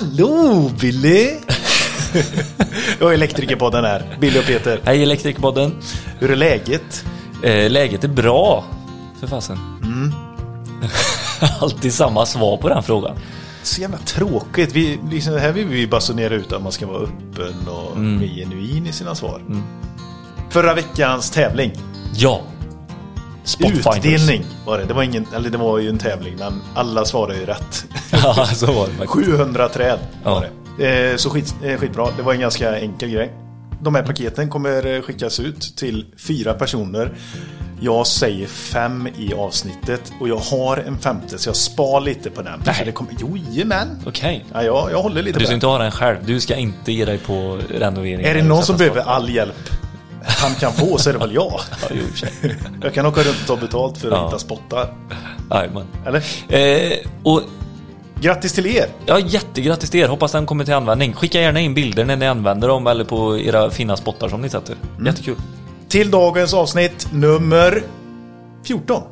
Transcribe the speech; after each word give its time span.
Hallå 0.00 0.70
Billy! 0.80 1.30
och 3.00 3.14
Elektrikerpodden 3.14 3.84
här, 3.84 4.16
Billy 4.20 4.38
och 4.38 4.44
Peter. 4.44 4.80
Hej 4.84 5.02
Elektrikerpodden. 5.02 5.74
Hur 6.18 6.30
är 6.30 6.36
läget? 6.36 7.04
Eh, 7.42 7.70
läget 7.70 8.04
är 8.04 8.08
bra, 8.08 8.64
för 9.20 9.26
fasen. 9.26 9.58
Mm. 9.82 10.12
Alltid 11.60 11.94
samma 11.94 12.26
svar 12.26 12.56
på 12.56 12.68
den 12.68 12.82
frågan. 12.82 13.16
Så 13.62 13.80
jävla 13.80 13.98
tråkigt. 13.98 14.72
Vi, 14.72 14.98
liksom, 15.10 15.38
här 15.38 15.52
vill 15.52 15.66
vi 15.66 15.86
basunera 15.86 16.34
ut 16.34 16.52
att 16.52 16.62
man 16.62 16.72
ska 16.72 16.86
vara 16.86 17.02
öppen 17.02 17.68
och 17.68 17.96
Mm. 17.96 18.20
genuin 18.36 18.86
i 18.86 18.92
sina 18.92 19.14
svar. 19.14 19.42
Förra 20.50 20.74
veckans 20.74 21.30
tävling. 21.30 21.72
Ja. 22.14 22.42
Utdelning 23.58 24.44
var 24.66 24.78
det. 24.78 24.84
Det 24.84 24.94
var, 24.94 25.02
ingen, 25.02 25.26
eller 25.34 25.50
det 25.50 25.58
var 25.58 25.78
ju 25.78 25.88
en 25.88 25.98
tävling, 25.98 26.36
men 26.38 26.60
alla 26.74 27.04
svarade 27.04 27.38
ju 27.38 27.46
rätt. 27.46 27.84
ja, 28.12 28.46
så 28.46 28.66
var 28.72 28.86
det 28.86 28.92
faktiskt. 28.92 29.26
700 29.26 29.68
träd 29.68 29.98
var 30.24 30.32
Ja. 30.32 30.42
det. 30.78 31.10
Eh, 31.10 31.16
så 31.16 31.30
skit, 31.30 31.54
eh, 31.64 31.76
skitbra. 31.78 32.08
Det 32.16 32.22
var 32.22 32.32
en 32.32 32.40
ganska 32.40 32.78
enkel 32.80 33.08
grej. 33.10 33.32
De 33.82 33.94
här 33.94 34.02
paketen 34.02 34.48
kommer 34.50 34.86
eh, 34.94 35.02
skickas 35.02 35.40
ut 35.40 35.76
till 35.76 36.04
fyra 36.18 36.54
personer. 36.54 37.12
Jag 37.80 38.06
säger 38.06 38.46
fem 38.46 39.08
i 39.18 39.34
avsnittet 39.34 40.12
och 40.20 40.28
jag 40.28 40.36
har 40.36 40.76
en 40.76 40.98
femte 40.98 41.38
så 41.38 41.48
jag 41.48 41.56
spar 41.56 42.00
lite 42.00 42.30
på 42.30 42.42
den. 42.42 42.62
Nej. 42.66 42.82
Det 42.84 42.92
kommer, 42.92 43.12
jo, 43.20 43.36
jajamän. 43.36 43.88
Okej. 44.06 44.44
Ja, 44.52 44.62
jag, 44.62 44.88
jag 44.92 45.02
håller 45.02 45.22
lite 45.22 45.38
Du 45.38 45.42
på 45.42 45.46
ska 45.46 45.50
den. 45.50 45.54
inte 45.56 45.66
ha 45.66 45.78
den 45.78 45.90
själv. 45.90 46.16
Du 46.26 46.40
ska 46.40 46.54
inte 46.54 46.92
ge 46.92 47.04
dig 47.04 47.18
på 47.18 47.58
renovering. 47.70 48.26
Är 48.26 48.34
det 48.34 48.42
någon 48.42 48.62
som 48.62 48.76
behöver 48.76 49.00
all 49.00 49.30
hjälp 49.30 49.70
han 50.26 50.54
kan 50.54 50.72
få 50.72 50.98
så 50.98 51.08
är 51.08 51.12
det 51.12 51.18
väl 51.18 51.34
jag. 51.34 51.60
Ja, 51.82 51.88
jo. 51.90 52.26
Jag 52.82 52.94
kan 52.94 53.06
åka 53.06 53.20
runt 53.20 53.40
och 53.40 53.46
ta 53.46 53.56
betalt 53.56 53.98
för 53.98 54.08
att 54.08 54.14
Ja. 54.18 54.26
hitta 54.26 54.38
spottar. 54.38 54.94
Jajamän. 55.50 55.86
Eller? 56.06 56.22
Eh, 56.48 56.98
och 57.22 57.42
Grattis 58.20 58.52
till 58.52 58.66
er! 58.66 58.86
ja, 59.06 59.18
jättegrattis 59.18 59.90
till 59.90 60.00
er. 60.00 60.08
Hoppas 60.08 60.32
den 60.32 60.46
kommer 60.46 60.64
till 60.64 60.74
användning. 60.74 61.12
Skicka 61.12 61.40
gärna 61.40 61.60
in 61.60 61.74
bilder 61.74 62.04
när 62.04 62.16
ni 62.16 62.26
använder 62.26 62.68
dem 62.68 62.86
eller 62.86 63.04
på 63.04 63.38
era 63.38 63.70
fina 63.70 63.96
spottar 63.96 64.28
som 64.28 64.40
ni 64.42 64.48
sätter. 64.48 64.74
Mm. 64.94 65.06
Jättekul. 65.06 65.36
Till 65.88 66.10
dagens 66.10 66.54
avsnitt 66.54 67.08
nummer 67.12 67.82
14. 68.66 69.02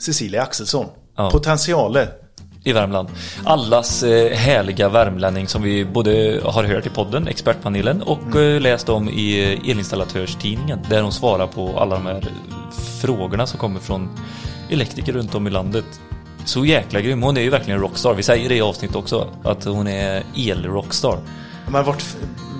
Cecilia 0.00 0.42
Axelsson. 0.42 0.86
Ja. 1.16 1.30
Potentiale. 1.30 2.08
I 2.64 2.72
Värmland. 2.72 3.08
Allas 3.44 4.02
eh, 4.02 4.36
härliga 4.36 4.88
värmlänning 4.88 5.48
som 5.48 5.62
vi 5.62 5.84
både 5.84 6.40
har 6.44 6.64
hört 6.64 6.86
i 6.86 6.90
podden, 6.90 7.28
Expertpanelen, 7.28 8.02
och 8.02 8.36
eh, 8.36 8.60
läst 8.60 8.88
om 8.88 9.08
i 9.08 9.52
eh, 9.52 9.70
Elinstallatörs-tidningen 9.70 10.78
där 10.88 11.02
hon 11.02 11.12
svarar 11.12 11.46
på 11.46 11.78
alla 11.78 11.94
de 11.94 12.06
här 12.06 12.24
frågorna 13.00 13.46
som 13.46 13.58
kommer 13.58 13.80
från 13.80 14.08
elektriker 14.70 15.12
runt 15.12 15.34
om 15.34 15.46
i 15.46 15.50
landet. 15.50 16.00
Så 16.44 16.64
jäkla 16.64 17.00
grym. 17.00 17.22
Hon 17.22 17.36
är 17.36 17.40
ju 17.40 17.50
verkligen 17.50 17.76
en 17.76 17.82
rockstar. 17.82 18.14
Vi 18.14 18.22
säger 18.22 18.48
det 18.48 18.56
i 18.56 18.60
avsnitt 18.60 18.94
också, 18.94 19.28
att 19.44 19.64
hon 19.64 19.86
är 19.86 20.22
el-rockstar. 20.34 21.18
Men 21.68 21.84
vart, 21.84 22.04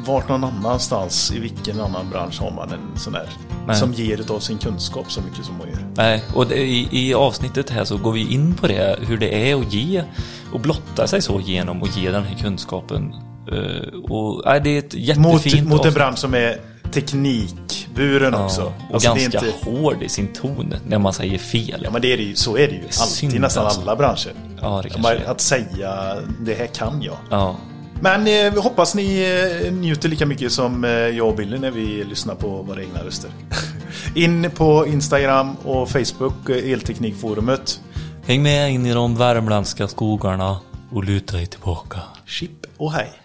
vart 0.07 0.29
någon 0.29 0.45
annanstans, 0.45 1.33
i 1.33 1.39
vilken 1.39 1.81
annan 1.81 2.11
bransch 2.11 2.41
har 2.41 2.51
man 2.51 2.73
en 2.73 2.99
sån 2.99 3.13
där 3.13 3.29
Nej. 3.67 3.77
som 3.77 3.93
ger 3.93 4.21
utav 4.21 4.41
sin 4.41 4.59
kunskap 4.59 5.13
så 5.13 5.21
mycket 5.21 5.45
som 5.45 5.55
hon 5.59 5.69
gör? 5.69 5.87
Nej, 5.97 6.25
och 6.35 6.47
det, 6.47 6.57
i, 6.57 6.89
i 6.93 7.15
avsnittet 7.15 7.71
här 7.71 7.85
så 7.85 7.97
går 7.97 8.13
vi 8.13 8.33
in 8.35 8.55
på 8.55 8.67
det, 8.67 8.99
hur 9.07 9.19
det 9.19 9.51
är 9.51 9.57
att 9.57 9.73
ge 9.73 10.05
och 10.53 10.61
blotta 10.61 11.07
sig 11.07 11.23
så 11.23 11.41
genom 11.41 11.83
att 11.83 11.97
ge 11.97 12.11
den 12.11 12.25
här 12.25 12.37
kunskapen. 12.39 13.15
Eh, 13.53 14.11
och 14.11 14.43
nej, 14.47 14.61
det 14.61 14.71
är 14.71 14.79
ett 14.79 15.19
Mot, 15.19 15.33
jättefint 15.47 15.69
mot 15.69 15.73
en 15.73 15.79
avsnitt. 15.79 15.95
bransch 15.95 16.19
som 16.19 16.35
är 16.35 16.61
teknikburen 16.93 18.35
också. 18.35 18.61
Ja, 18.61 18.73
och 18.89 18.95
Alltså, 18.95 19.09
ganska 19.15 19.39
inte- 19.47 19.53
hård 19.71 20.03
i 20.03 20.09
sin 20.09 20.27
ton 20.33 20.75
när 20.87 20.99
man 20.99 21.13
säger 21.13 21.39
fel. 21.39 21.81
Ja 21.85 21.91
men 21.91 22.03
det 22.03 22.13
är 22.13 22.17
det 22.17 22.23
ju, 22.23 22.35
så 22.35 22.57
är 22.57 22.67
det 22.67 22.73
ju 22.75 22.83
alltid, 22.83 22.93
synd, 22.93 23.41
nästan 23.41 23.65
alltså. 23.65 23.81
alla 23.81 23.97
branscher. 23.97 24.33
Ja, 24.61 24.83
det 24.83 24.99
Man-. 25.03 25.17
Att 25.27 25.41
säga 25.41 26.17
det 26.41 26.55
här 26.55 26.67
kan 26.67 27.03
jag. 27.03 27.17
Ja, 27.31 27.57
Men 28.03 28.21
eh, 28.21 28.55
vi 28.55 28.61
hoppas 28.61 28.95
ni 28.95 29.23
eh, 29.65 29.73
njuter 29.73 30.09
lika 30.09 30.27
mycket 30.27 30.53
som 30.53 30.85
eh, 30.85 30.91
jag 30.91 31.29
och 31.29 31.37
Billy 31.37 31.59
när 31.59 31.71
vi 31.71 32.05
lyssnar 32.05 32.35
på 32.35 32.49
våra 32.49 32.83
egna 32.83 33.05
röster. 33.05 33.31
In 34.15 34.51
på 34.51 34.87
Instagram 34.87 35.57
och 35.65 35.89
Facebook, 35.89 36.49
eh, 36.49 36.73
Elteknikforumet. 36.73 37.81
Häng 38.27 38.43
med 38.43 38.73
in 38.73 38.87
i 38.87 38.93
de 38.95 39.17
värmländska 39.17 39.89
skogarna 39.89 40.57
och 40.93 41.05
luta 41.05 41.37
dig 41.37 41.47
tillbaka. 41.47 42.01
Chip 42.27 42.67
och 42.77 42.93
hej! 42.93 43.20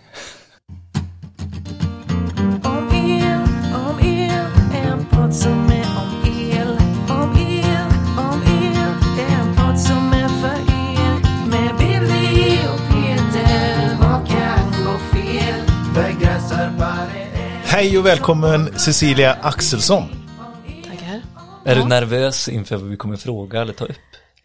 Hej 17.76 17.98
och 17.98 18.06
välkommen 18.06 18.80
Cecilia 18.80 19.34
Axelsson. 19.42 20.04
Tackar. 20.84 21.22
Är 21.66 21.76
Ja. 21.76 21.82
du 21.82 21.84
nervös 21.86 22.50
inför 22.50 22.76
vad 22.78 22.90
vi 22.90 22.98
kommer 22.98 23.18
fråga 23.18 23.62
eller 23.62 23.74
ta 23.74 23.86
upp? 23.86 23.92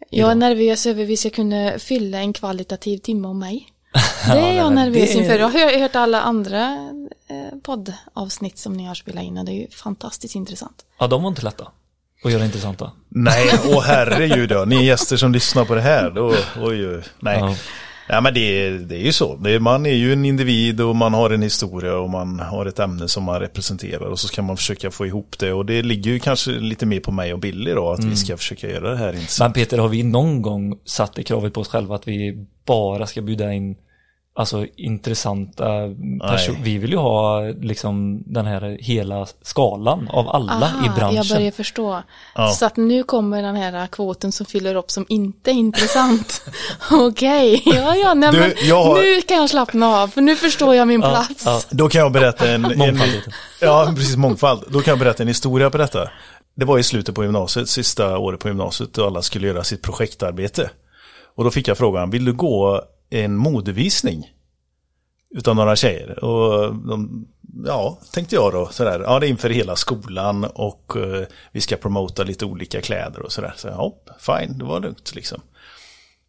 Jag 0.09 0.31
är 0.31 0.35
nervös 0.35 0.85
över 0.85 1.05
vi 1.05 1.17
ska 1.17 1.29
kunna 1.29 1.79
fylla 1.79 2.17
en 2.17 2.33
kvalitativ 2.33 2.97
timme 2.97 3.27
om 3.27 3.39
mig. 3.39 3.67
Det 4.25 4.39
är 4.39 4.53
jag 4.57 4.73
nervös 4.73 5.15
inför. 5.15 5.39
Jag 5.39 5.49
har 5.49 5.79
hört 5.79 5.95
alla 5.95 6.21
andra 6.21 6.71
eh, 7.29 7.57
poddavsnitt 7.63 8.57
som 8.57 8.73
ni 8.73 8.85
har 8.85 8.95
spelat 8.95 9.23
in 9.23 9.37
och 9.37 9.45
det 9.45 9.51
är 9.51 9.61
ju 9.61 9.67
fantastiskt 9.69 10.35
intressant. 10.35 10.85
Ja, 10.99 11.07
de 11.07 11.21
var 11.23 11.29
inte 11.29 11.41
lätta 11.41 11.67
att 12.23 12.31
göra 12.31 12.45
intressanta. 12.45 12.91
Nej, 13.09 13.49
åh 13.65 13.81
herregud 13.85 14.49
då. 14.49 14.65
Ni 14.65 14.85
gäster 14.85 15.17
som 15.17 15.31
lyssnar 15.31 15.65
på 15.65 15.75
det 15.75 15.81
här. 15.81 16.09
Då, 16.11 16.27
oj, 16.61 16.87
oj. 16.87 17.03
Nej. 17.19 17.39
Ja. 17.39 17.55
Ja, 18.07 18.21
men 18.21 18.33
det, 18.33 18.39
är- 18.65 18.71
det 18.71 18.95
är 18.95 18.99
ju 19.05 19.13
så. 19.13 19.35
Det 19.35 19.59
man 19.59 19.85
är 19.85 19.93
ju 19.93 20.13
en 20.13 20.25
individ 20.25 20.81
och 20.81 20.95
man 20.95 21.13
har 21.13 21.29
en 21.29 21.41
historia 21.41 21.97
och 21.97 22.09
man 22.09 22.39
har 22.39 22.65
ett 22.65 22.79
ämne 22.79 23.07
som 23.07 23.23
man 23.23 23.39
representerar 23.39 24.05
och 24.05 24.19
så 24.19 24.27
ska 24.27 24.41
man 24.41 24.57
försöka 24.57 24.91
få 24.91 25.05
ihop 25.05 25.35
det. 25.39 25.53
Och 25.53 25.65
det 25.65 25.81
ligger 25.81 26.11
ju 26.11 26.19
kanske 26.19 26.51
lite 26.51 26.85
mer 26.85 26.99
på 26.99 27.11
mig 27.11 27.33
och 27.33 27.39
Billy 27.39 27.71
då, 27.71 27.91
att 27.91 28.03
vi 28.03 28.15
ska 28.15 28.37
försöka 28.37 28.69
göra 28.69 28.89
det 28.89 28.97
här 28.97 29.13
intressant. 29.13 29.55
Men 29.55 29.63
Peter, 29.63 29.77
har 29.77 29.87
vi 29.89 30.03
någon 30.03 30.41
gång 30.41 30.77
satt 30.85 31.13
det 31.13 31.23
kravet 31.23 31.53
på 31.53 31.61
oss 31.61 31.67
själva 31.67 31.95
att 31.95 32.07
vi 32.07 32.45
bara 32.65 33.07
ska 33.07 33.21
bjuda 33.21 33.53
in 33.53 33.75
Alltså 34.33 34.65
intressanta 34.75 35.63
personer. 36.29 36.59
Vi 36.63 36.77
vill 36.77 36.91
ju 36.91 36.97
ha 36.97 37.41
liksom 37.41 38.23
den 38.25 38.45
här 38.45 38.77
hela 38.81 39.27
skalan 39.41 40.07
av 40.11 40.29
alla 40.29 40.71
i 40.83 40.87
Aha, 40.87 40.95
branschen. 40.97 41.15
jag 41.15 41.27
börjar 41.27 41.51
förstå. 41.51 42.03
Ja. 42.35 42.47
Så 42.51 42.65
att 42.65 42.77
nu 42.77 43.03
kommer 43.03 43.41
den 43.43 43.55
här 43.55 43.87
kvoten 43.87 44.31
som 44.31 44.45
fyller 44.45 44.75
upp 44.75 44.91
som 44.91 45.05
inte 45.09 45.51
är 45.51 45.53
intressant. 45.53 46.41
Okej, 46.91 47.61
ja 47.65 47.95
ja, 47.95 48.13
nej, 48.13 48.31
Du, 48.31 48.39
men 48.39 48.51
jag 48.61 48.83
har- 48.83 48.95
nu 48.95 49.21
kan 49.21 49.37
jag 49.37 49.49
slappna 49.49 49.87
av 49.87 50.07
för 50.07 50.21
nu 50.21 50.35
förstår 50.35 50.75
jag 50.75 50.87
min 50.87 51.01
plats. 51.01 51.43
ja. 51.45 51.61
Då 51.69 51.89
kan 51.89 52.01
jag 52.01 52.11
berätta 52.11 52.49
en... 52.51 52.65
en 52.81 52.99
ja, 53.61 53.93
precis, 53.95 54.15
mångfald. 54.15 54.63
Då 54.67 54.81
kan 54.81 54.91
jag 54.91 54.99
berätta 54.99 55.23
en 55.23 55.27
historia 55.27 55.69
på 55.69 55.77
detta. 55.77 56.09
Det 56.55 56.65
var 56.65 56.79
i 56.79 56.83
slutet 56.83 57.15
på 57.15 57.23
gymnasiet, 57.23 57.69
sista 57.69 58.17
året 58.17 58.39
på 58.39 58.47
gymnasiet, 58.47 58.97
och 58.97 59.07
alla 59.07 59.21
skulle 59.21 59.47
göra 59.47 59.63
sitt 59.63 59.81
projektarbete. 59.81 60.69
Och 61.35 61.43
då 61.43 61.51
fick 61.51 61.67
jag 61.67 61.77
frågan, 61.77 62.09
vill 62.09 62.25
du 62.25 62.33
gå 62.33 62.81
en 63.11 63.37
modevisning? 63.37 64.31
Utav 65.29 65.55
några 65.55 65.75
tjejer. 65.75 66.23
Och 66.23 66.75
de, 66.75 67.27
ja, 67.65 67.99
tänkte 68.13 68.35
jag 68.35 68.53
då, 68.53 68.67
sådär, 68.71 68.99
ja 68.99 69.19
det 69.19 69.27
är 69.27 69.29
inför 69.29 69.49
hela 69.49 69.75
skolan 69.75 70.43
och 70.43 70.93
eh, 70.95 71.25
vi 71.51 71.61
ska 71.61 71.75
promota 71.75 72.23
lite 72.23 72.45
olika 72.45 72.81
kläder 72.81 73.21
och 73.21 73.31
sådär. 73.31 73.53
Så 73.57 73.67
ja, 73.67 73.95
fine, 74.19 74.57
det 74.57 74.65
var 74.65 74.79
lugnt 74.79 75.15
liksom. 75.15 75.41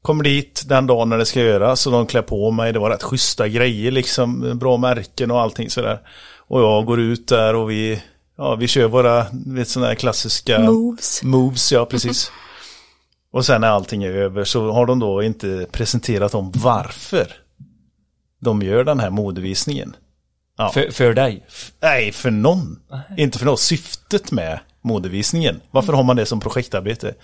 Kommer 0.03 0.25
dit 0.25 0.63
den 0.67 0.87
dagen 0.87 1.09
när 1.09 1.19
det 1.19 1.27
ska 1.27 1.41
göras 1.41 1.87
och 1.87 1.93
de 1.93 2.07
klär 2.07 2.23
på 2.23 2.51
mig. 2.51 2.73
Det 2.73 2.79
var 2.79 2.91
rätt 2.91 3.03
schyssta 3.03 3.49
grejer 3.49 3.91
liksom. 3.91 4.59
Bra 4.59 4.77
märken 4.77 5.31
och 5.31 5.41
allting 5.41 5.71
sådär. 5.71 6.01
Och 6.37 6.61
jag 6.61 6.85
går 6.85 7.01
ut 7.01 7.29
där 7.29 7.55
och 7.55 7.71
vi, 7.71 8.03
ja, 8.37 8.55
vi 8.55 8.69
kör 8.69 8.89
våra 8.89 9.27
vet, 9.47 9.69
sådana 9.69 9.89
här 9.89 9.95
klassiska 9.95 10.59
Moves. 10.59 11.23
moves. 11.23 11.73
Ja, 11.73 11.87
precis. 11.87 12.33
och 13.33 13.45
sen 13.45 13.61
när 13.61 13.69
allting 13.69 14.05
är 14.05 14.11
över 14.11 14.45
så 14.45 14.73
har 14.73 14.87
de 14.87 14.99
då 14.99 15.23
inte 15.23 15.67
presenterat 15.73 16.35
om 16.35 16.53
varför 16.55 17.27
de 18.41 18.63
gör 18.63 18.85
den 18.85 19.01
här 19.01 19.11
modevisningen. 19.11 19.97
Ja. 20.59 20.71
För, 20.71 20.91
för 20.91 21.15
dig. 21.15 21.47
Nej, 21.81 22.13
för 22.13 22.31
någon. 22.31 22.79
Inte 23.17 23.39
för 23.39 23.47
något. 23.47 23.61
Syftet 23.61 24.33
med 24.33 24.61
modevisningen. 24.83 25.61
Varför 25.71 25.93
har 25.93 26.03
man 26.03 26.17
det 26.17 26.27
som 26.27 26.41
projektarbete? 26.41 27.15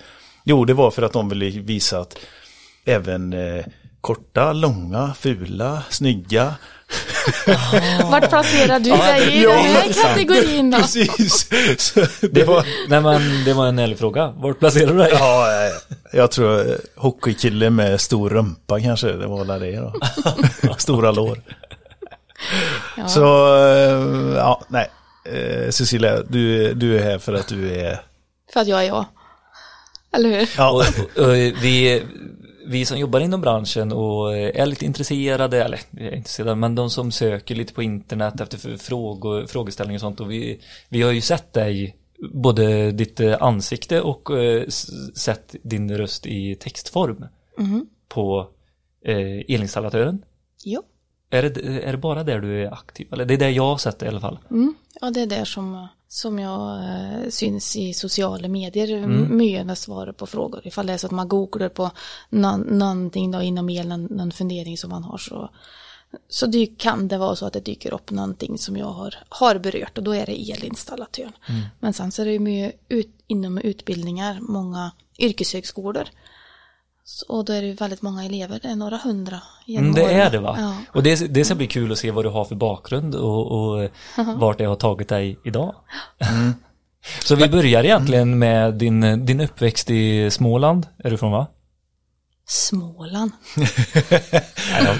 Jo, 0.44 0.64
det 0.64 0.74
var 0.74 0.90
för 0.90 1.02
att 1.02 1.12
de 1.12 1.28
ville 1.28 1.50
visa 1.60 2.00
att 2.00 2.18
även 2.84 3.32
eh, 3.32 3.64
korta, 4.00 4.52
långa, 4.52 5.14
fula, 5.14 5.82
snygga. 5.90 6.54
Vart 8.10 8.28
placerar 8.28 8.78
du 8.78 8.90
dig 8.90 9.36
i 9.36 9.42
Ja, 9.42 9.50
den 9.50 9.64
här 9.64 9.92
kategorin 10.02 10.70
då? 10.70 10.78
Precis. 10.78 11.48
Så 11.78 12.00
det 12.26 12.44
var, 12.44 12.66
Nej 12.88 13.00
men 13.00 13.44
det 13.44 13.52
var 13.52 13.66
en 13.66 13.78
ärlig 13.78 13.98
fråga. 13.98 14.32
Vart 14.36 14.58
placerar 14.58 14.92
du 14.92 14.98
dig? 14.98 15.10
ja, 15.12 15.46
jag 16.12 16.30
tror 16.30 16.68
eh, 16.70 16.74
hockeykille 16.96 17.70
med 17.70 18.00
stor 18.00 18.30
rumpa 18.30 18.80
kanske. 18.80 19.12
Det 19.12 19.26
var 19.26 19.44
väl 19.44 19.60
det 19.60 19.76
då. 19.76 19.92
Stora 20.78 21.10
lår. 21.10 21.42
Ja. 22.96 23.08
Så, 23.08 23.56
eh, 23.56 24.36
ja, 24.36 24.62
nej. 24.68 24.90
Eh, 25.24 25.70
Cecilia, 25.70 26.22
du, 26.28 26.74
du 26.74 26.98
är 26.98 27.02
här 27.02 27.18
för 27.18 27.32
att 27.34 27.48
du 27.48 27.70
är... 27.74 28.00
För 28.52 28.60
att 28.60 28.68
jag 28.68 28.82
är 28.82 28.86
jag. 28.86 29.04
Eller 30.16 30.28
hur? 30.28 30.48
Ja, 30.56 30.70
Och, 30.70 31.22
och, 31.24 31.34
vi, 31.34 32.02
vi 32.68 32.84
som 32.84 32.98
jobbar 32.98 33.20
inom 33.20 33.40
branschen 33.40 33.92
och 33.92 34.36
är 34.36 34.66
lite 34.66 34.84
intresserade, 34.84 35.64
eller 35.64 35.80
intresserade, 36.14 36.54
men 36.54 36.74
de 36.74 36.90
som 36.90 37.12
söker 37.12 37.54
lite 37.54 37.74
på 37.74 37.82
internet 37.82 38.40
efter 38.40 38.76
frågor, 38.76 39.46
frågeställningar 39.46 39.96
och 39.96 40.00
sånt 40.00 40.20
och 40.20 40.30
vi, 40.30 40.60
vi 40.88 41.02
har 41.02 41.12
ju 41.12 41.20
sett 41.20 41.52
dig, 41.52 41.96
både 42.32 42.92
ditt 42.92 43.20
eh, 43.20 43.42
ansikte 43.42 44.00
och 44.00 44.38
eh, 44.38 44.68
sett 45.14 45.56
din 45.62 45.98
röst 45.98 46.26
i 46.26 46.54
textform 46.54 47.24
på 48.08 48.50
eh, 49.04 49.54
elinstallatören. 49.54 50.24
Jo. 50.64 50.82
Är 51.30 51.42
det, 51.42 51.60
är 51.84 51.92
det 51.92 51.98
bara 51.98 52.24
där 52.24 52.40
du 52.40 52.62
är 52.62 52.72
aktiv? 52.72 53.08
Eller 53.12 53.24
det 53.24 53.34
är 53.34 53.38
det 53.38 53.50
jag 53.50 53.62
har 53.62 53.78
sett 53.78 54.02
i 54.02 54.08
alla 54.08 54.20
fall. 54.20 54.38
Mm. 54.50 54.74
Ja, 55.00 55.10
det 55.10 55.20
är 55.20 55.26
där 55.26 55.44
som, 55.44 55.88
som 56.08 56.38
jag 56.38 56.84
eh, 56.84 57.28
syns 57.28 57.76
i 57.76 57.94
sociala 57.94 58.48
medier 58.48 58.88
mm. 58.92 59.36
mycket 59.36 59.66
när 59.66 59.70
jag 59.70 59.78
svarar 59.78 60.12
på 60.12 60.26
frågor. 60.26 60.66
Ifall 60.66 60.86
det 60.86 60.92
är 60.92 60.98
så 60.98 61.06
att 61.06 61.12
man 61.12 61.28
googlar 61.28 61.68
på 61.68 61.90
någon, 62.30 62.60
någonting 62.60 63.30
då 63.30 63.42
inom 63.42 63.70
el, 63.70 63.88
någon, 63.88 64.04
någon 64.04 64.32
fundering 64.32 64.78
som 64.78 64.90
man 64.90 65.04
har 65.04 65.18
så, 65.18 65.50
så 66.28 66.46
det 66.46 66.66
kan 66.66 67.08
det 67.08 67.18
vara 67.18 67.36
så 67.36 67.46
att 67.46 67.52
det 67.52 67.60
dyker 67.60 67.94
upp 67.94 68.10
någonting 68.10 68.58
som 68.58 68.76
jag 68.76 68.90
har, 68.90 69.14
har 69.28 69.58
berört 69.58 69.98
och 69.98 70.04
då 70.04 70.14
är 70.14 70.26
det 70.26 70.50
elinstallatör. 70.50 71.32
Men 71.80 71.92
sen 71.92 72.12
så 72.12 72.22
är 72.22 72.26
det 72.26 72.32
ju 72.32 72.38
mycket 72.38 72.80
ut, 72.88 73.14
inom 73.26 73.58
utbildningar, 73.58 74.38
många 74.40 74.90
yrkeshögskolor. 75.18 76.08
Och 77.28 77.44
då 77.44 77.52
är 77.52 77.60
det 77.60 77.66
ju 77.68 77.74
väldigt 77.74 78.02
många 78.02 78.24
elever, 78.24 78.58
det 78.62 78.68
är 78.68 78.76
några 78.76 78.96
hundra 78.96 79.40
genom 79.66 79.84
Mm, 79.84 79.94
det 79.94 80.02
åren. 80.04 80.16
är 80.20 80.30
det 80.30 80.38
va? 80.38 80.56
Ja. 80.58 80.74
Och 80.92 81.02
det, 81.02 81.34
det 81.34 81.44
ska 81.44 81.54
bli 81.54 81.66
kul 81.66 81.92
att 81.92 81.98
se 81.98 82.10
vad 82.10 82.24
du 82.24 82.28
har 82.28 82.44
för 82.44 82.54
bakgrund 82.54 83.14
och, 83.14 83.52
och 83.52 83.82
eh, 83.84 83.90
vart 84.36 84.58
det 84.58 84.64
har 84.64 84.76
tagit 84.76 85.08
dig 85.08 85.38
idag. 85.44 85.74
Så 87.24 87.34
vi 87.36 87.48
börjar 87.48 87.84
egentligen 87.84 88.38
med 88.38 88.74
din, 88.74 89.26
din 89.26 89.40
uppväxt 89.40 89.90
i 89.90 90.30
Småland, 90.30 90.86
är 91.04 91.10
du 91.10 91.16
från 91.18 91.32
va? 91.32 91.46
Småland. 92.50 93.32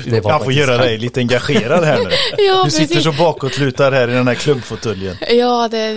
det 0.05 0.21
var 0.21 0.31
Jag 0.31 0.45
får 0.45 0.53
göra 0.53 0.77
dig 0.77 0.99
lite 0.99 1.21
engagerad 1.21 1.85
här 1.85 1.99
nu. 2.05 2.11
Ja, 2.39 2.65
Du 2.65 2.71
sitter 2.71 2.95
precis. 2.95 3.05
så 3.05 3.12
bakåtlutad 3.12 3.91
här 3.91 4.09
i 4.09 4.12
den 4.12 4.29
här 4.29 4.35
klubbfåtöljen. 4.35 5.17
Ja, 5.31 5.69
det, 5.69 5.95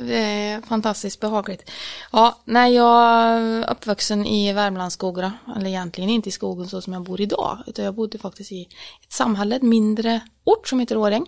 det, 0.00 0.18
är 0.18 0.62
fantastiskt 0.62 1.20
behagligt. 1.20 1.70
Ja, 2.12 2.38
när 2.44 2.66
jag 2.66 3.02
är 3.02 3.70
uppvuxen 3.70 4.26
i 4.26 4.52
Värmlandsskogarna, 4.52 5.32
eller 5.56 5.66
egentligen 5.66 6.10
inte 6.10 6.28
i 6.28 6.32
skogen 6.32 6.68
så 6.68 6.80
som 6.80 6.92
jag 6.92 7.02
bor 7.02 7.20
idag, 7.20 7.58
utan 7.66 7.84
jag 7.84 7.94
bodde 7.94 8.18
faktiskt 8.18 8.52
i 8.52 8.62
ett 9.02 9.12
samhälle, 9.12 9.56
ett 9.56 9.62
mindre 9.62 10.20
ort 10.44 10.68
som 10.68 10.80
heter 10.80 10.96
Åräng. 10.96 11.26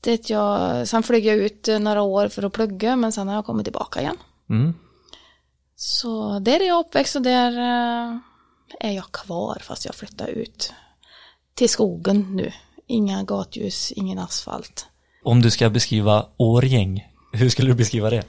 Det 0.00 0.30
jag, 0.30 0.88
sen 0.88 1.02
flög 1.02 1.26
jag 1.26 1.36
ut 1.36 1.68
några 1.80 2.02
år 2.02 2.28
för 2.28 2.42
att 2.42 2.52
plugga, 2.52 2.96
men 2.96 3.12
sen 3.12 3.28
har 3.28 3.34
jag 3.34 3.46
kommit 3.46 3.64
tillbaka 3.64 4.00
igen. 4.00 4.16
Mm. 4.50 4.74
Så 5.76 6.38
där 6.38 6.60
är 6.60 6.66
jag 6.66 6.80
uppväxt 6.80 7.16
och 7.16 7.22
där 7.22 7.58
eh, 7.58 8.18
är 8.80 8.92
jag 8.92 9.12
kvar 9.12 9.58
fast 9.62 9.84
jag 9.84 9.94
flyttar 9.94 10.28
ut 10.28 10.72
till 11.54 11.68
skogen 11.68 12.36
nu. 12.36 12.52
Inga 12.86 13.22
gatljus, 13.22 13.92
ingen 13.92 14.18
asfalt. 14.18 14.86
Om 15.24 15.42
du 15.42 15.50
ska 15.50 15.70
beskriva 15.70 16.26
Årgäng, 16.36 17.08
hur 17.32 17.48
skulle 17.48 17.70
du 17.70 17.74
beskriva 17.74 18.10
det? 18.10 18.22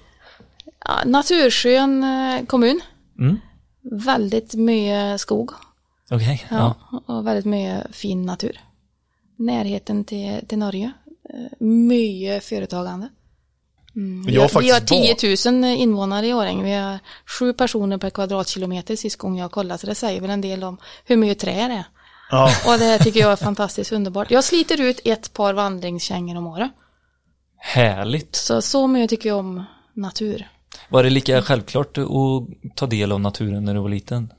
Ja, 0.85 1.01
naturskön 1.05 2.03
eh, 2.03 2.45
kommun. 2.45 2.81
Mm. 3.19 3.37
Väldigt 3.81 4.53
mycket 4.53 5.21
skog. 5.21 5.51
Okej, 6.11 6.45
Ja, 6.49 6.75
ja. 6.91 7.01
Och 7.15 7.27
väldigt 7.27 7.45
mycket 7.45 7.95
fin 7.95 8.25
natur. 8.25 8.59
Närheten 9.37 10.05
till, 10.05 10.39
till 10.47 10.57
Norge. 10.57 10.91
Eh, 11.33 11.65
Mycket 11.65 12.43
företagande. 12.43 13.09
Mm. 13.95 14.25
Vi, 14.25 14.37
har 14.37 14.61
vi 14.61 14.69
har 14.69 14.79
faktiskt 14.79 15.41
10 15.43 15.51
000 15.51 15.63
invånare 15.63 16.27
i 16.27 16.33
Årjäng. 16.33 16.63
Vi 16.63 16.73
har 16.73 16.99
sju 17.25 17.53
personer 17.53 17.97
per 17.97 18.09
kvadratkilometer 18.09 18.95
sist 18.95 19.17
gång 19.17 19.37
jag 19.37 19.51
kollade. 19.51 19.77
Så 19.77 19.87
det 19.87 19.95
säger 19.95 20.21
väl 20.21 20.29
en 20.29 20.41
del 20.41 20.63
om 20.63 20.77
hur 21.05 21.17
mycket 21.17 21.39
trä 21.39 21.53
det 21.53 21.73
är. 21.73 21.83
Ja, 22.31 22.51
Och 22.67 22.79
det 22.79 22.99
tycker 22.99 23.19
jag 23.19 23.31
är 23.31 23.35
fantastiskt 23.35 23.91
underbart. 23.91 24.31
Jag 24.31 24.43
sliter 24.43 24.81
ut 24.81 24.99
ett 25.05 25.33
par 25.33 25.53
vandringskängor 25.53 26.37
om 26.37 26.47
året. 26.47 26.71
Härligt. 27.57 28.35
Så, 28.35 28.61
så 28.61 28.87
mycket 28.87 29.09
tycker 29.09 29.29
jag 29.29 29.37
om 29.37 29.63
natur. 29.93 30.49
Var 30.89 31.03
det 31.03 31.09
lika 31.09 31.41
självklart 31.41 31.97
att 31.97 32.75
ta 32.75 32.87
del 32.87 33.11
av 33.11 33.21
naturen 33.21 33.65
när 33.65 33.73
du 33.73 33.79
var 33.79 33.89
liten? 33.89 34.33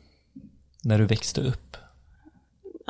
När 0.82 0.99
du 0.99 1.06
växte 1.06 1.41
upp? 1.41 1.66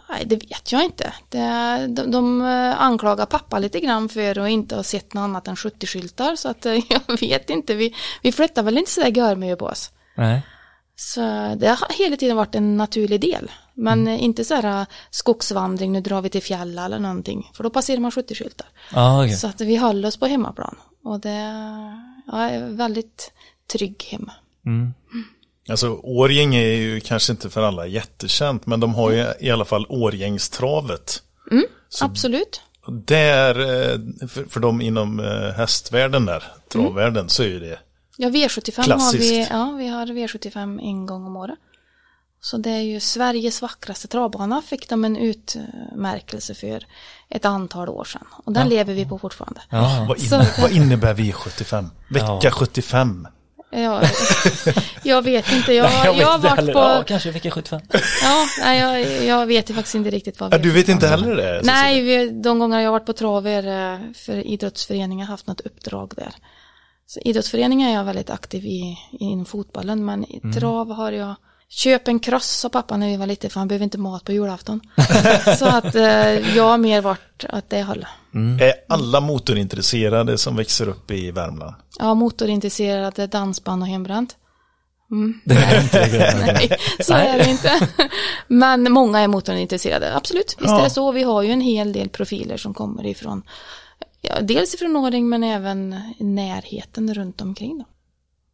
Nej, 0.08 0.24
det 0.26 0.36
vet 0.36 0.72
jag 0.72 0.84
inte. 0.84 1.12
Det, 1.28 1.86
de, 1.88 2.10
de 2.10 2.42
eh, 2.42 2.80
anklagar 2.80 3.26
pappa 3.26 3.58
lite 3.58 3.80
grann 3.80 4.08
för 4.08 4.38
att 4.38 4.50
inte 4.50 4.76
ha 4.76 4.82
sett 4.82 5.14
något 5.14 5.22
annat 5.22 5.48
än 5.48 5.54
70-skyltar. 5.54 6.36
Så 6.36 6.48
att 6.48 6.66
eh, 6.66 6.74
jag 6.88 7.20
vet 7.20 7.50
inte. 7.50 7.74
Vi, 7.74 7.94
vi 8.22 8.32
flyttar 8.32 8.62
väl 8.62 8.78
inte 8.78 8.90
sådär 8.90 9.08
görmycket 9.08 9.58
på 9.58 9.66
oss. 9.66 9.90
Nej. 10.16 10.42
Så 10.96 11.20
det 11.56 11.68
har 11.68 11.98
hela 11.98 12.16
tiden 12.16 12.36
varit 12.36 12.54
en 12.54 12.76
naturlig 12.76 13.20
del. 13.20 13.50
Men 13.74 14.08
eh, 14.08 14.24
inte 14.24 14.44
så 14.44 14.54
här 14.54 14.80
eh, 14.80 14.86
skogsvandring, 15.10 15.92
nu 15.92 16.00
drar 16.00 16.22
vi 16.22 16.28
till 16.28 16.42
fjäll 16.42 16.78
eller 16.78 16.98
någonting. 16.98 17.50
För 17.54 17.64
då 17.64 17.70
passerar 17.70 18.00
man 18.00 18.10
70-skyltar. 18.10 18.66
Ja, 18.94 19.24
okej. 19.24 19.36
Så 19.36 19.46
att 19.46 19.60
vi 19.60 19.76
håller 19.76 20.08
oss 20.08 20.16
på 20.16 20.26
hemmaplan. 20.26 20.76
Och 21.04 21.20
det 21.20 21.38
ja, 22.26 22.38
är 22.38 22.68
väldigt 22.68 23.32
trygg 23.72 24.08
hemma. 24.10 24.32
Mm. 24.66 24.94
Alltså 25.70 26.00
Årgäng 26.02 26.54
är 26.54 26.76
ju 26.76 27.00
kanske 27.00 27.32
inte 27.32 27.50
för 27.50 27.62
alla 27.62 27.86
jättekänt, 27.86 28.66
men 28.66 28.80
de 28.80 28.94
har 28.94 29.10
ju 29.10 29.26
i 29.40 29.50
alla 29.50 29.64
fall 29.64 29.86
Årgängstravet. 29.88 31.22
Absolut. 32.00 32.60
Och 32.86 32.92
Där, 32.92 33.60
eh, 33.60 33.98
för, 34.28 34.44
för 34.44 34.60
de 34.60 34.80
inom 34.80 35.20
eh, 35.20 35.50
hästvärlden 35.56 36.26
där, 36.26 36.44
travvärlden, 36.72 37.28
så 37.28 37.42
är 37.42 37.46
ju 37.46 37.60
det. 37.60 37.78
Ja, 38.16 38.28
V75 38.28 38.76
har 38.76 38.84
Klassiskt. 38.84 39.22
vi, 39.32 39.46
ja, 39.50 39.74
vi 39.78 39.88
har 39.88 40.06
V75 40.06 40.80
en 40.80 41.06
gång 41.06 41.26
om 41.26 41.36
året. 41.36 41.58
Så 42.40 42.56
det 42.56 42.70
är 42.70 42.80
ju 42.80 43.00
Sveriges 43.00 43.62
vackraste 43.62 44.08
travbana 44.08 44.62
fick 44.62 44.88
de 44.88 45.04
en 45.04 45.16
utmärkelse 45.16 46.54
för 46.54 46.86
ett 47.28 47.44
antal 47.44 47.88
år 47.88 48.04
sedan. 48.04 48.26
Och 48.44 48.52
den 48.52 48.68
lever 48.68 48.94
vi 48.94 49.06
på 49.06 49.18
fortfarande. 49.18 49.60
Ja. 49.70 50.06
Vad, 50.08 50.20
Så- 50.20 50.34
inne, 50.36 50.48
vad 50.62 50.70
innebär 50.72 51.14
V75? 51.14 51.88
Vecka 52.10 52.38
Ja. 52.42 52.50
75? 52.50 53.28
Ja, 53.82 54.02
jag 55.02 55.23
vet 55.23 55.52
inte, 55.52 55.73
jag, 55.73 55.84
Nej, 55.90 56.05
jag, 56.05 56.14
vet 56.14 56.26
har 56.26 56.38
varit 56.38 56.73
på, 56.73 56.78
Ja, 56.78 57.05
kanske 57.06 57.31
vecka 57.31 57.50
75. 57.50 57.81
ja, 58.23 58.46
nej, 58.61 58.81
jag, 58.81 59.25
jag 59.25 59.46
vet 59.46 59.70
ju 59.70 59.75
faktiskt 59.75 59.94
inte 59.94 60.11
riktigt 60.11 60.40
vad 60.40 60.55
Ja, 60.55 60.56
vi 60.58 60.62
du 60.62 60.70
vet 60.70 60.88
inte 60.88 61.06
heller 61.08 61.37
det? 61.37 61.61
Nej, 61.64 62.02
vi, 62.02 62.31
de 62.31 62.58
gånger 62.58 62.81
jag 62.81 62.87
har 62.87 62.93
varit 62.93 63.06
på 63.06 63.12
traver 63.12 63.93
eh, 63.94 63.99
för 64.14 64.46
idrottsföreningar 64.46 65.26
haft 65.26 65.46
något 65.46 65.61
uppdrag 65.61 66.12
där. 66.17 66.34
Så 67.06 67.20
idrottsföreningar 67.20 67.90
är 67.90 67.94
jag 67.94 68.05
väldigt 68.05 68.31
aktiv 68.31 68.64
i, 68.64 68.99
inom 69.11 69.44
fotbollen, 69.46 70.05
men 70.05 70.25
Mm. 70.25 70.52
trav 70.52 70.90
har 70.93 71.12
jag 71.12 71.34
Köp 71.68 72.08
en 72.08 72.20
kross 72.20 72.46
sa 72.46 72.68
pappa 72.68 72.96
när 72.96 73.08
vi 73.08 73.16
var 73.16 73.26
lite 73.26 73.48
för 73.48 73.60
han 73.60 73.68
behöver 73.68 73.84
inte 73.84 73.98
mat 73.98 74.24
på 74.24 74.32
julafton. 74.32 74.80
så 75.58 75.66
att 75.66 75.94
eh, 75.94 76.56
jag 76.56 76.64
har 76.64 76.78
mer 76.78 77.00
varit 77.02 77.44
åt 77.52 77.70
det 77.70 77.82
hållet. 77.82 78.08
Är 78.61 78.73
alla 78.88 79.20
motorintresserade 79.20 80.38
som 80.38 80.56
växer 80.56 80.88
upp 80.88 81.11
i 81.11 81.30
Värmland? 81.30 81.75
Ja, 81.99 82.14
motorintresserade, 82.14 83.26
dansband 83.26 83.82
och 83.82 83.88
hembränt. 83.88 84.37
Det 85.44 85.54
är 85.54 85.82
inte 85.82 86.06
det. 86.08 86.35
Nej, 86.52 86.78
så 87.00 87.14
är 87.14 87.38
det 87.38 87.50
inte. 87.50 87.88
Men 88.49 88.92
många 88.92 89.20
är 89.20 89.28
motorintresserade, 89.28 90.16
absolut. 90.16 90.56
Visst 90.58 90.70
Ja. 90.70 90.78
är 90.80 90.85
det 90.85 90.90
så. 90.90 91.12
Vi 91.12 91.23
har 91.23 91.42
ju 91.42 91.50
en 91.50 91.61
hel 91.61 91.92
del 91.92 92.08
profiler 92.08 92.56
som 92.56 92.75
kommer 92.75 93.06
ifrån, 93.06 93.42
ja, 94.20 94.40
dels 94.40 94.75
ifrån 94.75 94.96
Åring 94.96 95.28
men 95.28 95.44
även 95.44 96.00
närheten 96.18 97.14
runt 97.14 97.40
omkring. 97.40 97.78
Då. 97.78 97.85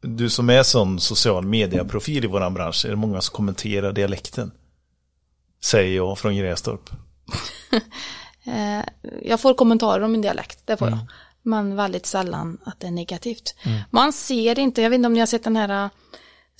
Du 0.02 0.30
som 0.30 0.50
är 0.50 0.62
sån 0.62 1.00
social 1.00 1.44
medieprofil 1.44 2.25
i 2.25 2.26
våran 2.26 2.54
bransch, 2.54 2.85
är 2.85 2.90
det 2.90 2.97
många 2.97 3.21
som 3.21 3.35
kommenterar 3.35 3.92
dialekten? 3.92 4.52
Säger 5.64 5.97
jag 5.97 6.18
från 6.18 6.37
Grästorp. 6.37 6.90
Eh, 8.44 8.85
jag 9.23 9.40
får 9.40 9.54
kommentarer 9.54 10.02
om 10.02 10.12
min 10.12 10.23
dialekt, 10.23 10.59
det 10.64 10.76
får 10.76 10.88
jag. 10.88 10.99
Men 11.42 11.76
väldigt 11.76 12.06
sällan 12.06 12.59
att 12.64 12.80
det 12.80 12.87
är 12.87 12.90
negativt. 12.90 13.54
Man 13.90 14.12
ser 14.12 14.59
inte, 14.59 14.82
jag 14.82 14.90
vet 14.90 14.97
inte 14.97 15.06
om 15.06 15.12
ni 15.12 15.21
har 15.21 15.26
sett 15.26 15.44
den 15.44 15.56
här 15.56 15.85
eh, 15.85 15.90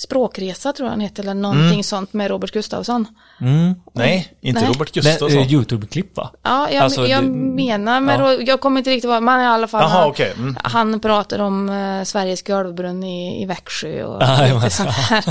Språkresa 0.03 0.73
tror 0.73 0.87
jag 0.87 0.91
han 0.91 1.01
heter, 1.01 1.23
eller 1.23 1.35
någonting 1.35 1.85
sånt 1.85 2.13
med 2.13 2.29
Robert 2.31 2.51
Gustafsson. 2.53 3.07
Mm. 3.41 3.75
Nej, 3.93 4.33
inte 4.41 4.61
Nej. 4.61 4.69
Robert 4.73 4.93
Gustafsson. 4.93 5.39
eh, 5.39 5.53
Youtube-klipp 5.53 6.17
va? 6.17 6.31
Ja, 6.43 6.71
jag, 6.71 6.83
Alltså, 6.83 7.07
jag 7.07 7.25
det- 7.25 7.29
menar, 7.31 8.01
men 8.01 8.21
ja. 8.21 8.33
jag 8.33 8.61
kommer 8.61 8.79
inte 8.81 8.91
riktigt 8.91 9.09
vad, 9.09 9.23
men 9.23 9.41
i 9.41 9.47
alla 9.47 9.69
fall. 9.69 9.83
Jaha, 9.83 9.89
han- 10.01 10.11
okej. 10.11 10.33
Mm. 10.37 10.57
Han 10.65 11.01
pratar 11.01 11.39
om 11.39 11.69
eh, 11.71 12.05
Sveriges 12.05 12.43
golvbrunn 12.43 13.03
i, 13.05 13.43
i 13.43 13.47
Växjö 13.47 14.05
och 14.05 14.23
Ah, 14.23 14.47
lite 14.55 14.71
sånt 14.71 14.91
här. 14.91 15.25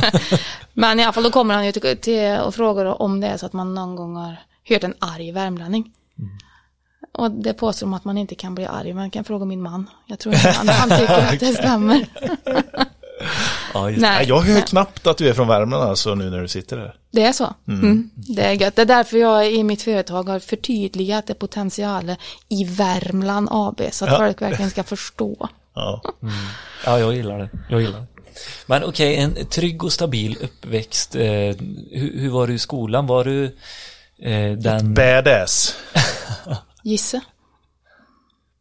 Men 0.73 0.99
i 0.99 1.03
alla 1.03 1.13
fall 1.13 1.23
då 1.23 1.31
kommer 1.31 1.53
han 1.53 1.65
ju 1.65 1.71
till, 1.71 1.97
till 1.97 2.37
och 2.45 2.55
frågar 2.55 3.01
om 3.01 3.19
det 3.21 3.27
är 3.27 3.37
så 3.37 3.45
att 3.45 3.53
man 3.53 3.73
någon 3.73 3.95
gång 3.95 4.15
har 4.15 4.35
hört 4.69 4.83
en 4.83 4.93
arg 4.99 5.31
värmlänning. 5.31 5.91
Och 7.13 7.31
det 7.31 7.53
påstår 7.53 7.87
de 7.87 7.93
att 7.93 8.05
man 8.05 8.17
inte 8.17 8.35
kan 8.35 8.55
bli 8.55 8.65
arg, 8.65 8.93
man 8.93 9.11
kan 9.11 9.23
fråga 9.23 9.45
min 9.45 9.61
man. 9.61 9.89
Jag 10.07 10.19
tror 10.19 10.35
inte 10.35 10.49
han, 10.51 10.69
han 10.69 10.89
tycker 10.99 11.17
att 11.33 11.39
det 11.39 11.45
stämmer. 11.53 12.05
Ja, 13.73 13.89
just 13.89 14.01
Nej, 14.01 14.25
jag 14.27 14.39
hör 14.39 14.53
nej, 14.53 14.63
knappt 14.67 15.07
att 15.07 15.17
du 15.17 15.29
är 15.29 15.33
från 15.33 15.47
Värmland 15.47 15.83
alltså 15.83 16.15
nu 16.15 16.29
när 16.29 16.41
du 16.41 16.47
sitter 16.47 16.77
där. 16.77 16.95
det 17.11 17.23
är 17.23 17.31
så. 17.33 17.53
Mm. 17.67 18.09
Det 18.15 18.41
är 18.41 18.51
gött. 18.53 18.75
Det 18.75 18.81
är 18.81 18.85
därför 18.85 19.17
jag 19.17 19.51
i 19.51 19.63
mitt 19.63 19.81
företag 19.81 20.29
har 20.29 20.39
förtydligat 20.39 21.27
det 21.27 21.33
potentialen 21.33 22.15
i 22.49 22.63
Värmland 22.63 23.47
AB, 23.51 23.81
så 23.91 24.05
att 24.05 24.11
Ja. 24.11 24.17
folk 24.17 24.41
verkligen 24.41 24.71
ska 24.71 24.83
förstå. 24.83 25.49
Ja. 25.73 26.01
Ja, 26.85 26.99
jag 26.99 27.13
gillar 27.15 27.39
det. 27.39 27.49
Jag 27.69 27.81
gillar 27.81 27.99
det. 27.99 28.05
Men 28.65 28.83
okej, 28.83 29.15
en 29.15 29.45
trygg 29.45 29.83
och 29.83 29.93
stabil 29.93 30.37
uppväxt. 30.41 31.15
Eh, 31.15 31.21
hur, 31.21 32.19
hur 32.19 32.29
var 32.29 32.47
du 32.47 32.53
i 32.53 32.59
skolan? 32.59 33.07
Var 33.07 33.23
du 33.23 33.45
eh, 34.21 34.51
den... 34.57 34.93
Badass. 34.93 35.75
Gissa. 36.83 37.21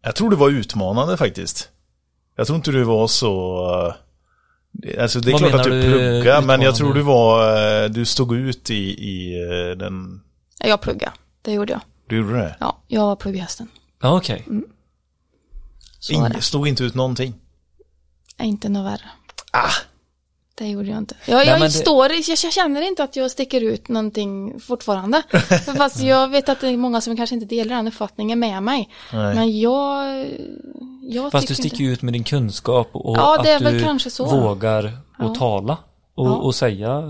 Jag 0.02 0.14
tror 0.14 0.30
det 0.30 0.36
var 0.36 0.50
utmanande 0.50 1.16
faktiskt. 1.16 1.68
Jag 2.36 2.46
tror 2.46 2.56
inte 2.56 2.70
du 2.70 2.84
var 2.84 3.06
så... 3.08 3.94
Alltså 5.00 5.20
det 5.20 5.30
är 5.30 5.32
Vad 5.32 5.40
klart 5.40 5.54
att 5.54 5.64
du 5.64 5.80
du, 5.82 5.88
pluggade, 5.88 6.46
men 6.46 6.60
jag 6.62 6.74
tror 6.76 6.94
du 6.94 7.02
var... 7.02 7.56
eh, 7.84 7.90
Du 7.90 8.04
stod 8.04 8.36
ut 8.36 8.70
i, 8.70 8.74
i 9.08 9.42
eh, 9.42 9.78
den... 9.78 10.20
Ja, 10.58 10.68
Jag 10.68 10.80
pluggade. 10.80 11.12
Det 11.42 11.52
gjorde 11.52 11.72
jag. 11.72 11.80
Du 12.08 12.16
gjorde 12.16 12.32
det? 12.38 12.56
Ja, 12.60 12.82
jag 12.88 13.00
var 13.02 13.16
plugghästen. 13.16 13.68
Ja, 14.02 14.16
okej. 14.16 14.44
Det. 14.48 16.14
Ing, 16.14 16.40
stod 16.42 16.68
inte 16.68 16.84
ut 16.84 16.94
någonting. 16.94 17.34
Är 18.36 18.44
Inte 18.44 18.68
något 18.68 18.92
värre. 18.92 19.10
Ah! 19.52 19.70
Det 20.60 20.68
gjorde 20.68 20.88
jag 20.88 20.98
inte. 20.98 21.14
Jag, 21.26 21.46
jag, 21.46 21.52
men 21.52 21.60
det- 21.60 21.70
står, 21.70 22.10
jag, 22.12 22.24
jag 22.44 22.52
känner 22.52 22.82
inte 22.82 23.04
att 23.04 23.16
jag 23.16 23.30
sticker 23.30 23.60
ut 23.60 23.88
någonting 23.88 24.60
fortfarande. 24.60 25.22
Fast 25.76 26.00
jag 26.02 26.28
vet 26.28 26.48
att 26.48 26.60
det 26.60 26.68
är 26.68 26.76
många 26.76 27.00
som 27.00 27.16
kanske 27.16 27.34
inte 27.34 27.46
delar 27.46 27.76
den 27.76 27.88
uppfattningen 27.88 28.38
med 28.38 28.62
mig. 28.62 28.88
Nej. 29.12 29.34
Men 29.34 29.60
jag... 29.60 30.26
jag 31.02 31.32
Fast 31.32 31.48
du 31.48 31.54
sticker 31.54 31.80
inte. 31.80 31.84
ut 31.84 32.02
med 32.02 32.12
din 32.12 32.24
kunskap 32.24 32.88
och 32.92 33.16
Ja, 33.16 33.38
att 33.38 33.44
du 33.60 34.24
vågar 34.24 34.92
Ja. 35.18 35.34
tala 35.34 35.76
och, 36.14 36.26
Ja. 36.26 36.34
och 36.36 36.54
säga. 36.54 37.00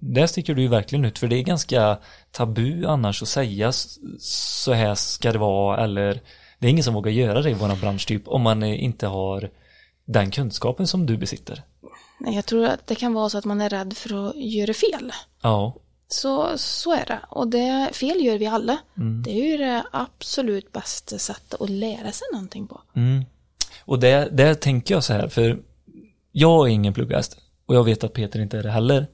Där 0.00 0.26
sticker 0.26 0.54
du 0.54 0.62
ju 0.62 0.68
verkligen 0.68 1.04
ut, 1.04 1.18
för 1.18 1.26
det 1.28 1.36
är 1.36 1.42
ganska 1.42 1.98
tabu 2.30 2.84
annars 2.86 3.22
att 3.22 3.28
säga 3.28 3.72
så 4.18 4.72
här 4.72 4.94
ska 4.94 5.32
det 5.32 5.38
vara 5.38 5.84
eller 5.84 6.20
det 6.58 6.66
är 6.66 6.70
ingen 6.70 6.84
som 6.84 6.94
vågar 6.94 7.12
göra 7.12 7.42
det 7.42 7.50
i 7.50 7.54
våran 7.54 7.80
bransch 7.80 8.06
typ 8.06 8.28
om 8.28 8.42
man 8.42 8.62
inte 8.62 9.06
har 9.06 9.50
den 10.04 10.30
kunskapen 10.30 10.86
som 10.86 11.06
du 11.06 11.16
besitter. 11.16 11.62
Nej, 12.20 12.34
jag 12.34 12.46
tror 12.46 12.64
att 12.64 12.86
det 12.86 12.94
kan 12.94 13.14
vara 13.14 13.28
så 13.28 13.38
att 13.38 13.44
man 13.44 13.60
är 13.60 13.68
rädd 13.68 13.96
för 13.96 14.28
att 14.28 14.36
göra 14.36 14.74
fel. 14.74 15.12
Ja, 15.42 15.76
Så, 16.08 16.58
så 16.58 16.92
är 16.92 17.06
det. 17.06 17.20
Och 17.28 17.48
det, 17.48 17.90
fel 17.92 18.24
gör 18.24 18.38
vi 18.38 18.46
alla. 18.46 18.78
Mm. 18.96 19.22
Det 19.22 19.30
är 19.30 19.50
ju 19.50 19.56
det 19.56 19.84
absolut 19.92 20.72
bästa 20.72 21.18
sättet 21.18 21.60
att 21.60 21.70
lära 21.70 22.12
sig 22.12 22.26
någonting 22.32 22.66
på. 22.66 22.80
Mm. 22.96 23.24
Och 23.84 23.98
det, 23.98 24.28
där 24.32 24.54
tänker 24.54 24.94
jag 24.94 25.04
så 25.04 25.12
här, 25.12 25.28
för 25.28 25.58
jag 26.32 26.66
är 26.68 26.72
ingen 26.72 26.94
plugghäst 26.94 27.38
och 27.66 27.74
jag 27.74 27.84
vet 27.84 28.04
att 28.04 28.12
Peter 28.12 28.40
inte 28.40 28.58
är 28.58 28.62
det 28.62 28.70
heller. 28.70 29.06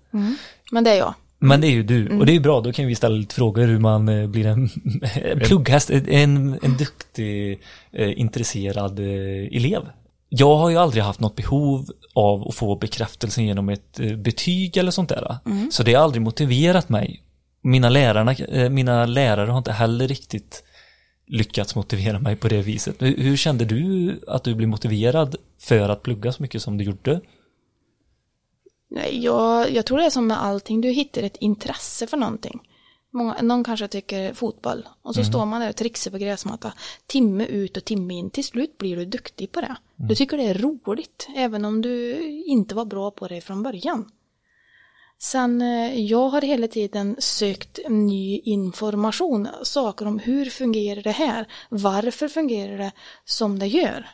Men 0.71 0.85
det 0.85 0.91
är 0.91 0.99
jag. 0.99 1.15
Men 1.39 1.61
det 1.61 1.67
är 1.67 1.71
ju 1.71 1.83
du, 1.83 2.19
och 2.19 2.27
det 2.27 2.33
är 2.33 2.35
ju 2.35 2.41
bra, 2.41 2.61
då 2.61 2.73
kan 2.73 2.87
vi 2.87 2.95
ställa 2.95 3.17
lite 3.17 3.35
frågor 3.35 3.67
hur 3.67 3.79
man 3.79 4.09
eh, 4.09 4.27
blir 4.27 4.47
en 4.47 4.71
en 5.15 5.41
plugghäst, 5.41 5.91
en, 5.91 6.59
en 6.63 6.77
duktig, 6.79 7.61
eh, 7.93 8.21
intresserad 8.21 8.99
eh, 8.99 9.57
elev. 9.57 9.83
Jag 10.37 10.57
har 10.57 10.71
ju 10.71 10.77
aldrig 10.77 11.03
haft 11.03 11.21
något 11.21 11.37
behov 11.37 11.91
av 12.15 12.49
att 12.49 12.55
få 12.55 12.77
bekräftelse 12.77 13.43
genom 13.43 13.69
ett 13.69 14.01
eh, 14.01 14.17
betyg 14.17 14.77
eller 14.77 14.91
sånt 14.91 15.09
där. 15.09 15.37
Så 15.71 15.83
det 15.83 15.95
har 15.95 16.05
aldrig 16.05 16.23
motiverat 16.23 16.89
mig. 16.89 17.23
Mina, 17.63 17.89
lärarna, 17.89 18.33
eh, 18.33 18.71
mina 18.71 19.07
lärare 19.07 19.51
har 19.51 19.59
inte 19.59 19.73
heller 19.73 20.09
riktigt 20.09 20.65
lyckats 21.27 21.75
motivera 21.75 22.19
mig 22.19 22.37
på 22.37 22.49
det 22.49 22.63
viset. 22.63 23.03
Hur, 23.03 23.17
hur 23.17 23.37
kände 23.37 23.65
du 23.65 24.21
att 24.27 24.45
du 24.45 24.55
blev 24.55 24.69
motiverad 24.69 25.37
för 25.61 25.89
att 25.89 26.03
plugga 26.03 26.33
så 26.33 26.43
mycket 26.43 26.63
som 26.63 26.79
du 26.79 26.85
gjorde? 26.85 27.21
Nej, 28.91 29.25
jag, 29.25 29.71
jag 29.73 29.87
tror 29.87 29.99
det 29.99 30.05
är 30.05 30.11
som 30.11 30.27
med 30.27 30.43
allting, 30.43 30.81
du 30.81 30.89
hittar 30.89 31.23
ett 31.23 31.37
intresse 31.37 32.07
för 32.07 32.17
någonting. 32.17 32.61
Många, 33.17 33.43
någon 33.43 33.65
kanske 33.65 33.89
tycker 33.89 34.35
fotboll 34.35 34.89
och 35.03 35.15
så 35.15 35.25
står 35.25 35.47
man 35.47 35.61
där 35.61 35.69
och 35.69 35.77
trixar 35.77 36.11
på 36.11 36.19
gräsmatta 36.19 36.73
timme 37.07 37.47
ut 37.47 37.77
och 37.77 37.85
timme 37.85 38.15
in. 38.15 38.31
Till 38.31 38.45
slut 38.45 38.79
blir 38.79 38.97
du 38.97 39.05
duktig 39.05 39.53
på 39.53 39.61
det. 39.61 39.77
Du 39.97 40.15
tycker 40.15 40.37
det 40.37 40.43
är 40.43 40.55
roligt, 40.55 41.29
även 41.37 41.65
om 41.65 41.83
du 41.83 42.21
inte 42.47 42.75
var 42.75 42.85
bra 42.85 43.11
på 43.11 43.29
det 43.29 43.41
från 43.41 43.63
början. 43.63 44.11
Sen, 45.19 45.63
eh, 45.63 46.01
jag 46.01 46.29
har 46.29 46.43
hela 46.43 46.69
tiden 46.69 47.17
sökt 47.19 47.79
ny 47.89 48.39
information, 48.39 49.49
saker 49.63 50.07
om 50.07 50.19
hur 50.19 50.47
fungerar 50.47 51.03
det 51.03 51.11
här? 51.11 51.47
Varför 51.69 52.29
fungerar 52.29 52.79
det 52.79 52.93
som 53.25 53.59
det 53.59 53.67
gör? 53.67 54.07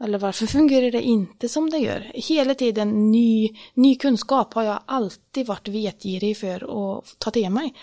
Eller 0.00 0.18
varför 0.18 0.46
fungerar 0.56 0.90
det 0.90 1.02
inte 1.02 1.48
som 1.48 1.70
det 1.70 1.78
gör? 1.78 2.10
Hela 2.14 2.54
tiden 2.54 3.12
ny, 3.12 3.48
ny 3.74 3.96
kunskap 3.96 4.54
har 4.54 4.62
jag 4.62 4.80
alltid 4.86 5.46
varit 5.46 5.68
vetgirig 5.68 6.36
för 6.36 6.96
att 6.98 7.18
ta 7.18 7.30
till 7.30 7.50
mig. 7.50 7.74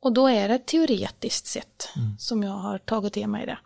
Och 0.00 0.12
då 0.12 0.28
är 0.28 0.48
det 0.48 0.58
teoretiskt 0.58 1.46
sett 1.46 1.88
som 2.18 2.42
jag 2.42 2.52
har 2.52 2.78
tagit 2.78 3.12
till 3.12 3.28
mig 3.28 3.46
det. 3.46 3.58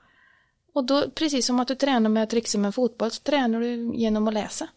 Och 0.75 0.85
då, 0.85 1.11
precis 1.11 1.47
som 1.47 1.61
att 1.61 1.69
du 1.69 1.75
tränar 1.75 2.11
med 2.11 2.23
att 2.23 2.31
trixa 2.31 2.59
med 2.59 2.75
fotboll, 2.75 3.11
så 3.11 3.23
tränar 3.23 3.61
du 3.61 3.95
genom 3.95 4.29
att 4.29 4.35
läsa. 4.35 4.69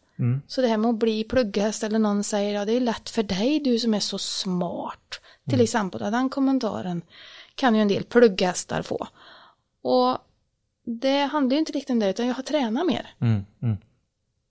Så 0.47 0.61
det 0.61 0.67
här 0.67 0.77
med 0.77 0.89
att 0.89 0.95
bli 0.95 1.23
plugghäst 1.23 1.83
eller 1.83 1.99
någon 1.99 2.23
säger, 2.23 2.53
ja 2.53 2.65
det 2.65 2.73
är 2.73 2.79
lätt 2.79 3.09
för 3.09 3.23
dig, 3.23 3.59
du 3.59 3.79
som 3.79 3.93
är 3.93 3.99
så 3.99 4.17
smart. 4.17 5.21
Till 5.49 5.61
exempel, 5.61 6.01
ja, 6.03 6.11
den 6.11 6.29
kommentaren 6.29 7.01
kan 7.55 7.75
ju 7.75 7.81
en 7.81 7.87
del 7.87 8.03
plugghästar 8.03 8.81
få. 8.81 9.07
Och 9.81 10.17
det 10.83 11.19
handlar 11.19 11.53
ju 11.53 11.59
inte 11.59 11.71
riktigt 11.71 11.89
om 11.89 11.99
det, 11.99 12.09
utan 12.09 12.27
jag 12.27 12.35
har 12.35 12.43
tränat 12.43 12.85
mer. 12.85 13.07
Mm, 13.19 13.45
mm. 13.61 13.77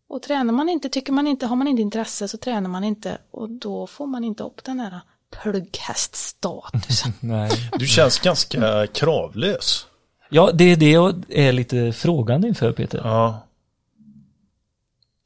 Och 0.09 0.23
tränar 0.23 0.53
man 0.53 0.69
inte, 0.69 0.89
tycker 0.89 1.13
man 1.13 1.27
inte, 1.27 1.47
har 1.47 1.57
man 1.57 1.69
inte 1.69 1.83
intresse 1.83 2.29
så 2.29 2.39
tränar 2.39 2.71
man 2.71 2.85
inte 2.85 3.19
och 3.31 3.51
då 3.51 3.87
får 3.87 4.07
man 4.07 4.25
inte 4.25 4.43
upp 4.43 4.65
den 4.65 4.81
här 4.81 5.01
plugghäststatusen. 5.43 7.13
Nej. 7.21 7.51
Du 7.73 7.87
känns 7.87 8.19
ganska 8.19 8.87
kravlös. 8.87 9.87
Ja, 10.31 10.51
det 10.55 10.65
är 10.65 10.77
det 10.77 10.91
jag 10.91 11.23
är 11.29 11.53
lite 11.53 11.93
frågande 11.93 12.49
inför 12.49 12.73
Peter. 12.73 13.01
Ja. 13.05 13.43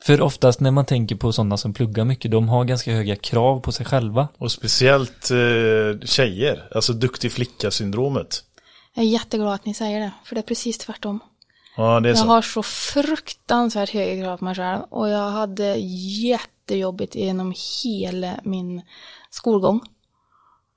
För 0.02 0.20
oftast 0.20 0.60
när 0.60 0.70
man 0.70 0.84
tänker 0.84 1.16
på 1.16 1.32
sådana 1.32 1.56
som 1.56 1.72
pluggar 1.74 2.04
mycket, 2.04 2.30
de 2.30 2.48
har 2.48 2.64
ganska 2.64 2.92
höga 2.92 3.16
krav 3.16 3.60
på 3.60 3.72
sig 3.72 3.86
själva. 3.86 4.28
Och 4.38 4.52
speciellt 4.52 5.30
eh, 5.30 6.06
tjejer, 6.06 6.68
alltså 6.74 6.92
duktig 6.92 7.32
flicka-syndromet. 7.32 8.44
Jag 8.94 9.04
är 9.04 9.08
jätteglad 9.08 9.54
att 9.54 9.64
ni 9.66 9.74
säger 9.74 10.00
det, 10.00 10.10
för 10.24 10.34
det 10.34 10.40
är 10.40 10.42
precis 10.42 10.78
tvärtom. 10.78 11.20
Ja, 11.76 12.00
det 12.00 12.08
är 12.08 12.10
Jag 12.10 12.18
så. 12.18 12.26
har 12.26 12.42
så 12.42 12.62
fruktansvärt 12.62 13.90
höga 13.90 14.22
krav 14.24 14.36
på 14.36 14.44
mig 14.44 14.54
själv 14.54 14.82
och 14.90 15.08
jag 15.08 15.30
hade 15.30 15.74
jättejobbigt 15.76 17.14
genom 17.14 17.54
hela 17.84 18.34
min 18.44 18.82
skolgång. 19.30 19.80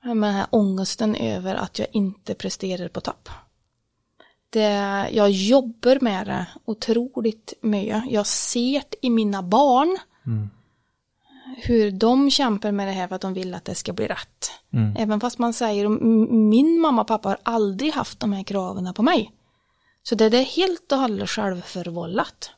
Med 0.04 0.18
den 0.18 0.24
här 0.24 0.48
ångesten 0.50 1.16
över 1.16 1.56
att 1.56 1.80
jag 1.80 1.88
inte 1.92 2.34
presterar 2.36 2.88
på 2.88 3.02
topp. 3.02 3.30
Det, 4.50 4.70
jag 5.12 5.32
jobbar 5.32 5.98
med 6.02 6.28
det 6.28 6.46
otroligt 6.66 7.54
mycket. 7.62 8.04
Jag 8.12 8.28
ser 8.28 8.84
det 8.90 9.08
i 9.08 9.10
mina 9.10 9.44
barn 9.44 9.98
hur 11.58 11.92
de 11.92 12.32
kämpar 12.32 12.72
med 12.72 12.88
det 12.88 12.92
här 12.92 13.08
för 13.08 13.16
att 13.16 13.22
de 13.22 13.34
vill 13.34 13.54
att 13.54 13.66
det 13.66 13.76
ska 13.76 13.94
bli 13.94 14.08
rätt. 14.08 14.52
Även 14.98 15.20
fast 15.20 15.40
man 15.40 15.54
säger, 15.54 15.86
"M- 15.86 16.50
min 16.50 16.80
mamma 16.80 17.02
och 17.02 17.08
pappa 17.08 17.30
har 17.30 17.38
aldrig 17.44 17.94
haft 17.94 18.20
de 18.20 18.34
här 18.34 18.44
kraven 18.44 18.94
på 18.94 19.04
mig. 19.04 19.32
Så 20.04 20.16
det 20.16 20.26
är 20.26 20.44
helt 20.44 20.92
och 20.92 20.98
hållet 20.98 21.30
självförvållat. 21.30 22.50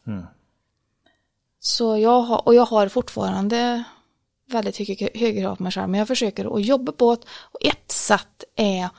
Så 1.59 1.97
jag 1.97 2.21
har, 2.21 2.47
och 2.47 2.55
jag 2.55 2.65
har 2.65 2.87
fortfarande 2.89 3.83
väldigt 4.51 4.77
höga, 4.77 5.09
höga 5.15 5.41
krav 5.41 5.55
på 5.55 5.63
mig 5.63 5.71
själv, 5.71 5.89
men 5.89 5.97
jag 5.99 6.07
försöker 6.07 6.55
att 6.55 6.65
jobba 6.65 6.91
på 6.91 7.15
det. 7.15 7.21
Och 7.51 7.65
ett 7.65 7.91
sätt 7.91 8.43
är 8.55 8.83
att 8.85 8.91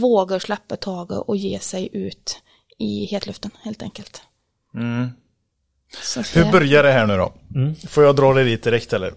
våga 0.00 0.40
släppa 0.40 0.76
taget 0.76 1.18
och 1.18 1.36
ge 1.36 1.58
sig 1.58 1.88
ut 1.92 2.38
i 2.78 3.04
hetluften, 3.04 3.50
helt 3.62 3.82
enkelt. 3.82 4.22
Så 6.02 6.20
att 6.20 6.36
Hur 6.36 6.52
börjar 6.52 6.82
det 6.82 6.92
här 6.92 7.06
nu 7.06 7.16
då? 7.16 7.32
Mm. 7.54 7.74
Får 7.88 8.04
jag 8.04 8.16
dra 8.16 8.32
det 8.34 8.44
dit 8.44 8.62
direkt 8.62 8.92
eller? 8.92 9.12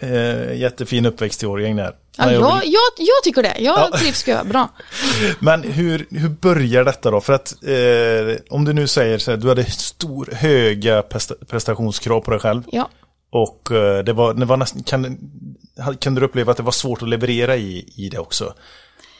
Eh, 0.00 0.54
jättefin 0.58 1.06
uppväxt 1.06 1.42
i 1.42 1.46
Årjäng 1.46 1.76
där. 1.76 1.84
Mm. 1.86 1.96
Ja, 2.18 2.32
jag 2.32 2.40
jag, 2.42 2.60
vill- 2.60 2.72
jag, 2.72 3.06
jag 3.06 3.24
tycker 3.24 3.42
det. 3.42 3.56
Jag 3.58 3.78
Ja. 3.92 3.98
trivs 3.98 4.18
ska 4.18 4.44
bra. 4.44 4.68
Men 5.40 5.62
hur, 5.62 6.06
hur 6.10 6.28
börjar 6.28 6.84
detta 6.84 7.10
då? 7.10 7.20
För 7.20 7.32
att 7.32 7.52
eh, 7.64 8.42
om 8.50 8.64
du 8.64 8.72
nu 8.72 8.86
säger 8.86 9.18
så 9.18 9.30
här, 9.30 9.38
du 9.38 9.48
hade 9.48 9.64
stor, 9.70 10.28
höga 10.32 11.02
presta- 11.02 11.44
prestationskrav 11.46 12.20
på 12.20 12.30
dig 12.30 12.40
själv. 12.40 12.62
Ja. 12.72 12.88
Och 13.30 13.70
eh, 13.72 14.04
det 14.04 14.12
var, 14.12 14.34
det 14.34 14.44
var 14.44 14.56
nästan, 14.56 14.82
kan, 14.82 15.18
kunde 16.00 16.20
du 16.20 16.26
uppleva 16.26 16.50
att 16.50 16.56
det 16.56 16.62
var 16.62 16.72
svårt 16.72 17.02
att 17.02 17.08
leverera 17.08 17.56
i, 17.56 17.92
i 17.96 18.08
det 18.08 18.18
också? 18.18 18.54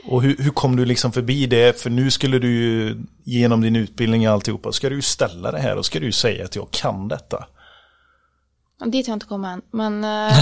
Och 0.04 0.22
hur, 0.22 0.36
hur 0.38 0.50
kom 0.50 0.76
du 0.76 0.84
liksom 0.84 1.12
förbi 1.12 1.46
det? 1.46 1.80
För 1.80 1.90
nu 1.90 2.10
skulle 2.10 2.38
du 2.38 2.48
ju 2.48 2.96
genom 3.24 3.60
din 3.60 3.76
utbildning 3.76 4.28
och 4.28 4.34
alltihopa, 4.34 4.72
ska 4.72 4.88
du 4.88 4.94
ju 4.94 5.02
ställa 5.02 5.52
det 5.52 5.58
här 5.58 5.76
och 5.76 5.86
ska 5.86 6.00
du 6.00 6.06
ju 6.06 6.12
säga 6.12 6.44
att 6.44 6.56
jag 6.56 6.70
kan 6.70 7.08
detta. 7.08 7.46
Dit 8.86 9.06
har 9.06 9.12
jag 9.12 9.16
inte 9.16 9.26
kommit 9.26 9.48
än. 9.48 9.62
Men, 9.70 10.04
eh, 10.04 10.38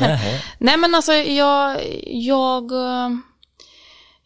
nej 0.58 0.76
men 0.76 0.94
alltså 0.94 1.12
jag, 1.12 1.80
jag, 2.06 2.72
eh, 2.72 3.10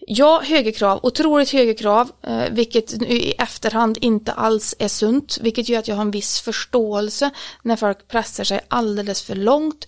ja 0.07 0.43
höga 0.45 0.73
krav, 0.73 1.01
otroligt 1.03 1.51
höga 1.51 1.75
krav, 1.75 2.11
eh, 2.23 2.45
vilket 2.51 3.03
i 3.03 3.35
efterhand 3.39 3.99
inte 4.01 4.33
alls 4.33 4.75
är 4.79 4.89
sunt, 4.89 5.39
vilket 5.41 5.69
gör 5.69 5.79
att 5.79 5.89
jag 5.89 5.97
har 5.97 6.03
en 6.03 6.11
viss 6.11 6.41
förståelse 6.41 7.31
när 7.63 7.77
folk 7.77 8.09
pressar 8.09 8.45
sig 8.45 8.61
alldeles 8.69 9.23
för 9.23 9.35
långt. 9.35 9.87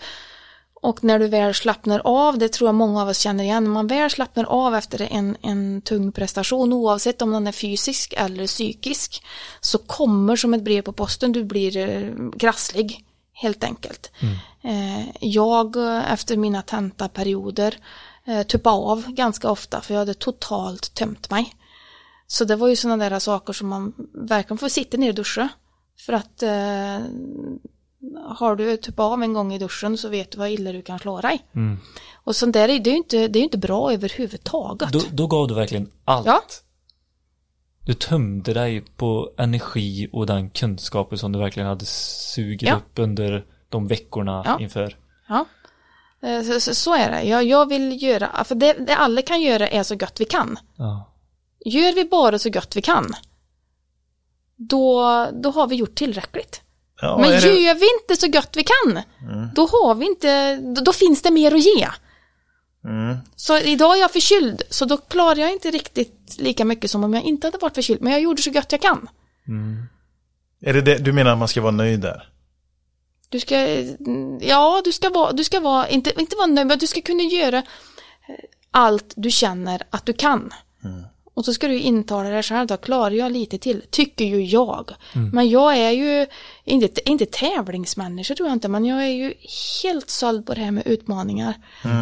Och 0.75 1.04
när 1.04 1.19
du 1.19 1.26
väl 1.26 1.54
slappnar 1.54 2.02
av, 2.04 2.38
det 2.38 2.49
tror 2.49 2.69
jag 2.69 2.75
många 2.75 3.02
av 3.02 3.09
oss 3.09 3.19
känner 3.19 3.45
igen, 3.45 3.64
när 3.64 3.71
man 3.71 3.87
väl 3.87 4.11
slappnar 4.11 4.45
av 4.45 4.75
efter 4.75 5.09
en, 5.11 5.37
en 5.42 5.83
tung 5.83 6.12
prestation, 6.12 6.73
oavsett 6.73 7.23
om 7.23 7.33
den 7.33 7.47
är 7.47 7.52
fysisk 7.52 8.14
eller 8.16 8.47
psykisk, 8.47 9.25
så 9.61 9.78
kommer 9.78 10.37
som 10.37 10.54
ett 10.54 10.62
brev 10.62 10.83
på 10.83 10.92
posten, 10.92 11.33
du 11.33 11.45
blir 11.45 11.76
eh, 11.76 12.31
krasslig, 12.38 13.04
helt 13.33 13.64
enkelt. 13.64 14.11
Eh, 14.62 15.09
jag, 15.21 15.76
efter 16.12 16.37
mina 16.37 16.62
tentaperioder, 16.62 17.78
eh, 18.26 18.43
tuppade 18.43 18.76
av 18.76 19.07
ganska 19.12 19.50
ofta, 19.50 19.81
för 19.81 19.95
jag 19.95 19.99
hade 19.99 20.14
totalt 20.14 20.95
tömt 20.95 21.31
mig. 21.31 21.55
Så 22.26 22.45
det 22.45 22.57
var 22.57 22.69
ju 22.69 22.76
sådana 22.76 23.09
där 23.11 23.19
saker 23.19 23.52
som 23.52 23.69
man 23.69 23.93
verkligen 24.14 24.59
får 24.59 24.69
sitta 24.69 24.97
ner 24.97 25.09
och 25.09 25.14
duscha. 25.14 25.49
För 25.99 26.12
att 26.12 26.43
eh, 26.43 26.99
har 28.29 28.57
du 28.57 28.76
typ 28.76 28.99
av 28.99 29.23
en 29.23 29.33
gång 29.33 29.52
i 29.55 29.59
duschen 29.59 29.99
så 29.99 30.09
vet 30.09 30.33
du 30.33 30.38
vad 30.38 30.50
illa 30.50 30.73
du 30.73 30.83
kan 30.83 30.99
slå 30.99 31.21
dig. 31.21 31.45
Och 32.25 32.37
sånt 32.37 32.52
där 32.52 32.69
är 32.69 32.79
det 32.81 32.91
är 32.91 32.93
ju 32.93 32.97
inte, 32.97 33.29
det 33.29 33.38
är 33.38 33.41
ju 33.41 33.45
inte 33.45 33.59
bra 33.59 33.93
överhuvudtaget. 33.93 34.93
Då, 34.93 35.00
då 35.12 35.26
gav 35.26 35.49
du 35.49 35.55
verkligen 35.55 35.91
allt. 36.05 36.26
Ja. 36.26 36.43
Du 37.87 37.95
tömde 37.95 38.55
dig 38.55 38.81
på 38.97 39.33
energi 39.38 40.09
och 40.12 40.26
den 40.26 40.50
kunskapen 40.50 41.19
som 41.19 41.33
du 41.33 41.38
verkligen 41.38 41.69
hade 41.69 41.85
sugit 41.85 42.62
Ja. 42.62 42.75
upp 42.76 42.99
under 42.99 43.45
de 43.69 43.87
veckorna 43.87 44.43
Ja. 44.47 44.61
inför. 44.61 44.97
Ja. 45.29 45.45
Eh, 46.25 46.43
Så, 46.43 46.61
så, 46.61 46.75
så 46.75 46.95
är 46.95 47.11
det. 47.11 47.23
Jag, 47.23 47.45
jag 47.45 47.69
vill 47.69 48.02
göra, 48.02 48.45
för 48.45 48.55
det, 48.55 48.73
det 48.73 48.97
alla 48.97 49.23
kan 49.23 49.41
göra 49.43 49.69
är 49.69 49.83
så 49.83 49.97
gott 49.97 50.21
vi 50.21 50.25
kan. 50.25 50.59
Ja. 50.76 51.09
Gör 51.64 51.95
vi 51.95 52.05
bara 52.05 52.38
så 52.38 52.50
gott 52.50 52.76
vi 52.76 52.83
kan, 52.83 53.12
då, 54.57 55.02
då 55.33 55.50
har 55.50 55.67
vi 55.67 55.76
gjort 55.76 55.95
tillräckligt. 55.95 56.61
Ja, 57.00 57.19
Men 57.21 57.31
det- 57.31 57.37
gör 57.61 57.75
vi 57.75 57.87
inte 58.00 58.21
så 58.21 58.29
gott 58.31 58.57
vi 58.57 58.64
kan, 58.64 59.02
då 59.55 59.62
har 59.67 59.95
vi 59.95 60.07
inte, 60.07 60.57
då, 60.57 60.81
då 60.81 60.93
finns 60.93 61.23
det 61.23 61.31
mer 61.31 61.55
att 61.55 61.64
ge. 61.64 61.88
Mm. 62.85 63.17
Så 63.37 63.59
idag 63.59 63.97
är 63.97 64.00
jag 64.00 64.11
förkyld, 64.12 64.62
så 64.71 64.85
då 64.85 64.97
klarar 64.97 65.37
jag 65.37 65.52
inte 65.52 65.71
riktigt 65.71 66.37
lika 66.38 66.64
mycket 66.64 66.91
som 66.91 67.05
om 67.05 67.14
jag 67.14 67.23
inte 67.23 67.47
hade 67.47 67.59
varit 67.59 67.75
förkyld. 67.75 68.00
Men 68.02 68.12
jag 68.12 68.23
gjorde 68.23 68.43
så 68.43 68.50
gott 68.50 68.73
jag 68.73 68.81
kan. 68.83 69.09
Är 70.61 70.73
det 70.73 70.81
det, 70.81 70.99
du 70.99 71.12
menar 71.12 71.33
att 71.33 71.38
man 71.38 71.49
ska 71.49 71.61
vara 71.61 71.73
nöjd 71.73 72.00
där? 72.00 72.29
Du 73.32 73.40
ska, 73.40 73.56
ja, 74.40 74.80
du 74.84 74.92
ska 74.92 75.10
vara, 75.10 75.32
du 75.32 75.44
ska 75.44 75.60
vara, 75.60 75.88
inte, 75.88 76.20
inte 76.20 76.36
vara 76.36 76.46
nöjd, 76.46 76.66
men 76.66 76.78
du 76.78 76.86
ska 76.86 77.00
kunna 77.00 77.22
göra 77.22 77.58
eh, 77.58 77.64
allt 78.70 79.12
du 79.16 79.30
känner 79.30 79.82
att 79.90 80.06
du 80.06 80.12
kan. 80.12 80.50
Och 81.34 81.44
så 81.44 81.54
ska 81.54 81.68
du 81.68 81.78
intala 81.78 82.28
dig 82.28 82.42
själv 82.42 82.66
då, 82.66 82.76
klarar 82.76 83.10
jag 83.10 83.32
lite 83.32 83.58
till, 83.58 83.82
tycker 83.90 84.24
ju 84.24 84.44
jag. 84.44 84.90
Men 85.32 85.48
jag 85.48 85.76
är 85.76 85.90
ju 85.90 86.26
inte, 86.64 87.10
inte 87.10 87.26
tävlingsmänniska 87.26 88.34
tror 88.34 88.48
jag 88.48 88.56
inte, 88.56 88.68
men 88.68 88.84
jag 88.84 89.02
är 89.02 89.12
ju 89.12 89.34
helt 89.82 90.10
såld 90.10 90.46
på 90.46 90.54
det 90.54 90.60
här 90.60 90.70
med 90.70 90.86
utmaningar. 90.86 91.54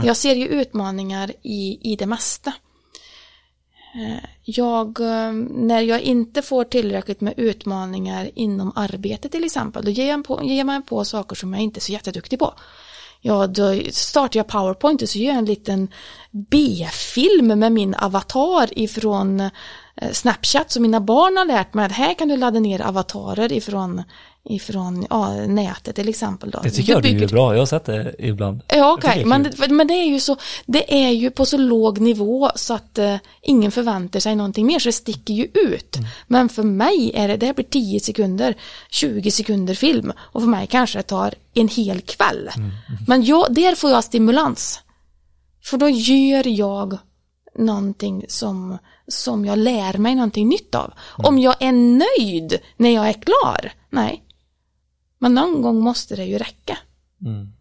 Jag 0.05 0.17
ser 0.17 0.35
ju 0.35 0.47
utmaningar 0.47 1.33
i, 1.43 1.93
i 1.93 1.97
det 1.97 2.07
mesta. 2.07 2.53
Eh, 3.95 4.25
jag, 4.45 5.01
eh, 5.01 5.33
när 5.51 5.81
jag 5.81 6.01
inte 6.01 6.43
får 6.43 6.65
tillräckligt 6.65 7.21
med 7.21 7.35
utmaningar 7.37 8.31
inom 8.35 8.73
arbetet 8.77 9.33
till 9.33 9.45
exempel, 9.45 9.85
då 9.85 9.91
ger 9.91 10.09
jag, 10.09 10.25
på, 10.25 10.41
ger 10.43 10.59
jag 10.59 10.67
mig 10.67 10.83
på 10.83 11.05
saker 11.05 11.37
som 11.37 11.53
jag 11.53 11.63
inte 11.63 11.79
är 11.79 11.83
så 11.83 11.93
jätteduktig 11.93 12.39
på. 12.39 12.55
Ja, 13.21 13.47
då 13.47 13.81
startar 13.91 14.41
jag 14.41 14.49
PowerPoint 14.49 15.03
och 15.03 15.09
så 15.09 15.19
gör 15.19 15.33
jag 15.33 15.39
en 15.39 15.45
liten 15.45 15.89
B-film 16.31 17.47
med 17.47 17.73
min 17.73 17.95
avatar 17.95 18.79
ifrån 18.79 19.41
eh, 19.41 20.13
Snapchat. 20.13 20.71
Så 20.71 20.81
mina 20.81 21.01
barn 21.01 21.37
har 21.37 21.45
lärt 21.45 21.75
mig 21.75 21.87
att 21.87 21.93
här 21.93 22.15
kan 22.15 22.29
du 22.29 22.37
ladda 22.37 22.61
ner 22.61 22.81
avatarer 22.81 23.53
ifrån, 23.53 24.03
ifrån 24.45 25.07
ja, 25.11 25.33
nätet 25.47 25.97
till 25.97 26.09
exempel. 26.09 26.51
Då. 26.51 26.61
Det 26.63 26.71
tycker 26.71 26.93
jag 26.93 27.03
du 27.03 27.09
bygger- 27.09 27.23
är 27.25 27.29
bra. 27.29 27.53
Jag 27.55 27.61
har 27.61 27.67
sett 27.67 27.85
det 27.85 28.15
ibland. 28.19 28.61
Ja 28.69 28.93
okej, 28.93 29.21
är 29.21 29.25
men, 29.25 29.53
men 29.71 29.87
det 29.87 29.95
är 29.95 30.05
ju 30.07 30.21
så, 30.21 30.37
det 30.67 31.05
är 31.05 31.11
ju 31.11 31.31
på 31.31 31.47
så 31.47 31.57
låg 31.57 31.99
nivå 31.99 32.51
så 32.55 32.75
att 32.75 32.99
eh, 32.99 33.17
ingen 33.43 33.71
förväntar 33.73 34.21
sig 34.21 34.37
någonting 34.37 34.67
mer 34.67 34.79
så 34.79 34.89
det 34.89 34.93
sticker 34.93 35.35
ju 35.35 35.45
ut. 35.45 35.97
Mm. 35.97 36.09
Men 36.27 36.49
för 36.49 36.63
mig 36.63 37.13
är 37.15 37.29
det, 37.29 37.37
det 37.37 37.47
här 37.47 37.55
blir 37.55 37.65
10 37.65 38.01
sekunder, 38.01 38.55
20 38.91 39.31
sekunder 39.31 39.75
film 39.75 40.13
och 40.19 40.43
för 40.43 40.49
mig 40.49 40.67
kanske 40.67 40.99
det 40.99 41.03
tar 41.03 41.35
en 41.55 41.69
hel 41.69 42.01
kväll. 42.01 42.51
Mm, 42.57 42.71
Men 43.07 43.25
jag, 43.25 43.55
där 43.55 43.75
får 43.75 43.91
jag 43.91 44.05
stimulans. 44.05 44.81
För 45.65 45.77
då 45.79 45.89
gör 45.89 46.47
jag 46.49 46.99
någonting 47.59 48.25
som, 48.29 48.79
som 49.09 49.45
jag 49.45 49.59
lär 49.59 49.99
mig 49.99 50.15
någonting 50.15 50.49
nytt 50.49 50.75
av. 50.75 50.93
Mm. 51.19 51.29
Om 51.29 51.39
jag 51.39 51.55
är 51.61 51.73
nöjd 51.73 52.59
när 52.77 52.91
jag 52.91 53.09
är 53.09 53.13
klar? 53.13 53.73
Nej. 53.91 54.23
Men 55.23 55.35
någon 55.35 55.63
gång 55.63 55.81
måste 55.81 56.17
det 56.17 56.25
ju 56.25 56.39
räcka. 56.39 56.79
Mm. 57.23 57.53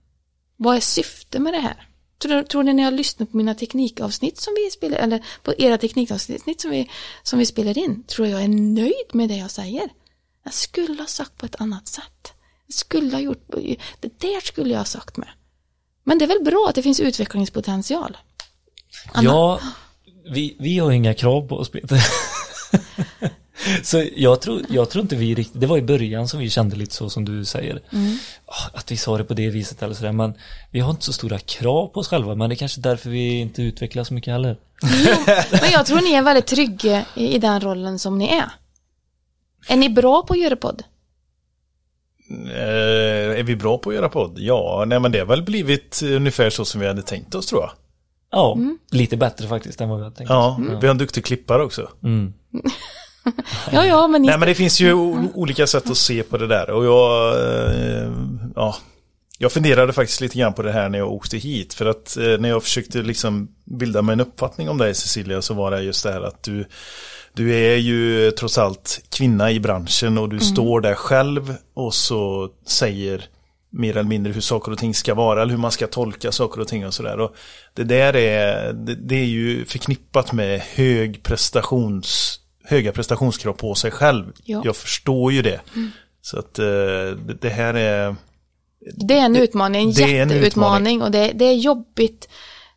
Vad 0.55 0.75
är 0.75 0.79
syftet 0.79 1.41
med 1.41 1.53
det 1.53 1.59
här? 1.59 1.87
Tror, 2.17 2.43
tror 2.43 2.63
ni 2.63 2.73
när 2.73 2.83
jag 2.83 2.93
lyssnar 2.93 3.25
på 3.25 3.37
mina 3.37 3.55
teknikavsnitt 3.55 4.39
som 4.39 4.53
vi 4.57 4.71
spelar, 4.71 4.97
eller 4.97 5.25
på 5.43 5.53
era 5.57 5.77
teknikavsnitt 5.77 6.61
som 6.61 6.71
vi, 6.71 6.89
som 7.23 7.39
vi 7.39 7.45
spelar 7.45 7.77
in, 7.77 8.03
tror 8.03 8.27
jag 8.27 8.43
är 8.43 8.47
nöjd 8.47 9.09
med 9.13 9.29
det 9.29 9.35
jag 9.35 9.51
säger? 9.51 9.89
Jag 10.43 10.53
skulle 10.53 11.01
ha 11.01 11.07
sagt 11.07 11.37
på 11.37 11.45
ett 11.45 11.61
annat 11.61 11.87
sätt. 11.87 12.33
Jag 12.67 12.73
skulle 12.73 13.11
ha 13.15 13.19
gjort, 13.19 13.47
det 13.99 14.19
där 14.19 14.45
skulle 14.45 14.69
jag 14.69 14.79
ha 14.79 14.85
sagt 14.85 15.17
med. 15.17 15.29
Men 16.03 16.17
det 16.17 16.25
är 16.25 16.29
väl 16.29 16.43
bra 16.43 16.65
att 16.69 16.75
det 16.75 16.83
finns 16.83 16.99
utvecklingspotential? 16.99 18.17
Anna? 19.11 19.29
Ja, 19.29 19.59
vi, 20.33 20.55
vi 20.59 20.77
har 20.77 20.91
inga 20.91 21.13
krav 21.13 21.47
på 21.47 21.55
oss 21.55 21.69
Peter. 21.71 22.03
Så 23.83 24.03
jag 24.15 24.41
tror, 24.41 24.61
jag 24.69 24.89
tror 24.89 25.01
inte 25.01 25.15
vi 25.15 25.35
riktigt, 25.35 25.61
det 25.61 25.67
var 25.67 25.77
i 25.77 25.81
början 25.81 26.27
som 26.27 26.39
vi 26.39 26.49
kände 26.49 26.75
lite 26.75 26.95
så 26.95 27.09
som 27.09 27.25
du 27.25 27.45
säger. 27.45 27.81
Ah, 28.45 28.69
Att 28.73 28.91
vi 28.91 28.97
sa 28.97 29.17
det 29.17 29.23
på 29.23 29.33
det 29.33 29.49
viset 29.49 29.83
eller 29.83 29.93
sådär, 29.95 30.11
men 30.11 30.33
vi 30.71 30.79
har 30.79 30.91
inte 30.91 31.05
så 31.05 31.13
stora 31.13 31.39
krav 31.39 31.87
på 31.87 31.99
oss 31.99 32.07
själva, 32.07 32.35
men 32.35 32.49
det 32.49 32.53
är 32.55 32.57
kanske 32.57 32.81
därför 32.81 33.09
vi 33.09 33.39
inte 33.39 33.61
utvecklas 33.61 34.07
så 34.07 34.13
mycket 34.13 34.31
heller. 34.33 34.57
Men 35.61 35.71
jag 35.71 35.85
tror 35.85 36.01
ni 36.01 36.13
är 36.13 36.21
väldigt 36.21 36.47
trygga 36.47 37.05
i, 37.15 37.35
i 37.35 37.37
den 37.37 37.61
rollen 37.61 37.99
som 37.99 38.17
ni 38.17 38.27
är. 38.29 38.51
Är 39.67 39.77
ni 39.77 39.89
bra 39.89 40.21
på 40.21 40.33
att 40.33 40.39
göra 40.39 40.55
podd? 40.55 40.83
Eh, 42.51 43.39
är 43.39 43.43
vi 43.43 43.55
bra 43.55 43.77
på 43.77 43.89
att 43.89 43.95
göra 43.95 44.09
podd? 44.09 44.39
Ja, 44.39 44.83
nej 44.87 44.99
men 44.99 45.11
det 45.11 45.19
har 45.19 45.25
väl 45.25 45.43
blivit 45.43 46.01
ungefär 46.03 46.49
så 46.49 46.65
som 46.65 46.81
vi 46.81 46.87
hade 46.87 47.01
tänkt 47.01 47.35
oss 47.35 47.45
tror 47.47 47.61
jag. 47.61 47.71
Ja, 48.31 48.57
lite 48.91 49.17
bättre 49.17 49.47
faktiskt 49.47 49.81
än 49.81 49.89
vad 49.89 49.97
vi 49.97 50.03
hade 50.03 50.15
tänkt. 50.15 50.29
Ja, 50.29 50.59
vi 50.81 50.87
har 50.87 50.91
en 50.91 50.97
duktig 50.97 51.25
klippare 51.25 51.63
också. 51.63 51.89
Mm. 53.25 53.37
Ja, 53.71 53.85
ja, 53.85 54.07
men. 54.07 54.21
Nej 54.21 54.37
men 54.37 54.47
det 54.47 54.55
finns 54.55 54.81
ju 54.81 54.93
olika 55.33 55.67
sätt 55.67 55.89
att 55.89 55.97
se 55.97 56.23
på 56.23 56.37
det 56.37 56.47
där 56.47 56.69
och 56.69 56.85
jag, 56.85 57.35
eh, 57.35 58.11
ja, 58.55 58.75
jag 59.37 59.51
funderade 59.51 59.93
faktiskt 59.93 60.21
lite 60.21 60.37
grann 60.37 60.53
på 60.53 60.61
det 60.61 60.71
här 60.71 60.89
när 60.89 60.99
jag 60.99 61.11
åkte 61.11 61.37
hit 61.37 61.73
för 61.73 61.85
att 61.85 62.17
eh, 62.17 62.37
när 62.39 62.49
jag 62.49 62.63
försökte 62.63 62.97
liksom 63.01 63.47
bilda 63.65 64.01
mig 64.01 64.13
en 64.13 64.19
uppfattning 64.19 64.69
om 64.69 64.77
dig 64.77 64.95
Cecilia 64.95 65.41
så 65.41 65.53
var 65.53 65.71
det 65.71 65.81
just 65.81 66.03
det 66.03 66.11
här 66.11 66.21
att 66.21 66.43
du, 66.43 66.65
du 67.33 67.55
är 67.55 67.75
ju 67.75 68.31
trots 68.31 68.57
allt 68.57 69.01
kvinna 69.09 69.51
i 69.51 69.59
branschen 69.59 70.17
och 70.17 70.29
du 70.29 70.39
står 70.39 70.81
där 70.81 70.95
själv 70.95 71.55
och 71.73 71.93
så 71.93 72.49
säger 72.67 73.25
mer 73.71 73.97
eller 73.97 74.09
mindre 74.09 74.33
hur 74.33 74.41
saker 74.41 74.71
och 74.71 74.77
ting 74.77 74.93
ska 74.93 75.13
vara 75.13 75.41
eller 75.41 75.51
hur 75.51 75.57
man 75.57 75.71
ska 75.71 75.87
tolka 75.87 76.31
saker 76.31 76.61
och 76.61 76.67
ting 76.67 76.87
och 76.87 76.93
sådär. 76.93 77.29
Det 77.73 77.83
där 77.83 78.15
är, 78.15 78.73
det, 78.73 78.95
det 78.95 79.15
är 79.15 79.25
ju 79.25 79.65
förknippat 79.65 80.31
med 80.31 80.61
hög 80.61 81.23
prestations, 81.23 82.38
höga 82.69 82.91
prestationskrav 82.91 83.53
på 83.53 83.75
sig 83.75 83.91
själv. 83.91 84.31
Ja. 84.43 84.61
Jag 84.65 84.75
förstår 84.75 85.31
ju 85.31 85.41
det. 85.41 85.61
Så 86.21 86.39
att 86.39 86.59
eh, 86.59 86.65
det, 87.41 87.49
här 87.49 87.73
är, 87.73 88.15
Det 88.95 89.13
är 89.19 89.25
en 89.25 89.35
utmaning, 89.35 89.81
en 89.83 89.91
jätteutmaning 89.91 91.01
och 91.01 91.11
det, 91.11 91.31
det 91.35 91.45
är 91.45 91.53
jobbigt 91.55 92.29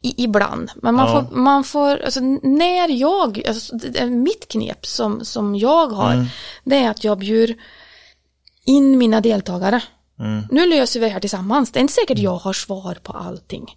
i, 0.03 0.25
ibland. 0.25 0.71
Men 0.83 0.95
man 0.95 1.07
Ja. 1.09 1.27
får, 1.31 1.37
man 1.37 1.65
får, 1.65 2.03
alltså 2.05 2.21
när 2.43 2.89
jag, 3.01 3.43
alltså, 3.49 3.77
mitt 4.07 4.49
knep 4.49 4.87
som, 4.87 5.25
som 5.25 5.57
jag 5.57 5.87
har, 5.87 6.13
Mm. 6.13 6.27
det 6.65 6.77
är 6.77 6.91
att 6.91 7.05
jag 7.05 7.19
bjuder 7.19 7.57
in 8.67 8.99
mina 8.99 9.21
deltagare. 9.21 9.83
Mm. 10.23 10.45
Nu 10.51 10.67
löser 10.67 11.01
vi 11.01 11.07
det 11.07 11.13
här 11.13 11.21
tillsammans. 11.21 11.73
Det 11.73 11.79
är 11.79 11.81
inte 11.81 11.93
säkert 11.93 12.19
jag 12.19 12.37
har 12.37 12.53
svar 12.53 12.99
på 13.03 13.13
allting. 13.13 13.77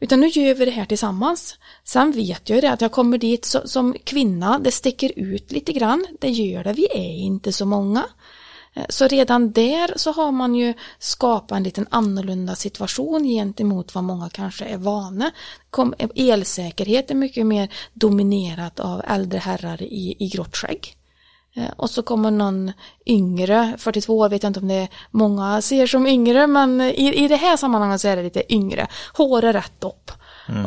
Utan 0.00 0.20
nu 0.20 0.26
gör 0.28 0.54
vi 0.54 0.64
det 0.64 0.70
här 0.70 0.84
tillsammans. 0.84 1.58
Sen 1.84 2.12
vet 2.12 2.48
jag 2.48 2.56
ju 2.56 2.60
det 2.60 2.72
att 2.72 2.80
jag 2.80 2.92
kommer 2.92 3.18
dit 3.18 3.44
så, 3.44 3.68
som 3.68 3.96
kvinna, 4.04 4.58
det 4.58 4.70
sticker 4.70 5.12
ut 5.16 5.52
lite 5.52 5.72
grann. 5.72 6.06
Det 6.20 6.28
gör 6.30 6.64
det, 6.64 6.72
vi 6.72 6.86
är 6.94 7.16
inte 7.16 7.52
så 7.52 7.66
många. 7.66 8.04
Eh, 8.74 8.84
Så 8.88 9.06
redan 9.08 9.52
där 9.52 9.92
så 9.96 10.12
har 10.12 10.32
man 10.32 10.54
ju 10.54 10.74
skapat 10.98 11.56
en 11.56 11.62
liten 11.62 11.86
annorlunda 11.90 12.54
situation 12.54 13.24
gentemot 13.24 13.94
vad 13.94 14.04
många 14.04 14.30
kanske 14.30 14.64
är 14.64 14.76
vana. 14.78 15.30
Kom, 15.70 15.94
elsäkerhet 16.14 17.10
är 17.10 17.14
mycket 17.14 17.46
mer 17.46 17.68
dominerat 17.92 18.80
av 18.80 19.02
äldre 19.08 19.38
herrar 19.38 19.82
i, 19.82 20.16
i 20.18 20.28
grått 20.28 20.56
skägg. 20.56 20.96
Eh, 21.56 21.70
Och 21.76 21.90
så 21.90 22.02
kommer 22.02 22.30
någon 22.30 22.72
yngre, 23.06 23.74
42 23.78 24.18
år 24.18 24.28
vet 24.28 24.42
jag 24.42 24.50
inte 24.50 24.60
om 24.60 24.68
det 24.68 24.74
är 24.74 24.88
många 25.10 25.62
ser 25.62 25.86
som 25.86 26.06
yngre, 26.06 26.46
men 26.46 26.80
i, 26.80 27.24
i 27.24 27.28
det 27.28 27.36
här 27.36 27.56
sammanhanget 27.56 28.00
så 28.00 28.08
är 28.08 28.16
det 28.16 28.22
lite 28.22 28.54
yngre. 28.54 28.86
Håret 29.14 29.54
rätt 29.54 29.84
upp 29.84 30.10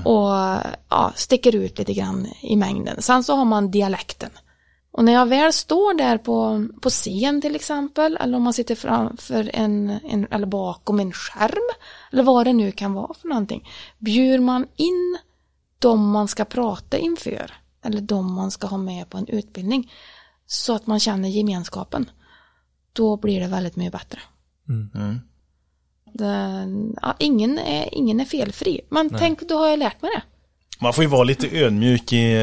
och 0.06 0.30
ja, 0.90 1.12
sticker 1.16 1.56
ut 1.56 1.78
lite 1.78 1.94
grann 1.94 2.28
i 2.42 2.56
mängden. 2.56 3.02
Sen 3.02 3.24
så 3.24 3.36
har 3.36 3.46
man 3.46 3.72
dialekten. 3.72 4.30
Och 4.92 5.06
när 5.06 5.14
jag 5.14 5.26
väl 5.26 5.54
står 5.54 5.94
där 5.94 6.18
på, 6.18 6.68
på 6.82 6.90
scen 6.90 7.42
till 7.42 7.56
exempel, 7.56 8.18
eller 8.22 8.38
om 8.38 8.44
man 8.44 8.54
sitter 8.54 8.76
framför 8.76 9.52
en, 9.54 10.00
en, 10.04 10.28
eller 10.32 10.48
bakom 10.48 11.00
en 11.00 11.12
skärm, 11.12 11.76
Eller 12.12 12.24
vad 12.24 12.46
det 12.46 12.54
nu 12.54 12.72
kan 12.72 12.94
vara 12.94 13.14
för 13.14 13.28
någonting. 13.28 13.68
Bjuder 14.00 14.40
man 14.40 14.68
in 14.76 15.18
de 15.80 16.10
man 16.10 16.28
ska 16.28 16.46
prata 16.46 16.98
inför 16.98 17.52
eller 17.86 18.02
de 18.02 18.34
man 18.34 18.52
ska 18.52 18.68
ha 18.68 18.78
med 18.78 19.10
på 19.10 19.18
en 19.18 19.28
utbildning 19.28 19.92
så 20.48 20.76
att 20.76 20.88
man 20.88 21.00
känner 21.00 21.30
gemenskapen, 21.30 22.10
då 22.94 23.18
blir 23.18 23.40
det 23.40 23.48
väldigt 23.48 23.76
mycket 23.76 23.94
bättre. 23.94 24.20
Mm. 24.70 25.20
Det, 26.14 26.66
ja, 27.02 27.16
ingen, 27.20 27.60
är, 27.60 27.90
ingen 27.92 28.20
är 28.20 28.26
felfri, 28.26 28.82
men 28.90 29.10
tänk, 29.10 29.42
då 29.50 29.58
har 29.58 29.68
jag 29.68 29.80
lärt 29.80 30.02
mig 30.02 30.12
det. 30.16 30.22
Man 30.80 30.94
får 30.94 31.04
ju 31.04 31.10
vara 31.10 31.24
lite 31.24 31.58
ödmjuk 31.58 32.14
i, 32.14 32.38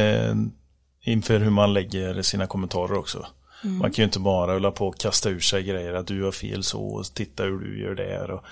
inför 1.01 1.41
hur 1.41 1.51
man 1.51 1.73
lägger 1.73 2.23
sina 2.23 2.47
kommentarer 2.47 2.99
också. 2.99 3.27
Mm. 3.65 3.79
Man 3.79 3.91
kan 3.91 4.03
ju 4.03 4.05
inte 4.05 4.19
bara 4.19 4.53
hålla 4.53 4.71
på 4.71 4.89
och 4.89 4.99
kasta 4.99 5.29
ur 5.29 5.41
sig 5.41 5.63
grejer 5.63 5.95
att 5.95 6.07
du 6.07 6.23
har 6.23 6.33
fel 6.33 6.63
så 6.63 6.83
och 6.83 7.05
titta 7.15 7.43
hur 7.43 7.59
du 7.59 7.83
gör 7.83 7.95
där. 7.95 8.31
Och, 8.31 8.45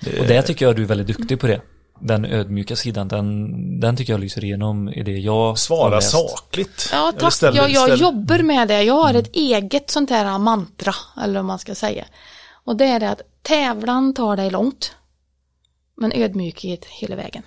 det, 0.00 0.20
Och 0.20 0.26
det 0.26 0.42
tycker 0.42 0.66
jag 0.66 0.76
du 0.76 0.82
är 0.82 0.86
väldigt 0.86 1.06
duktig 1.06 1.40
på 1.40 1.46
det. 1.46 1.60
Den 2.00 2.24
ödmjuka 2.24 2.76
sidan, 2.76 3.08
den, 3.08 3.80
den 3.80 3.96
tycker 3.96 4.12
jag 4.12 4.20
lyser 4.20 4.44
igenom 4.44 4.88
i 4.88 5.02
det 5.02 5.18
jag 5.18 5.58
svara 5.58 6.00
sakligt. 6.00 6.88
Ja, 6.92 7.12
tack. 7.18 7.32
ställ- 7.32 7.56
jag, 7.56 7.70
jag 7.70 7.96
jobbar 7.96 8.38
med 8.38 8.68
det. 8.68 8.82
Jag 8.82 8.94
har 8.94 9.14
ett 9.14 9.36
eget 9.36 9.90
sånt 9.90 10.10
här 10.10 10.38
mantra, 10.38 10.94
eller 11.22 11.34
vad 11.34 11.44
man 11.44 11.58
ska 11.58 11.74
säga. 11.74 12.04
Och 12.64 12.76
det 12.76 12.84
är 12.84 13.00
det 13.00 13.10
att 13.10 13.22
tävlan 13.42 14.14
tar 14.14 14.36
dig 14.36 14.50
långt, 14.50 14.92
men 15.96 16.12
ödmjukhet 16.12 16.84
hela 16.84 17.16
vägen. 17.16 17.42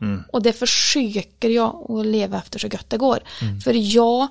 Mm. 0.00 0.22
Och 0.32 0.42
det 0.42 0.52
försöker 0.52 1.48
jag 1.48 1.90
att 1.90 2.06
leva 2.06 2.38
efter 2.38 2.58
så 2.58 2.68
gott 2.68 2.90
det 2.90 2.96
går. 2.96 3.18
För 3.64 3.72
jag, 3.96 4.28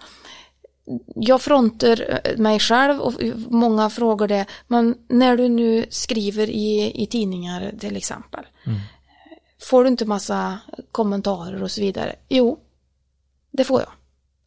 jag 1.16 1.42
frontar 1.42 2.22
mig 2.38 2.60
själv 2.60 3.00
och 3.00 3.14
många 3.50 3.90
frågar 3.90 4.28
det, 4.28 4.46
men 4.68 4.96
när 5.10 5.38
du 5.38 5.50
nu 5.50 5.86
skriver 5.90 6.50
i, 6.50 6.92
i 7.04 7.08
tidningar 7.08 7.74
till 7.80 7.98
exempel, 7.98 8.46
får 9.70 9.84
du 9.84 9.90
inte 9.90 10.06
massa 10.06 10.60
kommentarer 10.92 11.64
och 11.64 11.72
så 11.72 11.82
vidare? 11.82 12.16
Jo, 12.30 12.60
det 13.52 13.64
får 13.64 13.80
jag. 13.80 13.90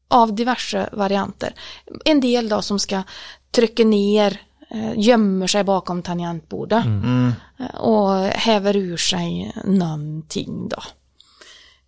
Av 0.09 0.35
diverse 0.35 0.89
varianter. 0.93 1.55
En 2.05 2.21
del 2.21 2.49
då 2.49 2.63
som 2.63 2.79
ska 2.79 3.03
trycka 3.51 3.85
ner, 3.85 4.41
eh, 4.71 4.93
gömmer 4.99 5.47
sig 5.47 5.65
bakom 5.65 6.03
tangentbordet 6.03 6.85
Mm. 6.85 7.33
eh, 7.59 7.75
och 7.75 8.15
häver 8.25 8.77
ur 8.77 8.97
sig 8.97 9.53
någonting 9.65 10.69
då. 10.69 10.83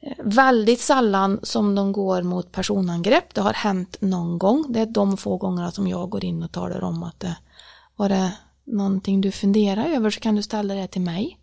Eh, 0.00 0.12
Väldigt 0.24 0.80
sällan 0.80 1.40
som 1.42 1.74
de 1.74 1.92
går 1.92 2.22
mot 2.22 2.52
personangrepp. 2.52 3.34
Det 3.34 3.40
har 3.40 3.52
hänt 3.52 3.96
någon 4.00 4.38
gång. 4.38 4.64
Det 4.68 4.80
är 4.80 4.86
de 4.86 5.16
få 5.16 5.36
gångerna 5.36 5.70
som 5.70 5.86
jag 5.88 6.10
går 6.10 6.24
in 6.24 6.42
och 6.42 6.52
talar 6.52 6.84
om 6.84 7.02
att 7.02 7.20
det 7.20 7.36
var 7.96 8.08
det 8.08 8.32
någonting 8.64 9.20
du 9.20 9.30
funderar 9.32 9.84
över 9.84 10.10
så 10.10 10.20
kan 10.20 10.36
du 10.36 10.42
ställa 10.42 10.74
det 10.74 10.86
till 10.86 11.00
mig. 11.02 11.38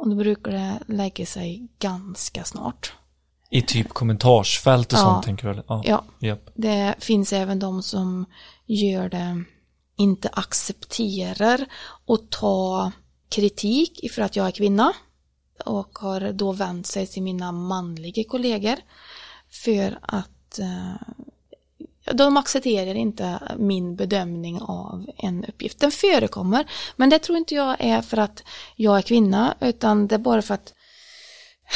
Och 0.00 0.08
då 0.10 0.16
brukar 0.16 0.50
det 0.52 0.78
lägga 0.86 1.26
sig 1.26 1.68
ganska 1.78 2.44
snart. 2.44 2.92
I 3.50 3.62
typ 3.62 3.88
kommentarsfält 3.88 4.92
och 4.92 4.98
Ja. 4.98 5.02
sånt 5.02 5.24
tänker 5.24 5.48
du? 5.48 5.62
Ja. 5.68 5.82
Ja, 5.84 6.04
Japp. 6.20 6.50
det 6.54 6.94
finns 6.98 7.32
även 7.32 7.58
de 7.58 7.82
som 7.82 8.24
gör 8.66 9.08
det, 9.08 9.44
inte 9.96 10.28
accepterar 10.32 11.66
och 12.06 12.30
ta 12.30 12.92
kritik 13.28 14.12
för 14.14 14.22
att 14.22 14.36
jag 14.36 14.46
är 14.46 14.50
kvinna 14.50 14.92
och 15.64 15.98
har 15.98 16.32
då 16.32 16.52
vänt 16.52 16.86
sig 16.86 17.06
till 17.06 17.22
mina 17.22 17.52
manliga 17.52 18.24
kollegor 18.28 18.76
för 19.64 19.98
att 20.02 20.58
eh, 20.58 20.94
de 22.12 22.36
accepterar 22.36 22.94
inte 22.94 23.38
min 23.58 23.96
bedömning 23.96 24.60
av 24.62 25.06
en 25.16 25.44
uppgift. 25.44 25.80
Den 25.80 25.90
förekommer, 25.90 26.70
men 26.96 27.10
det 27.10 27.18
tror 27.18 27.38
inte 27.38 27.54
jag 27.54 27.76
är 27.78 28.02
för 28.02 28.16
att 28.16 28.42
jag 28.76 28.98
är 28.98 29.02
kvinna, 29.02 29.54
utan 29.60 30.06
det 30.06 30.14
är 30.14 30.18
bara 30.18 30.42
för 30.42 30.54
att 30.54 30.74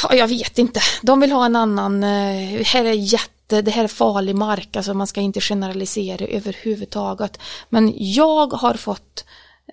Ja, 0.03 0.15
jag 0.15 0.27
vet 0.27 0.57
inte. 0.57 0.79
De 1.01 1.19
vill 1.19 1.31
ha 1.31 1.45
en 1.45 1.55
annan, 1.55 2.03
eh, 2.03 2.63
här 2.65 2.85
är 2.85 2.93
jätte, 2.93 3.61
det 3.61 3.71
här 3.71 3.83
är 3.83 3.87
farlig 3.87 4.35
mark, 4.35 4.75
alltså 4.75 4.93
man 4.93 5.07
ska 5.07 5.21
inte 5.21 5.41
generalisera 5.41 6.25
överhuvudtaget. 6.25 7.39
Men 7.69 7.93
jag 7.95 8.53
har 8.53 8.73
fått 8.73 9.25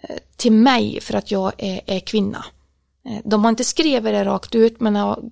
eh, 0.02 0.16
till 0.36 0.52
mig 0.52 1.00
för 1.00 1.14
att 1.14 1.30
jag 1.30 1.52
är, 1.58 1.80
är 1.86 2.00
kvinna. 2.00 2.44
Eh, 3.08 3.18
De 3.24 3.44
har 3.44 3.50
inte 3.50 3.64
skrivit 3.64 4.04
det 4.04 4.24
rakt 4.24 4.54
ut, 4.54 4.80
men 4.80 4.96
har 4.96 5.22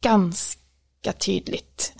ganska 0.00 1.12
tydligt 1.18 1.92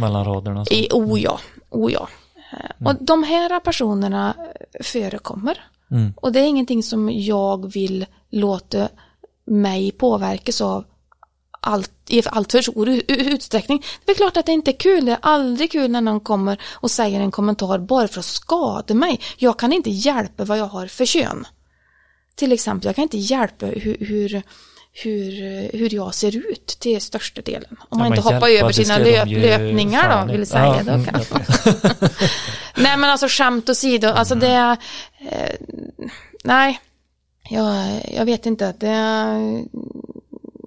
Mellan 0.00 0.24
raderna. 0.24 0.64
Så. 0.64 0.74
i 0.74 0.88
oh 0.92 1.20
ja, 1.20 1.40
oh 1.74 1.92
ja. 1.92 2.08
Eh, 2.52 2.86
Och 2.86 2.94
de 3.00 3.22
här 3.22 3.60
personerna 3.60 4.34
förekommer. 4.80 5.64
Mm. 5.90 6.12
Och 6.16 6.32
det 6.32 6.40
är 6.40 6.44
ingenting 6.44 6.82
som 6.82 7.10
jag 7.10 7.72
vill 7.72 8.06
låta 8.30 8.88
mig 9.46 9.90
påverkas 9.92 10.60
av 10.60 10.84
allt, 11.60 11.92
i 12.08 12.22
allt 12.26 12.52
för 12.52 12.62
stor 12.62 12.88
utsträckning. 13.08 13.82
Det 14.04 14.12
är 14.12 14.16
klart 14.16 14.36
att 14.36 14.46
det 14.46 14.52
inte 14.52 14.70
är 14.70 14.76
kul, 14.78 15.04
det 15.04 15.12
är 15.12 15.18
aldrig 15.22 15.72
kul 15.72 15.90
när 15.90 16.00
någon 16.00 16.20
kommer 16.20 16.60
och 16.72 16.90
säger 16.90 17.20
en 17.20 17.30
kommentar 17.30 17.78
bara 17.78 18.08
för 18.08 18.18
att 18.18 18.24
skada 18.24 18.94
mig. 18.94 19.20
Jag 19.36 19.58
kan 19.58 19.72
inte 19.72 19.90
hjälpa 19.90 20.44
vad 20.44 20.58
jag 20.58 20.66
har 20.66 20.86
för 20.86 21.04
kön. 21.04 21.46
Till 22.34 22.52
exempel, 22.52 22.86
jag 22.86 22.96
kan 22.96 23.02
inte 23.02 23.18
hjälpa 23.18 23.66
hur, 23.66 23.96
hur, 24.00 24.42
hur, 25.02 25.30
hur 25.78 25.94
jag 25.94 26.14
ser 26.14 26.36
ut 26.36 26.66
till 26.66 27.00
största 27.00 27.42
delen. 27.42 27.76
Om 27.88 27.98
man 27.98 28.10
Ja, 28.10 28.16
inte 28.16 28.34
hoppar 28.34 28.48
över 28.48 28.68
det 28.68 28.74
sina 28.74 28.98
löp, 28.98 29.28
löpningar 29.28 30.26
då, 30.26 30.32
vill 30.32 30.46
säga. 30.46 30.64
Ja, 30.64 30.82
då 30.82 30.92
mm, 30.92 31.04
kanske. 31.04 31.34
Nej 32.76 32.96
men 32.96 33.04
alltså 33.04 33.26
skämt 33.28 33.68
åsido, 33.68 34.08
alltså 34.08 34.34
det 34.34 34.48
är, 34.48 34.76
eh, 35.30 35.54
nej, 36.44 36.80
jag, 37.48 37.86
jag 38.14 38.24
vet 38.24 38.46
inte, 38.46 38.74
det 38.78 38.88
är, 38.88 39.64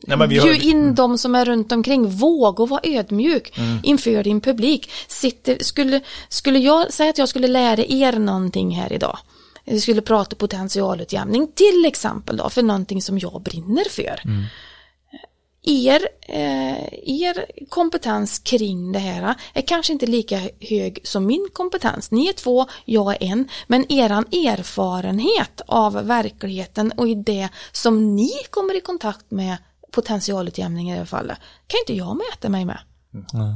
Nej, 0.08 0.18
men 0.18 0.30
vi 0.30 0.38
har, 0.38 0.48
Bjud 0.48 0.64
in 0.64 0.96
de 0.96 1.18
som 1.18 1.36
är 1.36 1.46
runt 1.46 1.72
omkring, 1.72 2.10
våga 2.10 2.66
vara 2.66 2.82
ödmjuk 2.84 3.58
Mm. 3.58 3.80
inför 3.84 4.24
din 4.24 4.42
publik. 4.42 4.92
Sitter, 5.08 5.58
skulle, 5.64 6.02
skulle 6.30 6.60
jag 6.60 6.94
säga 6.94 7.10
att 7.10 7.18
jag 7.18 7.30
skulle 7.30 7.48
lära 7.48 7.82
er 7.88 8.12
någonting 8.20 8.72
här 8.76 8.94
idag, 8.94 9.18
vi 9.68 9.82
skulle 9.82 10.02
prata 10.02 10.36
potentialutjämning 10.36 11.52
till 11.56 11.86
exempel 11.86 12.38
då, 12.38 12.50
för 12.50 12.64
någonting 12.64 13.02
som 13.02 13.20
jag 13.20 13.42
brinner 13.42 13.90
för. 13.90 14.22
Mm. 14.26 14.44
Er, 15.64 16.08
eh, 16.22 16.94
er 17.04 17.66
kompetens 17.70 18.40
kring 18.40 18.92
det 18.92 19.00
här 19.00 19.36
är 19.54 19.62
kanske 19.62 19.94
inte 19.94 20.06
lika 20.06 20.50
hög 20.60 21.00
som 21.04 21.26
min 21.26 21.48
kompetens. 21.54 22.12
Ni 22.12 22.28
är 22.28 22.34
två, 22.34 22.66
jag 22.86 23.12
är 23.14 23.24
en, 23.24 23.48
men 23.68 23.92
eran 23.92 24.26
erfarenhet 24.32 25.62
av 25.68 25.94
verkligheten 25.94 26.92
och 26.92 27.08
i 27.08 27.16
det 27.16 27.50
som 27.72 28.16
ni 28.16 28.32
kommer 28.50 28.78
i 28.78 28.82
kontakt 28.82 29.32
med 29.32 29.58
potentialutjämning 29.92 30.90
i 30.90 30.94
det 30.94 31.00
här 31.00 31.06
fallet 31.06 31.38
kan 31.68 31.78
inte 31.80 31.94
jag 31.94 32.18
mäta 32.18 32.50
mig 32.50 32.66
med. 32.66 32.80
Nej. 33.34 33.56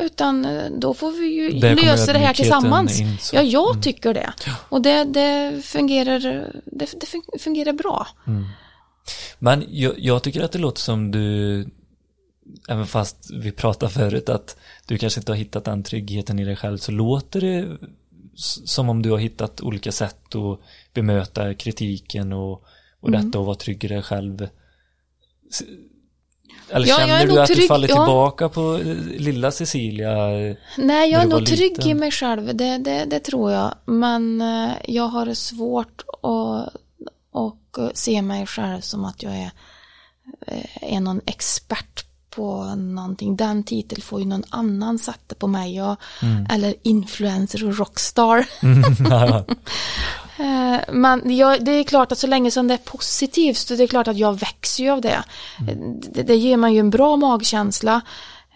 Utan 0.00 0.44
eh, 0.44 0.70
då 0.78 0.94
får 0.94 1.12
vi 1.12 1.26
ju 1.26 1.50
Där 1.60 1.74
lösa 1.76 2.12
det 2.12 2.18
här 2.18 2.34
tillsammans. 2.34 3.00
ja, 3.32 3.42
jag 3.42 3.82
tycker 3.82 4.14
det. 4.14 4.32
Och 4.68 4.82
det, 4.82 5.04
det, 5.04 5.62
fungerar, 5.64 6.18
det, 6.64 6.86
det 7.00 7.06
fun- 7.06 7.38
fungerar 7.40 7.72
bra. 7.72 8.06
Men 9.38 9.64
jag, 9.68 9.94
jag 9.98 10.22
tycker 10.22 10.42
att 10.42 10.52
det 10.52 10.58
låter 10.58 10.80
som 10.80 11.10
du, 11.10 11.66
även 12.68 12.86
fast 12.86 13.30
vi 13.30 13.52
pratade 13.52 13.92
förut 13.92 14.28
att 14.28 14.56
du 14.86 14.98
kanske 14.98 15.20
inte 15.20 15.32
har 15.32 15.36
hittat 15.36 15.64
den 15.64 15.82
tryggheten 15.82 16.38
i 16.38 16.44
dig 16.44 16.56
själv, 16.56 16.78
så 16.78 16.92
låter 16.92 17.40
det 17.40 17.76
som 18.64 18.88
om 18.88 19.02
du 19.02 19.10
har 19.10 19.18
hittat 19.18 19.60
olika 19.60 19.92
sätt 19.92 20.34
att 20.34 20.60
bemöta 20.94 21.54
kritiken 21.54 22.32
och, 22.32 22.52
och 23.00 23.08
Mm. 23.08 23.24
detta 23.26 23.38
och 23.38 23.46
vara 23.46 23.56
trygg 23.56 23.84
i 23.84 23.88
dig 23.88 24.02
själv. 24.02 24.48
Eller 26.70 26.86
Ja, 26.86 26.96
känner 26.96 27.26
du 27.26 27.40
att 27.40 27.48
du 27.48 27.54
trygg, 27.54 27.68
faller 27.68 27.88
ja. 27.88 27.94
tillbaka 27.94 28.48
på 28.48 28.74
eh, 28.74 28.96
lilla 29.20 29.50
Cecilia? 29.50 30.16
Nej, 30.76 31.10
jag 31.10 31.22
är 31.22 31.26
du 31.26 31.30
nog 31.30 31.46
trygg 31.46 31.60
i 31.60 31.84
liten. 31.84 31.98
mig 31.98 32.10
själv, 32.10 32.56
det, 32.56 32.78
det, 32.78 33.04
det 33.04 33.20
tror 33.20 33.52
jag. 33.52 33.74
Men 33.84 34.40
eh, 34.40 34.72
jag 34.84 35.08
har 35.08 35.34
svårt 35.34 36.02
att 36.22 36.74
och 37.36 37.78
se 37.94 38.22
mig 38.22 38.46
själv 38.46 38.80
som 38.80 39.04
att 39.04 39.22
jag 39.22 39.32
är, 39.32 39.50
eh, 40.46 40.94
är 40.94 41.00
någon 41.00 41.20
expert 41.26 42.06
på 42.30 42.64
någonting. 42.74 43.36
Den 43.36 43.64
titeln 43.64 44.02
får 44.02 44.20
ju 44.20 44.26
någon 44.26 44.44
annan 44.50 44.98
sätta 44.98 45.34
på 45.34 45.46
mig. 45.46 45.76
Jag, 45.76 45.96
Eller 46.50 46.74
influencer 46.82 47.64
och 47.64 47.78
rockstar. 47.78 48.46
Eh, 49.10 49.40
Men 50.88 51.36
jag, 51.36 51.64
det 51.64 51.70
är 51.72 51.84
klart 51.84 52.12
att 52.12 52.18
så 52.18 52.26
länge 52.26 52.50
som 52.50 52.68
det 52.68 52.74
är 52.74 52.78
positivt 52.78 53.56
så 53.56 53.74
det 53.76 53.82
är 53.82 53.86
klart 53.86 54.08
att 54.08 54.16
jag 54.16 54.38
växer 54.40 54.84
ju 54.84 54.90
av 54.90 55.00
det. 55.00 55.22
Det, 56.10 56.22
det 56.22 56.36
ger 56.36 56.56
man 56.56 56.74
ju 56.74 56.80
en 56.80 56.90
bra 56.90 57.16
magkänsla. 57.16 58.00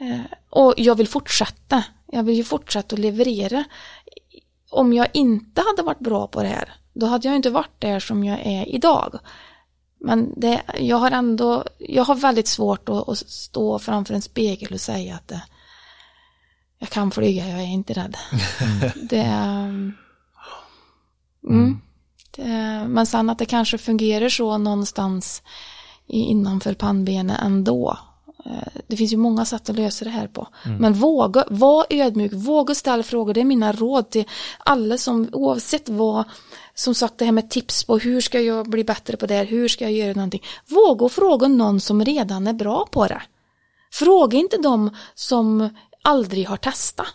Eh, 0.01 0.21
Och 0.51 0.75
jag 0.77 0.95
vill 0.95 1.09
fortsätta. 1.09 1.85
Jag 2.13 2.23
vill 2.23 2.35
ju 2.37 2.45
fortsätta 2.45 2.95
att 2.95 3.01
leverera. 3.01 3.65
Om 4.71 4.93
jag 4.93 5.09
inte 5.13 5.63
hade 5.67 5.83
varit 5.83 5.99
bra 5.99 6.27
på 6.27 6.43
det 6.43 6.49
här, 6.49 6.73
då 6.95 7.07
hade 7.07 7.29
jag 7.29 7.37
inte 7.37 7.51
varit 7.51 7.75
där 7.81 8.01
som 8.01 8.25
jag 8.25 8.41
är 8.45 8.69
idag. 8.75 9.19
Men 10.01 10.33
det, 10.41 10.61
jag 10.79 10.97
har 10.97 11.11
ändå, 11.11 11.65
jag 11.79 12.05
har 12.05 12.15
väldigt 12.15 12.49
svårt 12.49 12.89
att, 12.89 13.09
att 13.09 13.19
stå 13.19 13.79
framför 13.79 14.15
en 14.15 14.23
spegel 14.23 14.73
och 14.73 14.81
säga 14.81 15.15
att 15.15 15.33
jag 16.79 16.89
kan 16.89 17.11
flyga, 17.11 17.49
jag 17.49 17.61
är 17.61 17.67
inte 17.67 17.93
rädd. 17.93 18.17
Det 19.11 19.19
är, 19.21 19.93
mm. 21.49 21.81
Det- 22.37 22.87
Men 22.89 23.07
sen 23.07 23.31
att 23.31 23.39
det 23.39 23.45
kanske 23.47 23.79
fungerar 23.79 24.29
så 24.29 24.59
någonstans 24.59 25.43
innanför 26.07 26.75
pannbenet 26.75 27.41
ändå. 27.43 27.99
Eh, 28.47 28.81
Det 28.87 28.97
finns 28.97 29.13
ju 29.13 29.17
många 29.17 29.45
sätt 29.45 29.71
att 29.71 29.77
lösa 29.77 30.05
det 30.05 30.11
här 30.11 30.27
på. 30.29 30.49
Men 30.81 30.93
våga, 30.93 31.45
var 31.51 31.87
ödmjuk, 31.91 32.33
våga 32.33 32.75
ställa 32.75 33.03
frågor. 33.03 33.35
Det 33.35 33.41
är 33.41 33.45
mina 33.45 33.73
råd 33.73 34.11
till 34.11 34.25
alla 34.59 34.99
som, 34.99 35.29
oavsett 35.33 35.89
vad, 35.89 36.25
som 36.75 36.95
sagt 36.95 37.19
det 37.19 37.25
här 37.25 37.33
med 37.33 37.51
tips 37.51 37.85
på 37.85 37.99
hur 37.99 38.21
ska 38.21 38.41
jag 38.41 38.69
bli 38.71 38.85
bättre 38.85 39.17
på 39.17 39.27
det 39.27 39.35
här, 39.35 39.45
hur 39.45 39.69
ska 39.69 39.85
jag 39.85 39.93
göra 39.93 40.13
någonting. 40.15 40.43
Våga 40.69 41.09
fråga 41.09 41.49
någon 41.49 41.81
som 41.81 42.05
redan 42.05 42.47
är 42.47 42.53
bra 42.53 42.87
på 42.91 43.07
det. 43.07 43.23
Fråga 43.93 44.39
inte 44.39 44.57
de 44.57 44.97
som 45.15 45.69
aldrig 46.03 46.49
har 46.49 46.57
testat. 46.57 47.07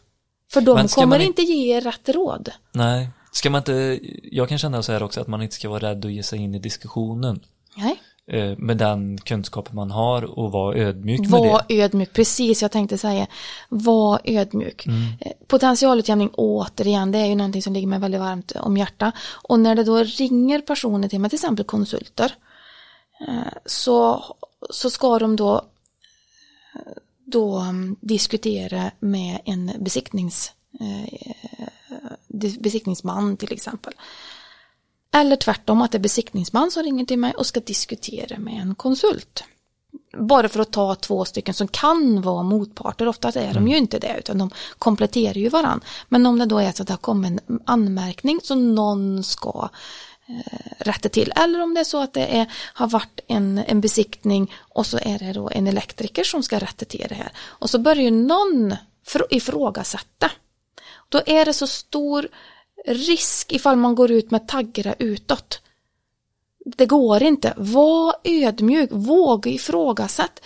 För 0.54 0.62
de 0.62 0.76
kommer 1.02 1.18
inte 1.26 1.42
ge 1.42 1.78
er 1.78 1.82
rätt 1.82 2.10
råd. 2.10 2.50
Nej, 2.72 3.10
ska 3.36 3.50
man 3.50 3.60
inte, 3.60 4.00
jag 4.24 4.50
kan 4.50 4.58
känna 4.58 4.84
så 4.84 4.92
här 4.92 5.04
också 5.04 5.22
att 5.22 5.28
man 5.28 5.42
inte 5.42 5.56
ska 5.56 5.70
vara 5.70 5.90
rädd 5.90 6.06
att 6.06 6.12
ge 6.12 6.24
sig 6.24 6.40
in 6.40 6.56
i 6.56 6.60
diskussionen 6.60 7.40
Nej. 7.76 8.02
eh, 8.28 8.58
med 8.58 8.78
den 8.78 9.18
kunskap 9.18 9.74
man 9.74 9.92
har 9.92 10.40
och 10.40 10.52
vara 10.52 10.76
ödmjuk 10.76 11.20
med 11.20 11.30
Var 11.30 11.62
det. 11.68 11.82
ödmjuk, 11.82 12.14
precis 12.14 12.62
jag 12.62 12.72
tänkte 12.72 12.98
säga. 12.98 13.28
Var 13.70 14.22
ödmjuk. 14.24 14.86
Mm. 14.86 15.02
Eh, 15.20 15.32
Potentialutjämning 15.48 16.30
återigen, 16.34 17.12
det 17.12 17.18
är 17.18 17.26
ju 17.26 17.36
någonting 17.36 17.62
som 17.62 17.74
ligger 17.74 17.88
mig 17.88 18.00
väldigt 18.00 18.22
varmt 18.22 18.52
om 18.52 18.78
hjärta. 18.78 19.12
Och 19.32 19.60
när 19.60 19.76
det 19.76 19.84
då 19.84 19.98
ringer 20.04 20.62
personer 20.62 21.08
till 21.08 21.20
mig, 21.20 21.30
till 21.30 21.38
exempel 21.38 21.66
konsulter, 21.66 22.34
eh, 23.28 23.54
så, 23.66 24.24
så 24.70 24.90
ska 24.90 25.20
de 25.20 25.36
då, 25.36 25.62
då 27.26 27.58
mm, 27.58 27.96
diskutera 28.02 28.92
med 29.00 29.40
en 29.46 29.72
besiktnings, 29.80 30.52
besiktningsman 32.60 33.38
till 33.38 33.54
exempel. 33.54 33.94
Eller 35.16 35.36
tvärtom 35.36 35.82
att 35.82 35.92
det 35.92 35.98
är 35.98 36.00
besiktningsman 36.00 36.72
som 36.72 36.84
ringer 36.84 37.06
till 37.06 37.20
mig 37.20 37.34
och 37.34 37.46
ska 37.46 37.60
diskutera 37.60 38.38
med 38.38 38.62
en 38.62 38.76
konsult. 38.76 39.44
Bara 40.18 40.50
för 40.50 40.60
att 40.60 40.72
ta 40.72 40.96
två 40.96 41.26
stycken 41.26 41.54
som 41.54 41.68
kan 41.68 42.22
vara 42.22 42.44
motparter, 42.44 43.08
ofta 43.08 43.30
är 43.30 43.54
de 43.54 43.68
ju 43.68 43.78
inte 43.78 44.00
det 44.00 44.16
utan 44.20 44.38
de 44.38 44.50
kompletterar 44.78 45.34
ju 45.34 45.50
varann. 45.50 45.82
Men 46.10 46.26
om 46.26 46.40
det 46.40 46.46
då 46.46 46.60
är 46.60 46.72
så 46.72 46.82
att 46.82 46.88
det 46.88 46.94
har 46.94 46.98
kommit 46.98 47.44
en 47.48 47.60
anmärkning 47.66 48.40
som 48.44 48.76
någon 48.76 49.24
ska 49.24 49.70
eh, 50.28 50.72
rätta 50.80 51.10
till. 51.10 51.34
Eller 51.36 51.62
om 51.62 51.74
det 51.74 51.80
är 51.80 51.84
så 51.84 52.02
att 52.04 52.14
det 52.14 52.38
är, 52.38 52.52
har 52.74 52.88
varit 52.88 53.20
en, 53.28 53.58
en 53.58 53.82
besiktning 53.82 54.54
och 54.58 54.86
så 54.86 54.98
är 54.98 55.20
det 55.20 55.34
då 55.34 55.50
en 55.50 55.68
elektriker 55.68 56.24
som 56.24 56.44
ska 56.44 56.60
rätta 56.60 56.86
till 56.86 57.06
det 57.10 57.16
här. 57.16 57.32
Och 57.38 57.70
så 57.70 57.80
börjar 57.80 58.04
ju 58.04 58.12
någon 58.12 58.76
fr- 59.08 59.28
ifrågasätta. 59.30 60.32
Då 61.10 61.22
är 61.26 61.46
det 61.46 61.54
så 61.54 61.68
stor 61.68 62.28
risk 62.86 63.52
ifall 63.52 63.76
man 63.76 63.96
går 63.96 64.12
ut 64.12 64.32
med 64.32 64.48
taggarna 64.48 64.96
utåt. 65.00 65.62
Det 66.66 66.86
går 66.86 67.24
inte. 67.24 67.54
Var 67.58 68.16
ödmjuk, 68.24 68.90
våga 68.92 69.52
ifrågasätt. 69.52 70.42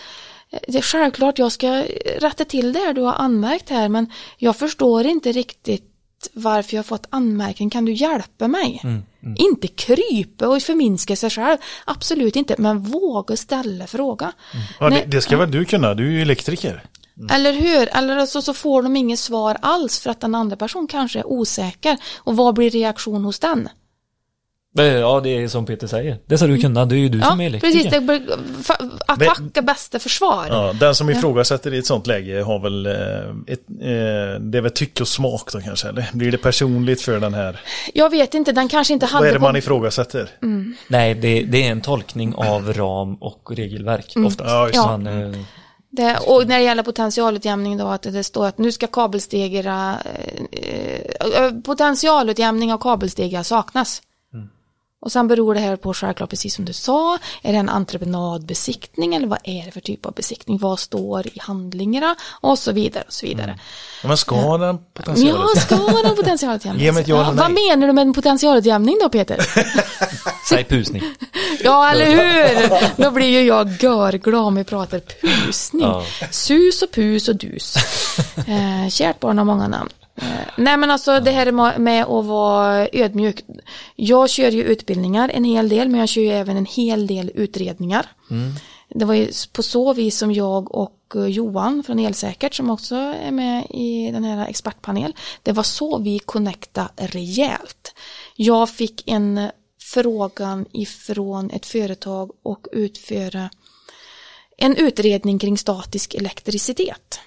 Det 0.68 0.78
är 0.78 0.82
självklart 0.82 1.38
jag 1.38 1.52
ska 1.52 1.84
rätta 2.18 2.44
till 2.44 2.72
det 2.72 2.78
här 2.78 2.92
du 2.92 3.00
har 3.00 3.14
anmärkt 3.14 3.70
här 3.70 3.88
men 3.88 4.12
jag 4.36 4.56
förstår 4.56 5.06
inte 5.06 5.32
riktigt 5.32 5.86
varför 6.32 6.74
jag 6.74 6.78
har 6.78 6.84
fått 6.84 7.06
anmärkning. 7.10 7.70
Kan 7.70 7.84
du 7.84 7.92
hjälpa 7.92 8.48
mig? 8.48 8.82
Inte 9.36 9.68
krypa 9.68 10.48
och 10.48 10.62
förminska 10.62 11.16
sig 11.16 11.30
själv. 11.30 11.58
Absolut 11.84 12.36
inte. 12.36 12.54
Men 12.58 12.82
våga 12.82 13.36
ställa 13.36 13.86
fråga. 13.86 14.32
Ja, 14.80 14.90
det, 14.90 15.04
det 15.06 15.20
ska 15.20 15.36
väl 15.36 15.50
du 15.50 15.64
kunna, 15.64 15.94
du 15.94 16.06
är 16.06 16.10
ju 16.10 16.22
elektriker. 16.22 16.84
Eller 17.30 17.52
hur? 17.52 17.88
Eller 17.96 18.26
så, 18.26 18.42
så 18.42 18.54
får 18.54 18.82
de 18.82 18.96
inget 18.96 19.18
svar 19.18 19.56
alls 19.62 19.98
för 20.00 20.10
att 20.10 20.20
den 20.20 20.34
andra 20.34 20.56
personen 20.56 20.86
kanske 20.86 21.18
är 21.18 21.26
osäker. 21.26 21.96
Och 22.18 22.36
vad 22.36 22.54
blir 22.54 22.70
reaktion 22.70 23.24
hos 23.24 23.38
den? 23.38 23.68
Eh, 24.78 24.84
Ja, 24.84 25.20
det 25.20 25.28
är 25.30 25.48
som 25.48 25.66
Peter 25.66 25.86
säger. 25.86 26.18
Det 26.26 26.38
ska 26.38 26.46
du 26.46 26.58
kunna, 26.58 26.84
det 26.84 26.94
är 26.94 26.98
ju 26.98 27.08
du 27.08 27.18
Ja, 27.18 27.24
som 27.24 27.40
är 27.40 27.46
elektriker. 27.46 27.76
precis. 27.78 27.92
Det 27.92 28.00
blir, 28.00 28.22
attack 29.06 29.56
är 29.56 29.62
bästa 29.62 29.98
försvar. 29.98 30.46
Ja, 30.48 30.72
den 30.80 30.94
som 30.94 31.10
ifrågasätter 31.10 31.74
i 31.74 31.78
ett 31.78 31.86
sånt 31.86 32.06
läge 32.06 32.42
har 32.42 32.58
väl 32.58 32.86
eh, 32.86 32.92
ett, 33.46 33.60
eh, 33.80 34.40
det 34.40 34.58
är 34.58 34.60
väl 34.60 34.70
tycke 34.70 35.02
och 35.02 35.08
smak 35.08 35.52
då 35.52 35.60
kanske, 35.60 35.88
eller 35.88 36.08
blir 36.12 36.32
det 36.32 36.38
personligt 36.38 37.02
för 37.02 37.20
den 37.20 37.34
här? 37.34 37.60
Jag 37.94 38.10
vet 38.10 38.34
inte, 38.34 38.52
den 38.52 38.68
kanske 38.68 38.92
inte 38.92 39.06
Vad 39.06 39.12
hade 39.12 39.28
är 39.28 39.32
det 39.32 39.38
man 39.38 39.56
ifrågasätter? 39.56 40.30
Nej, 40.88 41.14
det, 41.14 41.42
det 41.42 41.66
är 41.66 41.70
en 41.72 41.80
tolkning 41.80 42.34
av 42.34 42.72
ram 42.72 43.14
och 43.14 43.50
regelverk 43.56 44.12
oftast. 44.16 44.50
Ja, 44.50 44.66
just 44.66 44.76
Ja. 44.76 44.86
Man, 44.96 45.46
det, 45.90 46.18
Och 46.18 46.46
när 46.48 46.58
det 46.58 46.64
gäller 46.64 46.82
potentialutjämning 46.82 47.78
då 47.78 47.86
att 47.86 48.02
det 48.02 48.24
står 48.24 48.46
att 48.46 48.58
nu 48.58 48.72
ska 48.72 48.86
kabelstegar, 48.86 50.02
eh, 50.52 51.42
eh, 51.42 51.52
potentialutjämning 51.64 52.72
av 52.72 52.78
kabelstegar 52.78 53.42
saknas. 53.42 54.02
Och 55.02 55.12
sen 55.12 55.28
beror 55.28 55.54
det 55.54 55.60
här 55.60 55.76
på 55.76 55.94
självklart, 55.94 56.30
precis 56.30 56.54
som 56.54 56.64
du 56.64 56.72
sa, 56.72 57.18
är 57.42 57.52
det 57.52 57.58
en 57.58 57.68
entreprenadbesiktning 57.68 59.14
eller 59.14 59.26
vad 59.26 59.38
är 59.44 59.64
det 59.64 59.70
för 59.70 59.80
typ 59.80 60.06
av 60.06 60.12
besiktning? 60.12 60.58
Vad 60.58 60.78
står 60.78 61.26
i 61.26 61.38
handlingarna? 61.40 62.16
Och 62.40 62.58
så 62.58 62.72
vidare 62.72 63.04
och 63.06 63.12
så 63.12 63.26
vidare. 63.26 63.58
Ja, 64.02 64.08
Men 64.08 64.16
ska 64.16 64.58
den 64.58 64.78
potentialen? 64.94 65.46
Ja, 65.54 65.60
ska 65.60 65.76
den 65.76 66.16
potentialutjämning? 66.16 66.84
Ge 66.84 66.92
mig 66.92 67.02
ett 67.02 67.08
ja 67.08 67.22
eller 67.22 67.42
Vad 67.42 67.50
menar 67.50 67.86
du 67.86 67.92
med 67.92 68.02
en 68.02 68.14
potentialutjämning 68.14 68.98
då 69.02 69.08
Peter? 69.08 69.46
säg 70.48 70.64
pusning. 70.64 71.02
Ja, 71.64 71.90
eller 71.90 72.06
hur? 72.06 73.02
Då 73.02 73.10
blir 73.10 73.26
ju 73.26 73.42
jag 73.42 73.82
görglad 73.82 74.34
om 74.34 74.54
vi 74.54 74.64
pratar 74.64 75.00
pusning. 75.00 75.82
Ja. 75.82 76.04
Sus 76.30 76.82
och 76.82 76.90
pus 76.90 77.28
och 77.28 77.36
dus. 77.36 77.76
Eh, 78.36 78.88
kärt 78.90 79.20
barn 79.20 79.38
har 79.38 79.44
många 79.44 79.68
namn. 79.68 79.90
Eh, 80.20 80.26
nej 80.56 80.76
men 80.76 80.90
alltså 80.90 81.20
det 81.20 81.30
här 81.30 81.78
med- 81.78 82.04
att 82.04 82.24
vara 82.26 82.88
ödmjuk. 82.92 83.44
Jag 83.96 84.30
kör 84.30 84.50
ju 84.50 84.62
utbildningar 84.62 85.28
en 85.28 85.44
hel 85.44 85.68
del 85.68 85.88
men 85.88 86.00
jag 86.00 86.08
kör 86.08 86.22
ju 86.22 86.30
även 86.30 86.56
en 86.56 86.66
hel 86.66 87.06
del 87.06 87.30
utredningar. 87.34 88.06
Det 88.94 89.04
var 89.04 89.14
ju 89.14 89.30
på 89.52 89.62
så 89.62 89.92
vis 89.92 90.18
som 90.18 90.32
jag 90.32 90.74
och 90.74 90.96
eh, 91.14 91.26
Johan 91.26 91.82
från 91.82 91.98
Elsäkert 91.98 92.54
som 92.54 92.70
också 92.70 92.94
är 92.94 93.30
med 93.30 93.66
i 93.70 94.10
den 94.12 94.24
här 94.24 94.46
expertpanel. 94.48 95.14
Det 95.42 95.52
var 95.52 95.62
så 95.62 95.98
vi 95.98 96.18
connecta 96.18 96.88
rejält. 96.96 97.94
Jag 98.36 98.70
fick 98.70 99.08
en 99.10 99.48
frågan 99.82 100.66
ifrån 100.72 101.50
ett 101.50 101.66
företag 101.66 102.30
och 102.42 102.66
utföra 102.72 103.50
en 104.58 104.76
utredning 104.76 105.38
kring 105.38 105.58
statisk 105.58 106.14
elektricitet. 106.14 107.20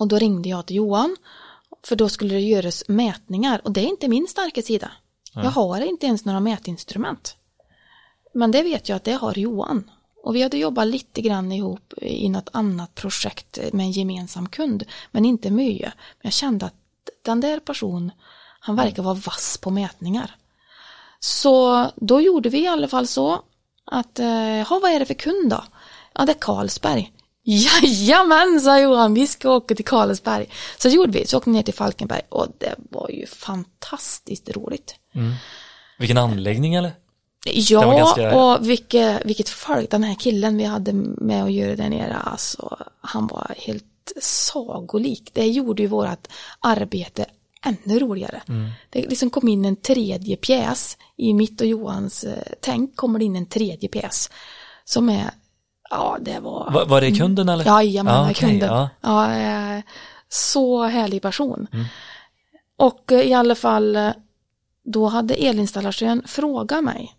Och 0.00 0.08
då 0.08 0.18
ringde 0.18 0.48
jag 0.48 0.66
till 0.66 0.76
Johan 0.76 1.16
för 1.86 1.96
då 1.96 2.08
skulle 2.08 2.34
det 2.34 2.40
göras 2.40 2.84
mätningar 2.88 3.60
och 3.64 3.72
det 3.72 3.80
är 3.80 3.88
inte 3.88 4.08
min 4.08 4.26
starka 4.28 4.62
sida. 4.62 4.90
Jag 5.34 5.50
har 5.50 5.80
inte 5.80 6.06
ens 6.06 6.24
några 6.24 6.40
mätinstrument. 6.40 7.36
Men 8.34 8.50
det 8.50 8.62
vet 8.62 8.88
jag 8.88 8.96
att 8.96 9.04
det 9.04 9.12
har 9.12 9.38
Johan. 9.38 9.90
Och 10.22 10.36
vi 10.36 10.42
hade 10.42 10.58
jobbat 10.58 10.86
lite 10.86 11.20
grann 11.20 11.52
ihop 11.52 11.94
i 12.02 12.28
något 12.28 12.48
annat 12.52 12.94
projekt 12.94 13.58
med 13.72 13.84
en 13.84 13.90
gemensam 13.90 14.48
kund. 14.48 14.84
Men 15.10 15.24
inte 15.24 15.50
mycket. 15.50 15.92
Men 15.94 16.22
jag 16.22 16.32
kände 16.32 16.66
att 16.66 16.74
den 17.22 17.40
där 17.40 17.60
personen, 17.60 18.12
han 18.60 18.76
verkar 18.76 19.02
vara 19.02 19.14
vass 19.14 19.58
på 19.58 19.70
mätningar. 19.70 20.36
Så 21.18 21.86
då 21.96 22.20
gjorde 22.20 22.48
vi 22.48 22.62
i 22.62 22.68
alla 22.68 22.88
fall 22.88 23.06
så 23.06 23.42
att, 23.84 24.18
eh, 24.18 24.58
ja 24.58 24.78
vad 24.82 24.92
är 24.92 24.98
det 24.98 25.06
för 25.06 25.14
kund 25.14 25.50
då? 25.50 25.64
Ja 26.12 26.26
det 26.26 26.32
är 26.32 26.40
Carlsberg. 26.40 27.12
Jajamän, 27.42 28.60
sa 28.60 28.80
Johan, 28.80 29.14
vi 29.14 29.26
ska 29.26 29.50
åka 29.50 29.74
till 29.74 29.84
Carlsberg. 29.84 30.46
Så 30.78 30.88
det 30.88 30.94
gjorde 30.94 31.12
vi, 31.18 31.26
så 31.26 31.36
åkte 31.38 31.50
vi 31.50 31.56
ner 31.56 31.62
till 31.62 31.74
Falkenberg 31.74 32.22
och 32.28 32.46
det 32.58 32.74
var 32.90 33.10
ju 33.10 33.26
fantastiskt 33.26 34.48
roligt. 34.50 34.94
Vilken 35.98 36.18
anläggning 36.18 36.74
eller? 36.74 36.92
Ja, 37.44 37.80
ganska- 37.96 38.36
och 38.36 38.68
vilket, 38.68 39.26
vilket 39.26 39.48
folk, 39.48 39.90
den 39.90 40.04
här 40.04 40.14
killen 40.14 40.56
vi 40.56 40.64
hade 40.64 40.92
med 40.92 41.44
att 41.44 41.52
göra 41.52 41.76
där 41.76 41.88
nere, 41.88 42.14
alltså, 42.16 42.76
han 43.00 43.26
var 43.26 43.54
helt 43.58 43.84
sagolik. 44.20 45.30
Det 45.34 45.46
gjorde 45.46 45.82
ju 45.82 45.88
vårt 45.88 46.26
arbete 46.60 47.26
ännu 47.66 47.98
roligare. 47.98 48.42
Det 48.90 49.02
liksom 49.02 49.30
kom 49.30 49.48
in 49.48 49.64
en 49.64 49.76
tredje 49.76 50.36
pjäs 50.36 50.96
i 51.16 51.34
mitt 51.34 51.60
och 51.60 51.66
Johans 51.66 52.24
eh, 52.24 52.42
tänk 52.60 52.96
kommer 52.96 53.18
det 53.18 53.24
in 53.24 53.36
en 53.36 53.46
tredje 53.46 53.88
pjäs 53.88 54.30
som 54.84 55.08
är, 55.08 55.30
ja 55.90 56.18
det 56.20 56.40
var... 56.40 56.70
Va, 56.70 56.84
var 56.84 57.00
det 57.00 57.12
kunden 57.12 57.48
eller? 57.48 57.64
Jajamän, 57.64 58.14
ja, 58.14 58.24
ja, 58.24 58.30
okej, 58.30 58.50
kunden. 58.50 58.68
Ja. 58.68 58.88
Ja, 59.00 59.34
eh, 59.34 59.82
så 60.28 60.84
härlig 60.84 61.22
person. 61.22 61.66
Och 62.76 63.12
eh, 63.12 63.20
i 63.20 63.34
alla 63.34 63.54
fall, 63.54 63.96
eh, 63.96 64.10
då 64.84 65.06
hade 65.06 65.34
elinstallatören 65.34 66.22
frågat 66.26 66.84
mig 66.84 67.16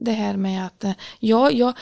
det 0.00 0.12
här 0.12 0.36
med 0.36 0.66
att, 0.66 0.84
ja, 1.18 1.50
jag, 1.50 1.72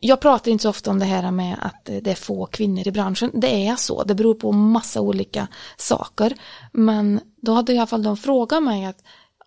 jag 0.00 0.20
pratar 0.20 0.50
inte 0.50 0.62
så 0.62 0.70
ofta 0.70 0.90
om 0.90 0.98
det 0.98 1.04
här 1.04 1.30
med 1.30 1.56
att 1.60 1.84
det 1.84 2.06
är 2.06 2.14
få 2.14 2.46
kvinnor 2.46 2.88
i 2.88 2.90
branschen. 2.90 3.30
Det 3.34 3.66
är 3.66 3.76
så, 3.76 4.04
det 4.04 4.14
beror 4.14 4.34
på 4.34 4.52
massa 4.52 5.00
olika 5.00 5.48
saker. 5.76 6.34
Men 6.72 7.20
då 7.36 7.52
hade 7.52 7.72
i 7.72 7.78
alla 7.78 7.86
fall 7.86 8.02
de 8.02 8.16
frågat 8.16 8.62
mig 8.62 8.84
att, 8.84 9.02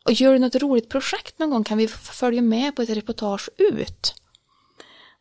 gör 0.09 0.33
du 0.33 0.39
något 0.39 0.55
roligt 0.55 0.89
projekt 0.89 1.39
någon 1.39 1.49
gång? 1.49 1.63
Kan 1.63 1.77
vi 1.77 1.87
följa 1.87 2.41
med 2.41 2.75
på 2.75 2.81
ett 2.81 2.89
reportage 2.89 3.49
ut? 3.57 4.15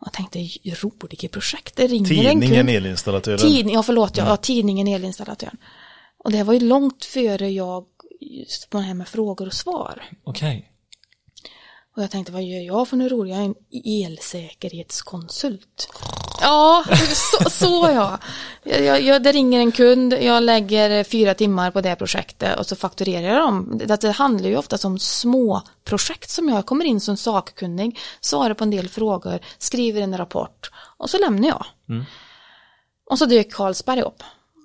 Jag 0.04 0.12
tänkte, 0.12 0.38
roliga 0.62 1.28
projekt, 1.28 1.76
det 1.76 1.86
ringer 1.86 2.10
en 2.12 2.40
Tidningen 2.40 2.66
kund. 2.66 2.70
elinstallatören. 2.70 3.38
Tidning, 3.38 3.74
ja 3.74 3.82
förlåt, 3.82 4.16
ja, 4.16 4.26
ja 4.26 4.36
tidningen 4.36 4.88
Elinstallatören. 4.88 5.56
Och 6.18 6.32
det 6.32 6.42
var 6.42 6.54
ju 6.54 6.60
långt 6.60 7.04
före 7.04 7.50
jag 7.50 7.84
just 8.20 8.70
på 8.70 8.78
det 8.78 8.84
här 8.84 8.94
med 8.94 9.08
frågor 9.08 9.46
och 9.46 9.52
svar. 9.52 10.02
Okej. 10.24 10.68
Och 11.96 12.02
jag 12.02 12.10
tänkte, 12.10 12.32
vad 12.32 12.42
gör 12.42 12.60
jag 12.60 12.88
för 12.88 12.96
något 12.96 13.12
roligt? 13.12 13.34
Jag 13.34 13.40
är 13.42 13.44
en 13.44 13.54
elsäkerhetskonsult. 14.06 15.88
Ja, 16.42 16.84
så, 17.14 17.50
så 17.50 17.90
ja. 17.94 18.18
Jag, 18.64 19.02
jag, 19.02 19.22
det 19.22 19.32
ringer 19.32 19.60
en 19.60 19.72
kund, 19.72 20.12
jag 20.12 20.42
lägger 20.42 21.04
fyra 21.04 21.34
timmar 21.34 21.70
på 21.70 21.80
det 21.80 21.96
projektet 21.96 22.58
och 22.58 22.66
så 22.66 22.76
fakturerar 22.76 23.28
jag 23.28 23.42
dem. 23.42 23.80
Det, 23.84 24.00
det 24.00 24.10
handlar 24.10 24.48
ju 24.48 24.56
oftast 24.56 24.84
om 24.84 24.98
små 24.98 25.62
projekt 25.84 26.30
som 26.30 26.48
jag 26.48 26.66
kommer 26.66 26.84
in 26.84 27.00
som 27.00 27.16
sakkunnig, 27.16 27.98
svarar 28.20 28.54
på 28.54 28.64
en 28.64 28.70
del 28.70 28.88
frågor, 28.88 29.38
skriver 29.58 30.00
en 30.00 30.18
rapport 30.18 30.70
och 30.96 31.10
så 31.10 31.18
lämnar 31.18 31.48
jag. 31.48 31.64
Och 33.10 33.18
så 33.18 33.26
dök 33.26 33.52
Carlsberg 33.52 34.02
upp. 34.02 34.22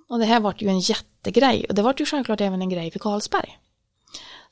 Och 0.10 0.20
det 0.20 0.26
här 0.26 0.40
vart 0.40 0.62
ju 0.62 0.68
en 0.68 0.80
jättegrej 0.80 1.66
och 1.70 1.76
det 1.76 1.82
vart 1.82 2.00
ju 2.00 2.06
självklart 2.06 2.42
även 2.42 2.62
en 2.62 2.70
grej 2.70 2.92
för 2.92 3.00
Carlsberg. 3.00 3.58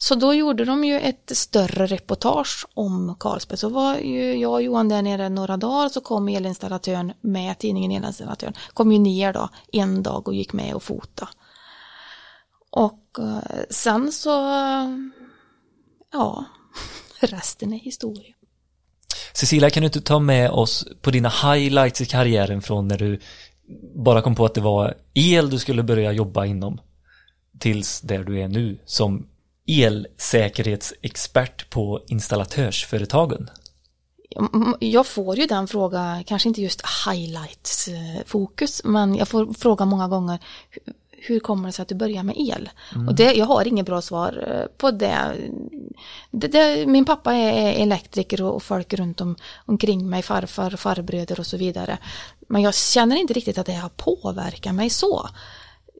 Så 0.05 0.15
då 0.15 0.33
gjorde 0.33 0.65
de 0.65 0.83
ju 0.83 0.99
ett 0.99 1.31
större 1.33 1.85
reportage 1.85 2.65
om 2.73 3.15
Carlsberg. 3.19 3.57
Så 3.57 3.69
var 3.69 3.97
ju 3.97 4.35
jag 4.35 4.51
och 4.51 4.61
Johan 4.61 4.89
där 4.89 5.01
nere 5.01 5.29
några 5.29 5.57
dagar 5.57 5.89
så 5.89 6.01
kom 6.01 6.29
elinstallatören 6.29 7.13
med 7.21 7.59
tidningen 7.59 7.91
Elinstallatören. 7.91 8.53
Kom 8.73 8.91
ju 8.91 8.99
ner 8.99 9.33
då 9.33 9.49
en 9.71 10.03
dag 10.03 10.27
och 10.27 10.35
gick 10.35 10.53
med 10.53 10.73
och 10.73 10.83
fota. 10.83 11.29
Och 12.69 13.19
eh, 13.19 13.61
sen 13.69 14.11
så, 14.11 14.29
ja, 16.13 16.45
resten 17.19 17.73
är 17.73 17.79
historia. 17.79 18.35
Cecilia, 19.33 19.69
kan 19.69 19.81
du 19.81 19.85
inte 19.87 20.01
ta 20.01 20.19
med 20.19 20.49
oss 20.49 20.87
på 21.01 21.11
dina 21.11 21.29
highlights 21.29 22.01
i 22.01 22.05
karriären 22.05 22.61
från 22.61 22.87
när 22.87 22.97
du 22.97 23.19
bara 23.95 24.21
kom 24.21 24.35
på 24.35 24.45
att 24.45 24.53
det 24.53 24.61
var 24.61 24.97
el 25.13 25.49
du 25.49 25.59
skulle 25.59 25.83
börja 25.83 26.11
jobba 26.11 26.45
inom 26.45 26.81
tills 27.59 28.01
där 28.01 28.23
du 28.23 28.39
är 28.39 28.47
nu 28.47 28.79
som 28.85 29.27
elsäkerhetsexpert 29.67 31.69
på 31.69 32.01
installatörsföretagen? 32.07 33.49
Mm, 34.53 34.75
Jag 34.79 35.07
får 35.07 35.39
ju 35.39 35.45
den 35.45 35.67
frågan, 35.67 36.23
kanske 36.23 36.49
inte 36.49 36.61
just 36.61 36.81
highlights-fokus, 37.07 38.81
men 38.83 39.15
jag 39.15 39.27
får 39.27 39.53
fråga 39.53 39.85
många 39.85 40.07
gånger 40.07 40.39
"Hur- 41.27 41.39
kommer 41.39 41.67
det 41.67 41.71
sig 41.73 41.83
att 41.83 41.89
du 41.89 41.95
börjar 41.95 42.23
med 42.23 42.35
el? 42.37 42.69
Och 43.07 43.15
det, 43.15 43.33
jag 43.33 43.45
har 43.45 43.67
inget 43.67 43.85
bra 43.85 44.01
svar 44.01 44.47
eh, 44.51 44.67
på 44.77 44.91
det. 44.91 45.17
det, 46.31 46.47
det 46.47 46.85
min 46.87 47.05
pappa 47.05 47.33
är 47.33 47.53
är 47.53 47.73
elektriker 47.83 48.41
och, 48.41 48.55
och 48.55 48.63
folk 48.63 48.93
runt 48.93 49.21
om, 49.21 49.35
omkring 49.65 50.09
mig, 50.09 50.21
farfar, 50.21 50.71
farbröder 50.71 51.39
och 51.39 51.45
så 51.45 51.57
vidare. 51.57 51.97
Men 52.47 52.61
jag 52.61 52.75
känner 52.75 53.15
inte 53.15 53.33
riktigt 53.33 53.57
att 53.57 53.65
det 53.65 53.73
har 53.73 53.89
påverkat 53.89 54.75
mig 54.75 54.89
så. 54.89 55.29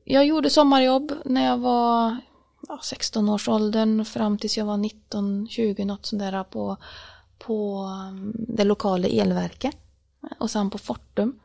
Jag 0.04 0.26
gjorde 0.26 0.50
sommarjobb 0.50 1.12
när 1.26 1.46
jag 1.46 1.58
var 1.58 2.18
ja, 2.68 2.80
16-årsåldern 2.84 4.06
fram 4.06 4.38
tills 4.38 4.58
jag 4.58 4.66
var 4.66 4.78
19-20 4.78 5.86
något 5.86 6.06
sånt 6.06 6.20
där 6.20 6.44
på, 6.44 6.78
på 7.38 7.84
um, 7.84 8.34
det 8.36 8.64
lokala 8.64 9.08
elverket 9.08 9.78
och 10.40 10.52
sen 10.52 10.70
på 10.70 10.78
Fortum. 10.78 11.40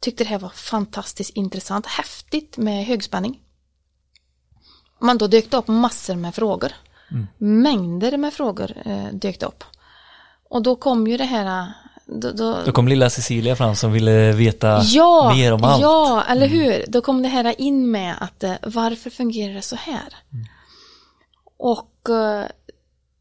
Tyckte 0.00 0.24
det 0.24 0.30
här 0.30 0.38
var 0.38 0.48
fantastiskt 0.48 1.36
intressant, 1.36 1.86
häftigt 1.86 2.56
med 2.56 2.84
högspänning. 2.84 3.40
Man 4.98 5.18
då 5.18 5.26
dök 5.26 5.50
det 5.50 5.56
upp 5.56 5.68
massor 5.68 6.14
med 6.14 6.34
frågor. 6.34 6.72
Mängder 7.38 8.16
med 8.16 8.32
frågor 8.32 8.72
eh, 8.84 9.08
dök 9.12 9.40
det 9.40 9.46
upp. 9.46 9.64
Och 10.48 10.62
då 10.62 10.76
kom 10.76 11.06
ju 11.06 11.16
det 11.16 11.24
här 11.24 11.72
då, 12.12 12.30
då, 12.30 12.62
Då 12.66 12.72
kom 12.72 12.88
lilla 12.88 13.10
Cecilia 13.10 13.56
fram 13.56 13.76
som 13.76 13.92
ville 13.92 14.32
veta 14.32 14.82
ja, 14.82 15.32
mer 15.34 15.52
om 15.52 15.64
allt. 15.64 15.82
Ja, 15.82 16.24
eller 16.28 16.46
hur? 16.46 16.84
Då 16.88 17.00
kom 17.00 17.22
det 17.22 17.28
här 17.28 17.60
in 17.60 17.90
med 17.90 18.14
att 18.20 18.44
eh, 18.44 18.54
varför 18.62 19.10
fungerar 19.10 19.54
det 19.54 19.62
så 19.62 19.76
här? 19.76 20.16
Och 21.58 22.08
eh, 22.08 22.46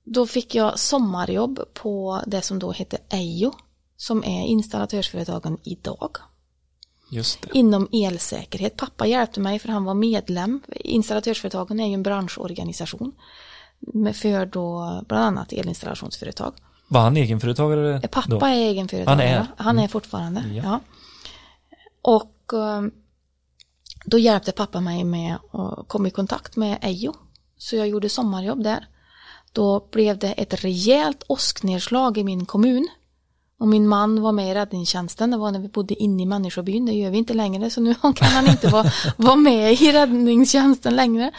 då 0.03 0.27
fick 0.27 0.55
jag 0.55 0.79
sommarjobb 0.79 1.59
på 1.73 2.21
det 2.27 2.41
som 2.41 2.59
då 2.59 2.71
hette 2.71 2.97
Ejo, 3.09 3.51
som 3.97 4.23
är 4.23 4.45
installatörsföretagen 4.45 5.57
idag. 5.63 6.17
Just 7.11 7.41
det. 7.41 7.49
Inom 7.53 7.87
elsäkerhet. 7.91 8.77
Pappa 8.77 9.05
hjälpte 9.05 9.39
mig 9.39 9.59
för 9.59 9.69
han 9.69 9.83
var 9.83 9.93
medlem. 9.93 10.61
Installatörsföretagen 10.75 11.79
är 11.79 11.87
ju 11.87 11.93
en 11.93 12.03
branschorganisation 12.03 13.11
för 14.13 14.45
då 14.45 15.01
bland 15.07 15.23
annat 15.23 15.53
elinstallationsföretag. 15.53 16.53
Var 16.91 17.01
han 17.01 17.17
egenföretagare 17.17 18.01
Pappa 18.11 18.39
då? 18.39 18.45
är 18.45 18.51
egenföretagare. 18.51 19.09
Han 19.09 19.19
är? 19.19 19.35
Mm. 19.35 19.47
Han 19.57 19.79
är 19.79 19.87
fortfarande. 19.87 20.43
Ja. 20.53 20.63
Ja. 20.63 20.79
Och 22.01 22.53
eh, 22.53 22.81
då 24.05 24.19
hjälpte 24.19 24.51
pappa 24.51 24.79
mig 24.81 25.03
med 25.03 25.35
att 25.35 25.87
komma 25.87 26.07
i 26.07 26.11
kontakt 26.11 26.55
med 26.55 26.77
Ejo. 26.81 27.13
Så 27.57 27.75
jag 27.75 27.87
gjorde 27.87 28.09
sommarjobb 28.09 28.63
där. 28.63 28.87
Då 29.53 29.87
blev 29.91 30.17
det 30.17 30.31
ett 30.31 30.63
rejält 30.63 31.23
åsknedslag 31.27 32.17
i 32.17 32.23
min 32.23 32.45
kommun. 32.45 32.87
Och 33.59 33.67
min 33.67 33.87
man 33.87 34.21
var 34.21 34.31
med 34.31 34.51
i 34.51 34.53
räddningstjänsten, 34.53 35.31
det 35.31 35.37
var 35.37 35.51
när 35.51 35.59
vi 35.59 35.67
bodde 35.67 35.93
inne 35.95 36.23
i 36.23 36.25
människobyn, 36.25 36.85
det 36.85 36.91
gör 36.93 37.09
vi 37.11 37.17
inte 37.17 37.33
längre, 37.33 37.69
så 37.69 37.81
nu 37.81 37.95
kan 38.01 38.13
han 38.27 38.47
inte 38.47 38.67
vara, 38.67 38.91
vara 39.17 39.35
med 39.35 39.73
i 39.81 39.91
räddningstjänsten 39.91 40.95
längre. 40.95 41.31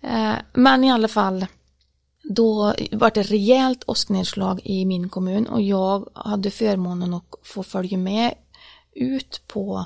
Eh, 0.00 0.32
Men 0.52 0.84
i 0.84 0.92
alla 0.92 1.08
fall, 1.08 1.46
då 2.24 2.74
var 2.92 3.10
det 3.14 3.22
rejält 3.22 3.84
åsknedslag 3.86 4.60
i 4.64 4.84
min 4.84 5.08
kommun 5.08 5.46
och 5.46 5.62
jag 5.62 6.08
hade 6.14 6.50
förmånen 6.50 7.14
att 7.14 7.24
få 7.42 7.62
följa 7.62 7.98
med 7.98 8.34
ut 8.92 9.42
på, 9.46 9.84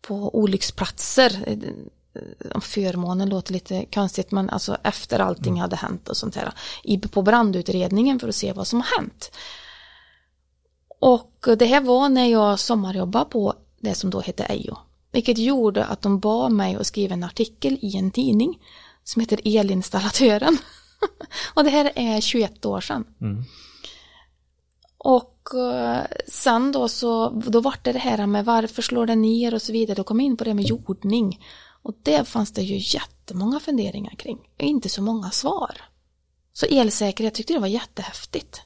på 0.00 0.34
olycksplatser. 0.34 1.58
Förmånen 2.60 3.28
låter 3.28 3.52
lite 3.52 3.84
konstigt 3.84 4.30
men 4.30 4.50
alltså 4.50 4.76
efter 4.84 5.18
allting 5.18 5.60
hade 5.60 5.76
hänt 5.76 6.08
och 6.08 6.16
sånt 6.16 6.36
här. 6.36 6.52
I, 6.82 6.98
på 6.98 7.22
brandutredningen 7.22 8.20
för 8.20 8.28
att 8.28 8.34
se 8.34 8.52
vad 8.52 8.66
som 8.66 8.80
har 8.80 8.98
hänt. 8.98 9.30
Och 11.00 11.48
det 11.58 11.66
här 11.66 11.80
var 11.80 12.08
när 12.08 12.26
jag 12.26 12.58
sommarjobbade 12.58 13.24
på 13.24 13.54
det 13.80 13.94
som 13.94 14.10
då 14.10 14.20
hette 14.20 14.44
Ejo. 14.44 14.76
Vilket 15.12 15.38
gjorde 15.38 15.84
att 15.84 16.02
de 16.02 16.18
bad 16.18 16.52
mig 16.52 16.74
att 16.74 16.86
skriva 16.86 17.14
en 17.14 17.24
artikel 17.24 17.78
i 17.80 17.96
en 17.96 18.10
tidning 18.10 18.58
som 19.04 19.20
heter 19.20 19.40
Elinstallatören. 19.44 20.58
och 21.54 21.64
det 21.64 21.70
här 21.70 21.92
är 21.94 22.20
21 22.20 22.66
år 22.66 22.80
sedan. 22.80 23.04
Och 24.98 25.54
eh, 25.54 26.04
sen 26.28 26.72
då 26.72 26.88
så, 26.88 27.28
då 27.30 27.60
var 27.60 27.74
det 27.82 27.92
det 27.92 27.98
här 27.98 28.26
med 28.26 28.44
varför 28.44 28.82
slår 28.82 29.06
det 29.06 29.14
ner 29.16 29.54
och 29.54 29.62
så 29.62 29.72
vidare. 29.72 29.94
Då 29.94 30.04
kom 30.04 30.20
jag 30.20 30.26
in 30.26 30.36
på 30.36 30.44
det 30.44 30.54
med 30.54 30.64
jordning. 30.64 31.40
Och 31.82 31.94
det 32.02 32.28
fanns 32.28 32.52
det 32.52 32.62
ju 32.62 32.98
jättemånga 32.98 33.60
funderingar 33.60 34.14
kring. 34.14 34.38
Inte 34.58 34.88
så 34.88 35.02
många 35.02 35.30
svar. 35.30 35.76
Så 36.52 36.66
elsäkerhet 36.66 37.34
tyckte 37.34 37.52
det 37.52 37.58
var 37.58 37.66
jättehäftigt. 37.66 38.62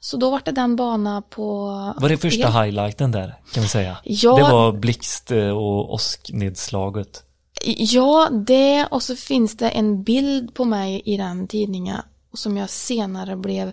Så 0.00 0.16
då 0.16 0.30
var 0.30 0.42
det 0.44 0.52
den 0.52 0.76
bana 0.76 1.22
på... 1.22 1.66
Var 1.96 2.08
det 2.08 2.18
första 2.18 2.48
el. 2.48 2.64
highlighten 2.64 3.12
där, 3.12 3.40
kan 3.52 3.62
vi 3.62 3.68
säga? 3.68 3.96
Ja. 4.04 4.36
Det 4.36 4.42
var 4.42 4.72
blixt 4.72 5.30
eh, 5.30 5.48
och 5.48 5.94
åsknedslaget. 5.94 7.25
Ja, 7.64 8.28
det 8.32 8.86
och 8.90 9.02
så 9.02 9.16
finns 9.16 9.56
det 9.56 9.68
en 9.68 10.02
bild 10.02 10.54
på 10.54 10.64
mig 10.64 11.02
i 11.04 11.16
den 11.16 11.48
tidningen 11.48 12.00
som 12.34 12.56
jag 12.56 12.70
senare 12.70 13.36
blev 13.36 13.72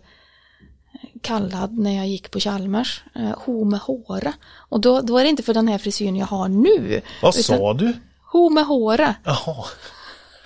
kallad 1.21 1.77
när 1.77 1.95
jag 1.97 2.07
gick 2.07 2.31
på 2.31 2.39
Chalmers, 2.39 3.03
eh, 3.15 3.31
ho 3.37 3.65
med 3.65 3.79
håre. 3.79 4.33
Och 4.69 4.81
då, 4.81 5.01
då 5.01 5.17
är 5.17 5.23
det 5.23 5.29
inte 5.29 5.43
för 5.43 5.53
den 5.53 5.67
här 5.67 5.77
frisyren 5.77 6.15
jag 6.15 6.25
har 6.25 6.47
nu. 6.47 7.01
Vad 7.21 7.35
sa 7.35 7.73
du? 7.73 7.93
Ho 8.31 8.49
med 8.49 8.65
håre. 8.65 9.15
Jaha. 9.23 9.65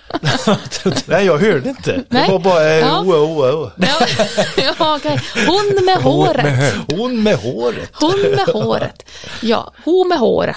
Nej, 1.06 1.26
jag 1.26 1.38
hörde 1.38 1.68
inte. 1.68 2.04
Nej. 2.08 2.26
Det 2.26 2.32
var 2.32 2.38
bara 2.38 2.70
eh, 2.70 2.78
Ja. 2.78 3.00
oh, 3.00 3.08
oh, 3.08 3.54
oh. 3.54 3.70
Ja, 4.78 4.96
okej. 4.96 5.20
Hon 5.46 5.84
med 5.84 5.96
håret. 5.96 6.74
Hon 6.96 7.22
med 7.22 7.36
håret. 7.38 7.90
Hon 7.92 8.20
med 8.20 8.46
håret. 8.46 9.10
Ja, 9.42 9.72
hon 9.84 10.08
med 10.08 10.18
håret. 10.18 10.56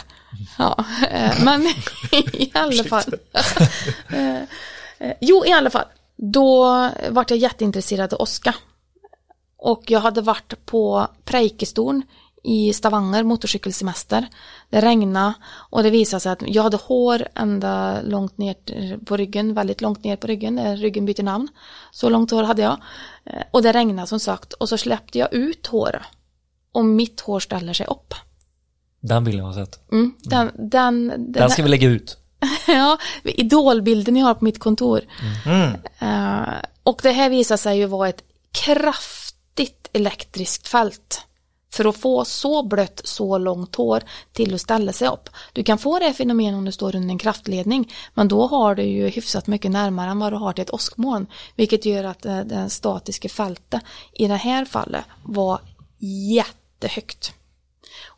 Ja, 0.58 0.86
eh, 1.12 1.44
men 1.44 1.62
i 2.34 2.52
alla 2.54 2.84
fall. 2.84 3.14
Eh, 4.10 4.42
eh, 5.00 5.14
Jo, 5.22 5.46
i 5.46 5.52
alla 5.52 5.70
fall. 5.70 5.86
Då 6.18 6.90
vart 7.10 7.30
jag 7.30 7.40
jätteintresserad 7.40 8.14
av 8.14 8.22
åska. 8.22 8.56
Och 9.58 9.84
jag 9.88 10.00
hade 10.00 10.22
varit 10.22 10.66
på 10.66 11.08
Preikestorn 11.26 12.04
i 12.44 12.74
Stavanger, 12.74 13.24
motorcykelsemester. 13.24 14.28
Det 14.70 14.82
regnade 14.82 15.34
och 15.70 15.84
det 15.84 15.90
visade 15.90 16.20
sig 16.20 16.32
att 16.32 16.44
jag 16.48 16.64
hade 16.64 16.78
hår 16.78 17.28
ända 17.36 18.02
långt 18.02 18.38
ner 18.38 19.06
på 19.06 19.18
ryggen, 19.18 19.54
väldigt 19.54 19.82
långt 19.82 20.04
ner 20.04 20.16
på 20.16 20.28
ryggen, 20.28 20.56
där 20.56 20.78
ryggen 20.78 21.06
byter 21.06 21.24
namn. 21.24 21.48
Så 21.92 22.10
långt 22.10 22.32
hår 22.32 22.44
hade 22.44 22.62
jag. 22.62 22.78
Och 23.52 23.62
det 23.62 23.72
regnade 23.72 24.08
som 24.08 24.20
sagt 24.20 24.54
och 24.54 24.70
så 24.70 24.78
släppte 24.78 25.20
jag 25.20 25.34
ut 25.34 25.68
håret. 25.68 26.04
Och 26.72 26.86
mitt 26.86 27.22
hår 27.22 27.40
ställer 27.40 27.74
sig 27.74 27.86
upp. 27.86 28.14
Den 29.02 29.24
bilden 29.24 29.46
har 29.46 29.58
jag 29.58 29.68
sett. 29.68 29.92
Mm, 29.92 30.14
den, 30.24 30.52
den, 30.58 31.08
den, 31.08 31.32
Den 31.32 31.50
ska 31.50 31.64
vi 31.64 31.70
lägga 31.70 31.88
ut. 31.88 32.18
ja, 32.68 32.98
idolbilden 33.24 34.16
jag 34.16 34.26
har 34.26 34.34
på 34.34 34.46
mitt 34.46 34.60
kontor. 34.60 35.02
Eh, 36.00 36.54
och 36.84 37.00
det 37.04 37.12
här 37.12 37.30
visar 37.30 37.58
sig 37.58 37.78
ju 37.78 37.86
vara 37.86 38.10
ett 38.10 38.24
kraftigt 38.52 39.90
elektriskt 39.94 40.68
fält. 40.68 41.22
för 41.74 41.86
att 41.86 41.98
få 41.98 42.26
så 42.26 42.64
blött, 42.64 43.02
så 43.04 43.38
långt 43.38 43.76
hår 43.76 44.04
till 44.34 44.54
att 44.54 44.62
ställa 44.62 44.94
sig 44.94 45.08
upp. 45.08 45.30
Du 45.54 45.64
kan 45.64 45.78
få 45.78 46.00
det 46.00 46.06
här 46.06 46.14
fenomenet 46.14 46.58
om 46.58 46.66
du 46.66 46.72
står 46.72 46.96
under 46.96 47.10
en 47.10 47.18
kraftledning, 47.18 47.94
men 48.14 48.28
då 48.28 48.48
har 48.48 48.76
du 48.76 48.84
ju 48.84 49.08
hyfsat 49.08 49.48
mycket 49.48 49.72
närmare 49.72 50.12
än 50.12 50.20
vad 50.20 50.34
du 50.34 50.38
har 50.38 50.54
till 50.54 50.62
ett 50.62 50.74
åskmoln, 50.74 51.28
vilket 51.56 51.86
gör 51.86 52.04
att 52.04 52.22
det, 52.22 52.44
det 52.44 52.70
statiska 52.70 53.30
fältet 53.30 53.82
i 54.14 54.28
det 54.28 54.36
här 54.36 54.66
fallet 54.66 55.06
var 55.24 55.62
jättehögt. 56.34 57.34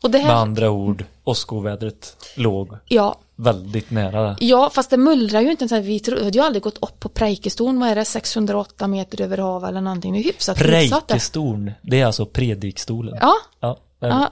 Och 0.04 0.10
det 0.10 0.18
Med 0.18 0.26
här, 0.26 0.34
andra 0.34 0.70
ord, 0.70 1.04
åskovädret 1.24 2.16
låg 2.36 2.76
ja, 2.88 3.18
väldigt 3.36 3.90
nära. 3.90 4.36
Ja, 4.40 4.70
fast 4.74 4.90
det 4.90 4.96
mullrar 4.96 5.40
ju 5.40 5.50
inte. 5.50 5.68
Så 5.68 5.74
här, 5.74 5.82
vi 5.82 6.00
tro, 6.00 6.24
hade 6.24 6.38
ju 6.38 6.44
aldrig 6.44 6.62
gått 6.62 6.78
upp 6.82 7.00
på 7.00 7.08
Preikestorn, 7.08 7.80
vad 7.80 7.88
är 7.88 7.94
det, 7.94 8.04
608 8.04 8.86
meter 8.86 9.20
över 9.20 9.38
hav 9.38 9.64
eller 9.64 9.80
någonting. 9.80 10.12
Det 10.12 10.18
är 10.18 10.24
hyfsat. 10.24 10.58
Preikestorn, 10.58 11.72
det 11.82 12.00
är 12.00 12.06
alltså 12.06 12.26
predikstolen. 12.26 13.18
Ja, 13.20 13.34
Ja, 13.60 13.78
Ja. 13.98 14.30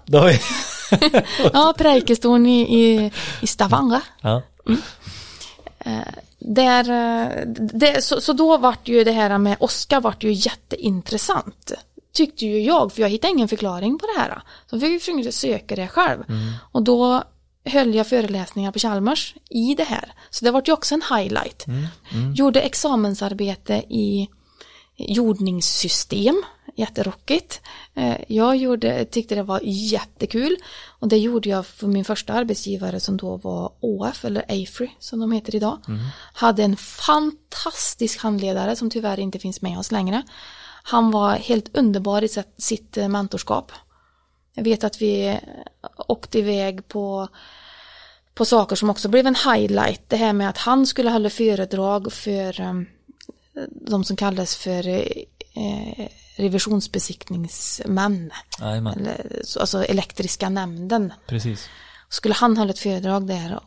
Ja 1.53 1.75
Preikestorn 1.79 2.47
i, 2.47 2.61
i, 2.61 3.12
i 3.41 3.47
Stavanger. 3.47 4.03
ja. 4.20 4.43
Där, 6.39 6.91
eh, 6.91 7.47
det, 7.73 8.05
så, 8.05 8.20
så 8.20 8.33
då 8.33 8.57
vart 8.57 8.89
ju 8.89 9.05
det 9.05 9.12
här 9.12 9.39
med 9.39 9.57
Oskar 9.61 10.01
vart 10.01 10.25
ju 10.25 10.33
jätteintressant. 10.33 11.73
Tyckte 12.13 12.47
ju 12.47 12.61
jag, 12.61 12.93
för 12.93 13.03
jag 13.03 13.09
hittade 13.09 13.33
ingen 13.33 13.49
förklaring 13.49 13.99
på 13.99 14.07
det 14.15 14.21
här. 14.21 14.43
Så 14.71 14.77
jag 14.77 15.01
försöka 15.03 15.33
söka 15.33 15.77
det 15.77 15.89
själv. 15.89 16.25
Och 16.73 16.83
då 16.83 17.23
höll 17.65 17.95
jag 17.95 18.07
föreläsningar 18.07 18.73
på 18.73 18.79
Chalmers 18.79 19.35
i 19.51 19.75
det 19.75 19.85
här. 19.85 20.13
Så 20.31 20.45
det 20.45 20.51
vart 20.51 20.69
ju 20.69 20.73
också 20.73 20.95
en 20.95 21.03
highlight. 21.17 21.65
Gjorde 22.35 22.61
examensarbete 22.61 23.75
i 23.89 24.29
jordningssystem, 24.97 26.43
jätterockigt. 26.77 27.61
Eh, 27.95 28.17
Jag 28.29 28.57
gjorde, 28.57 29.05
tyckte 29.05 29.35
det 29.35 29.43
var 29.43 29.61
jättekul 29.65 30.57
och 31.01 31.09
det 31.09 31.19
gjorde 31.19 31.49
jag 31.49 31.67
för 31.67 31.87
min 31.87 32.05
första 32.05 32.33
arbetsgivare 32.33 33.01
som 33.01 33.17
då 33.17 33.37
var 33.37 33.73
ÅF 33.81 34.25
eller 34.25 34.43
AFRY 34.43 34.91
som 34.99 35.21
de 35.21 35.33
heter 35.33 35.55
idag. 35.55 35.79
Hade 36.35 36.63
en 36.63 36.77
fantastisk 36.77 38.19
handledare 38.23 38.77
som 38.77 38.91
tyvärr 38.91 39.21
inte 39.21 39.39
finns 39.39 39.63
med 39.63 39.79
oss 39.79 39.93
längre. 39.93 40.23
Han 40.83 41.11
var 41.11 41.33
helt 41.37 41.76
underbar 41.76 42.24
i 42.24 42.28
sitt- 42.59 42.97
eh, 42.97 43.09
mentorskap. 43.09 43.72
Jag 44.55 44.64
vet 44.64 44.85
att 44.85 45.03
vi 45.03 45.26
eh, 45.28 45.37
åkte 46.09 46.39
iväg 46.39 46.89
på 46.89 47.28
på 48.35 48.45
saker 48.45 48.76
som 48.76 48.91
också 48.91 49.09
blev 49.09 49.26
en 49.26 49.35
highlight. 49.35 50.03
Det 50.09 50.16
här 50.16 50.33
med 50.33 50.49
att 50.49 50.59
han 50.59 50.87
skulle 50.87 51.11
hålla 51.11 51.30
föredrag 51.30 52.12
för 52.12 52.61
um, 52.61 52.87
de 53.70 54.05
som 54.05 54.16
kallas 54.16 54.57
för 54.57 54.89
eh, 54.89 56.09
revisionsbesiktningsmän. 56.37 58.30
Jajamän, 58.61 58.99
Eller, 58.99 59.43
så- 59.45 59.61
alltså 59.61 59.85
elektriska 59.85 60.49
nämnden. 60.49 61.12
precis. 61.26 61.68
Skulle 62.09 62.35
han 62.35 62.57
hålla 62.57 62.70
ett 62.70 62.78
föredrag 62.78 63.26
där 63.26 63.61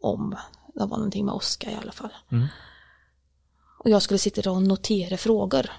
om, 0.00 0.36
det 0.74 0.80
var 0.80 0.86
någonting 0.96 1.24
med 1.24 1.34
Oskar 1.34 1.70
i 1.70 1.74
alla 1.82 1.92
fall. 1.92 2.10
Och 3.78 3.90
jag 3.90 4.02
skulle 4.02 4.18
sitta 4.18 4.42
där 4.42 4.50
och 4.50 4.62
notera 4.62 5.16
frågor. 5.16 5.70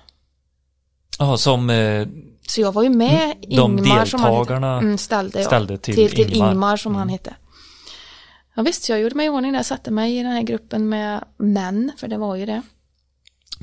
Ja, 1.20 1.38
som 1.38 1.70
eh, 1.70 2.07
Så 2.47 2.61
jag 2.61 2.72
var 2.72 2.84
ju 2.84 2.89
med 2.89 3.36
De 3.49 3.78
Ingmar 3.80 4.05
som 4.05 4.20
han 4.20 4.32
hette. 4.34 4.39
deltagarna 4.39 4.78
mm, 4.78 4.97
ställde, 4.97 5.39
jag. 5.39 5.45
ställde 5.45 5.78
till 5.78 6.09
till, 6.11 6.34
Ingmar. 6.34 6.78
Som 6.78 6.95
han 6.95 7.09
hette. 7.09 7.36
Ja 8.55 8.63
visst, 8.63 8.89
jag 8.89 8.99
gjorde 8.99 9.15
mig 9.15 9.26
i 9.26 9.30
ordning 9.30 9.53
där, 9.53 9.63
satte 9.63 9.91
mig 9.91 10.18
i 10.18 10.24
den 10.24 10.32
här 10.32 10.41
gruppen 10.41 10.89
med 10.89 11.24
män, 11.38 11.91
för 11.97 12.07
det 12.07 12.18
var 12.18 12.36
ju 12.36 12.45
det. 12.45 12.61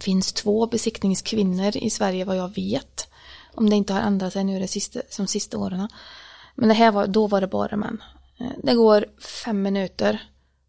finns 0.00 0.32
två 0.32 0.66
besiktningskvinnor 0.66 1.76
i 1.76 1.90
Sverige 1.90 2.24
vad 2.24 2.36
jag 2.36 2.54
vet. 2.54 3.08
Om 3.54 3.70
det 3.70 3.76
inte 3.76 3.92
har 3.92 4.00
ändrat 4.00 4.32
sig 4.32 4.44
nu 4.44 4.58
de 4.60 4.68
sista, 4.68 5.00
som 5.10 5.26
sista 5.26 5.58
åren. 5.58 5.88
Men 6.54 6.68
det 6.68 6.74
här 6.74 6.92
var, 6.92 7.06
då 7.06 7.26
var 7.26 7.40
det 7.40 7.46
bara 7.46 7.76
män. 7.76 8.02
Eh, 8.40 8.46
Det 8.62 8.74
går 8.74 9.06
fem 9.44 9.62
minuter. 9.62 10.22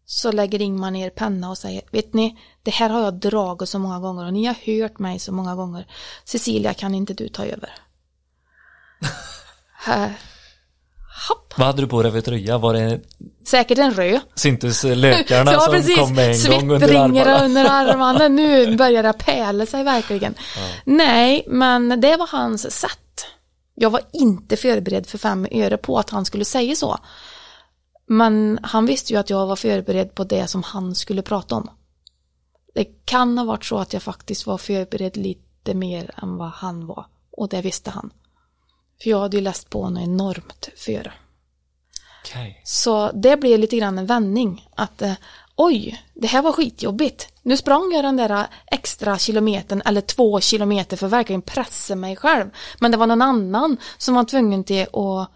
Så 0.08 0.32
lägger 0.32 0.62
Ingmar 0.62 0.90
ner 0.90 1.10
penna 1.10 1.50
och 1.50 1.58
säger, 1.58 1.82
vet 1.90 2.14
ni, 2.14 2.38
det 2.62 2.70
här 2.70 2.88
har 2.90 3.00
jag 3.00 3.14
dragit 3.14 3.68
så 3.68 3.78
många 3.78 3.98
gånger 4.00 4.26
och 4.26 4.32
ni 4.32 4.44
har 4.46 4.80
hört 4.82 4.98
mig 4.98 5.18
så 5.18 5.32
många 5.32 5.54
gånger. 5.54 5.86
Cecilia, 6.24 6.74
kan 6.74 6.94
inte 6.94 7.14
du 7.14 7.28
ta 7.28 7.44
över? 7.44 7.70
Hopp. 11.28 11.54
Vad 11.58 11.66
hade 11.66 11.82
du 11.82 11.86
på 11.88 12.02
dig 12.02 12.12
för 12.12 12.20
tröja? 12.20 12.58
Var 12.58 12.74
det 12.74 13.00
Säkert 13.46 13.78
en 13.78 13.94
röd. 13.94 14.20
syntes 14.34 14.84
eh, 14.84 14.96
lökarna 14.96 15.52
Ja, 15.52 15.60
som 15.60 15.72
precis. 15.74 15.96
kom 15.98 16.14
med 16.14 16.30
en 16.30 16.50
gång 16.50 16.70
under 16.70 16.94
armarna? 16.94 17.44
under 17.44 17.64
armarna. 17.70 18.28
Nu 18.28 18.76
börjar 18.76 19.02
det 19.02 19.12
pärla 19.12 19.66
sig 19.66 19.84
verkligen. 19.84 20.34
Nej, 20.84 21.44
men 21.48 22.00
det 22.00 22.16
var 22.16 22.26
hans 22.26 22.72
sätt. 22.80 23.26
Jag 23.74 23.90
var 23.90 24.00
inte 24.12 24.56
förberedd 24.56 25.06
för 25.06 25.18
fem 25.18 25.46
öre 25.50 25.76
på 25.76 25.98
att 25.98 26.10
han 26.10 26.24
skulle 26.24 26.44
säga 26.44 26.74
så. 26.76 26.98
Men 28.06 28.58
han 28.62 28.86
visste 28.86 29.12
ju 29.12 29.18
att 29.18 29.30
jag 29.30 29.46
var 29.46 29.56
förberedd 29.56 30.14
på 30.14 30.24
det 30.24 30.46
som 30.46 30.62
han 30.62 30.94
skulle 30.94 31.22
prata 31.22 31.54
om. 31.54 31.70
Det 32.74 32.84
kan 32.84 33.38
ha 33.38 33.44
varit 33.44 33.64
så 33.64 33.78
att 33.78 33.92
jag 33.92 34.02
faktiskt 34.02 34.46
var 34.46 34.58
förberedd 34.58 35.16
lite 35.16 35.74
mer 35.74 36.10
än 36.22 36.36
vad 36.36 36.50
han 36.50 36.86
var. 36.86 37.06
Och 37.30 37.48
det 37.48 37.60
visste 37.60 37.90
han. 37.90 38.10
För 39.02 39.10
jag 39.10 39.20
hade 39.20 39.36
ju 39.36 39.42
läst 39.42 39.70
på 39.70 39.90
något 39.90 40.02
enormt 40.02 40.68
före. 40.76 41.12
Okej. 42.24 42.60
Så 42.64 43.10
det 43.12 43.36
blev 43.36 43.58
lite 43.58 43.76
grann 43.76 43.98
en 43.98 44.06
vändning. 44.06 44.68
Att 44.76 45.02
eh, 45.02 45.12
oj, 45.56 46.02
det 46.14 46.26
här 46.26 46.42
var 46.42 46.52
skitjobbigt. 46.52 47.28
Nu 47.42 47.56
sprang 47.56 47.92
jag 47.92 48.04
den 48.04 48.16
där 48.16 48.46
extra 48.66 49.18
kilometern 49.18 49.82
eller 49.84 50.00
två 50.00 50.40
kilometer 50.40 50.96
för 50.96 51.06
att 51.06 51.12
verkligen 51.12 51.42
pressa 51.42 51.94
mig 51.94 52.16
själv. 52.16 52.50
Men 52.80 52.90
det 52.90 52.96
var 52.96 53.06
någon 53.06 53.22
annan 53.22 53.76
som 53.98 54.14
var 54.14 54.24
tvungen 54.24 54.64
till 54.64 54.82
att 54.82 55.30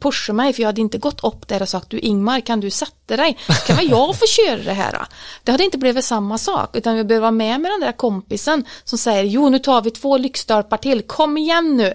pusha 0.00 0.32
mig 0.32 0.52
för 0.52 0.62
jag 0.62 0.68
hade 0.68 0.80
inte 0.80 0.98
gått 0.98 1.24
upp 1.24 1.48
där 1.48 1.62
och 1.62 1.68
sagt 1.68 1.90
du 1.90 1.98
Ingmar 1.98 2.40
kan 2.40 2.60
du 2.60 2.70
sätta 2.70 3.16
dig? 3.16 3.36
Kan 3.66 3.76
väl 3.76 3.90
jag 3.90 4.18
få 4.18 4.26
köra 4.26 4.62
det 4.62 4.72
här? 4.72 5.06
Det 5.42 5.52
hade 5.52 5.64
inte 5.64 5.78
blivit 5.78 6.04
samma 6.04 6.38
sak 6.38 6.76
utan 6.76 6.96
vi 6.96 7.04
behöver 7.04 7.22
vara 7.22 7.30
med 7.30 7.60
med 7.60 7.70
den 7.70 7.80
där 7.80 7.92
kompisen 7.92 8.64
som 8.84 8.98
säger 8.98 9.22
jo 9.22 9.48
nu 9.48 9.58
tar 9.58 9.82
vi 9.82 9.90
två 9.90 10.18
lyktstolpar 10.18 10.76
till, 10.76 11.02
kom 11.02 11.36
igen 11.36 11.76
nu! 11.76 11.94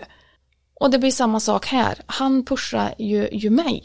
Och 0.79 0.89
det 0.89 0.99
blir 0.99 1.11
samma 1.11 1.39
sak 1.39 1.65
här. 1.65 2.01
Han 2.05 2.45
pushar 2.45 2.95
ju, 2.97 3.29
ju 3.31 3.49
mig. 3.49 3.83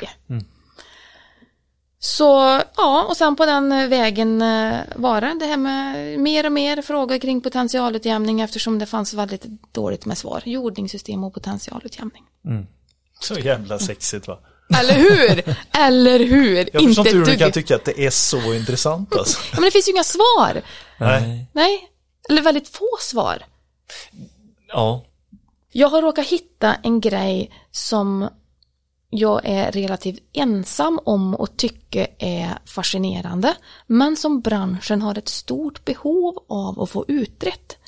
Så 1.98 2.60
ja, 2.76 3.06
och 3.08 3.16
sen 3.16 3.36
på 3.36 3.46
den 3.46 3.90
vägen 3.90 4.42
eh, 4.42 4.74
var 4.96 5.20
det 5.20 5.36
det 5.40 5.46
här 5.46 5.56
med 5.56 6.20
mer 6.20 6.46
och 6.46 6.52
mer 6.52 6.82
frågor 6.82 7.18
kring 7.18 7.40
potentialutjämning 7.40 8.40
eftersom 8.40 8.78
det 8.78 8.86
fanns 8.86 9.14
väldigt 9.14 9.46
dåligt 9.72 10.06
med 10.06 10.18
svar. 10.18 10.42
Jordningssystem 10.44 11.24
och 11.24 11.34
potentialutjämning. 11.34 12.24
Så 13.22 13.34
jävla 13.34 13.78
sexigt 13.78 14.28
va? 14.28 14.38
Eller 14.80 14.94
hur? 14.94 15.56
Eller 15.72 16.18
hur? 16.18 16.68
Jag 16.72 16.82
förstår 16.84 17.06
inte 17.06 17.18
hur 17.18 17.24
du 17.24 17.36
kan 17.36 17.52
tycka 17.52 17.76
att 17.76 17.84
det 17.84 18.06
är 18.06 18.10
så 18.10 18.54
intressant 18.54 19.16
alltså. 19.16 19.38
Ja, 19.50 19.54
men 19.54 19.62
det 19.64 19.70
finns 19.70 19.88
ju 19.88 19.92
inga 19.92 20.04
svar. 20.04 20.62
Nej. 20.98 21.46
Nej, 21.52 21.88
eller 22.28 22.42
väldigt 22.42 22.68
få 22.68 22.88
svar. 23.00 23.42
Ja, 24.68 25.04
Jag 25.72 25.88
har 25.88 26.02
råkat 26.02 26.26
hitta 26.26 26.74
en 26.74 27.00
grej 27.00 27.50
som 27.70 28.28
jag 29.10 29.40
är 29.44 29.72
relativt 29.72 30.18
ensam 30.32 31.00
om 31.04 31.34
och 31.34 31.56
tycker 31.56 32.06
är 32.18 32.58
fascinerande, 32.66 33.54
men 33.86 34.16
som 34.16 34.40
branschen 34.40 35.02
har 35.02 35.18
ett 35.18 35.28
stort 35.28 35.84
behov 35.84 36.44
av 36.48 36.80
att 36.80 36.90
få 36.90 37.04
utrett. 37.08 37.78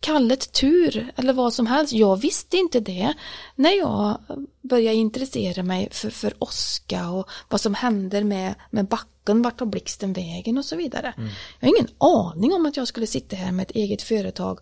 Kallet 0.00 0.52
tur 0.52 1.12
eller 1.16 1.32
vad 1.32 1.54
som 1.54 1.66
helst. 1.66 1.92
Jag 1.92 2.16
visste 2.20 2.56
inte 2.56 2.80
det 2.80 3.14
när 3.54 3.70
jag 3.78 4.18
började 4.62 4.96
intressera 4.96 5.62
mig 5.62 5.88
för, 5.92 6.10
för 6.10 6.34
åska 6.38 7.10
och 7.10 7.28
vad 7.48 7.60
som 7.60 7.74
händer 7.74 8.24
med, 8.24 8.54
med 8.70 8.86
backen, 8.86 9.42
vart 9.42 9.58
tar 9.58 9.66
blixten 9.66 10.12
vägen 10.12 10.58
och 10.58 10.64
så 10.64 10.76
vidare. 10.76 11.14
Jag 11.60 11.68
har 11.68 11.76
ingen 11.78 11.94
aning 11.98 12.52
om 12.52 12.66
att 12.66 12.76
jag 12.76 12.88
skulle 12.88 13.06
sitta 13.06 13.36
här 13.36 13.52
med 13.52 13.62
ett 13.70 13.76
eget 13.76 14.02
företag 14.02 14.60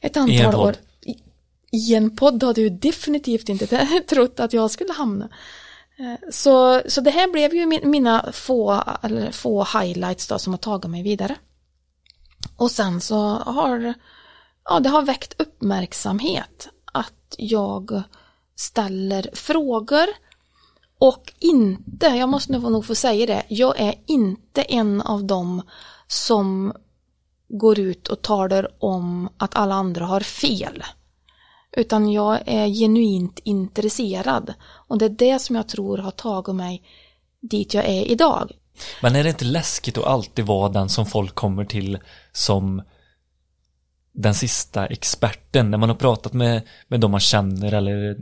ett 0.00 0.16
en 0.16 0.22
antal 0.22 0.52
podd. 0.52 0.64
år. 0.66 0.76
I, 1.00 1.14
I 1.70 1.94
en 1.94 2.16
podd 2.16 2.42
hade 2.42 2.60
du 2.60 2.70
definitivt 2.70 3.48
inte 3.48 3.86
trott 4.08 4.40
att 4.40 4.52
jag 4.52 4.70
skulle 4.70 4.92
hamna. 4.92 5.28
Eh, 5.98 6.30
Så, 6.30 6.82
så 6.86 7.00
det 7.00 7.10
här 7.10 7.32
blev 7.32 7.54
ju 7.54 7.66
min, 7.66 7.90
mina 7.90 8.32
få, 8.32 8.82
eller 9.02 9.30
få 9.30 9.64
highlights 9.64 10.28
då 10.28 10.38
som 10.38 10.52
har 10.52 10.58
tagit 10.58 10.90
mig 10.90 11.02
vidare. 11.02 11.36
Och 12.56 12.70
sen 12.70 13.00
så 13.00 13.16
har 13.28 13.94
ja, 14.68 14.80
det 14.80 14.88
har 14.88 15.02
väckt 15.02 15.40
uppmärksamhet 15.40 16.68
att 16.92 17.34
jag 17.38 18.02
ställer 18.56 19.30
frågor 19.32 20.06
och 20.98 21.32
inte, 21.38 22.06
jag 22.06 22.28
måste 22.28 22.52
nog 22.52 22.72
nog 22.72 22.86
få 22.86 22.94
säga 22.94 23.26
det, 23.26 23.42
jag 23.48 23.80
är 23.80 23.94
inte 24.06 24.62
en 24.62 25.02
av 25.02 25.24
dem 25.24 25.62
som 26.06 26.72
går 27.48 27.78
ut 27.78 28.08
och 28.08 28.22
talar 28.22 28.68
om 28.78 29.28
att 29.36 29.56
alla 29.56 29.74
andra 29.74 30.04
har 30.04 30.20
fel. 30.20 30.84
Utan 31.72 32.12
jag 32.12 32.38
är 32.46 32.66
genuint 32.66 33.38
intresserad. 33.44 34.54
Och 34.60 34.98
det 34.98 35.04
är 35.04 35.08
det 35.08 35.38
som 35.38 35.56
jag 35.56 35.68
tror 35.68 35.98
har 35.98 36.10
tagit 36.10 36.54
mig 36.54 36.82
dit 37.40 37.74
jag 37.74 37.84
är 37.84 38.02
idag. 38.04 38.52
men 39.02 39.16
är 39.16 39.24
det 39.24 39.30
inte 39.30 39.44
läskigt 39.44 39.98
att 39.98 40.04
alltid 40.04 40.46
vara 40.46 40.68
den 40.68 40.88
som 40.88 41.06
folk 41.06 41.34
kommer 41.34 41.64
till 41.64 41.98
som 42.32 42.82
den 44.18 44.34
sista 44.34 44.86
experten 44.86 45.70
när 45.70 45.78
man 45.78 45.88
har 45.88 45.96
pratat 45.96 46.32
med, 46.32 46.62
med 46.88 47.00
de 47.00 47.10
man 47.10 47.20
känner 47.20 47.74
eller 47.74 48.16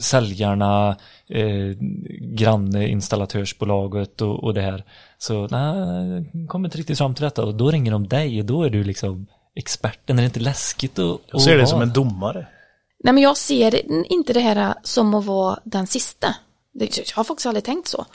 säljarna, 0.00 0.96
eh, 1.28 1.76
granne, 2.20 2.88
installatörsbolaget 2.88 4.20
och, 4.22 4.44
och 4.44 4.54
det 4.54 4.60
här. 4.60 4.84
Så 5.18 5.48
nej, 5.50 6.46
kommer 6.48 6.68
inte 6.68 6.78
riktigt 6.78 6.98
fram 6.98 7.14
till 7.14 7.24
detta 7.24 7.44
och 7.44 7.54
då 7.54 7.70
ringer 7.70 7.92
de 7.92 8.08
dig 8.08 8.40
och 8.40 8.46
då 8.46 8.62
är 8.62 8.70
du 8.70 8.84
liksom 8.84 9.26
experten. 9.54 10.18
Är 10.18 10.22
det 10.22 10.26
inte 10.26 10.40
läskigt 10.40 10.98
att 10.98 11.20
Jag 11.26 11.40
ser 11.40 11.58
det 11.58 11.66
som 11.66 11.82
en 11.82 11.92
domare. 11.92 12.46
Nej 13.04 13.14
men 13.14 13.22
jag 13.22 13.36
ser 13.36 13.82
inte 14.12 14.32
det 14.32 14.40
här 14.40 14.74
som 14.82 15.14
att 15.14 15.24
vara 15.24 15.58
den 15.64 15.86
sista. 15.86 16.34
Jag 16.72 16.88
har 17.14 17.24
faktiskt 17.24 17.46
aldrig 17.46 17.64
tänkt 17.64 17.88
så. 17.88 18.06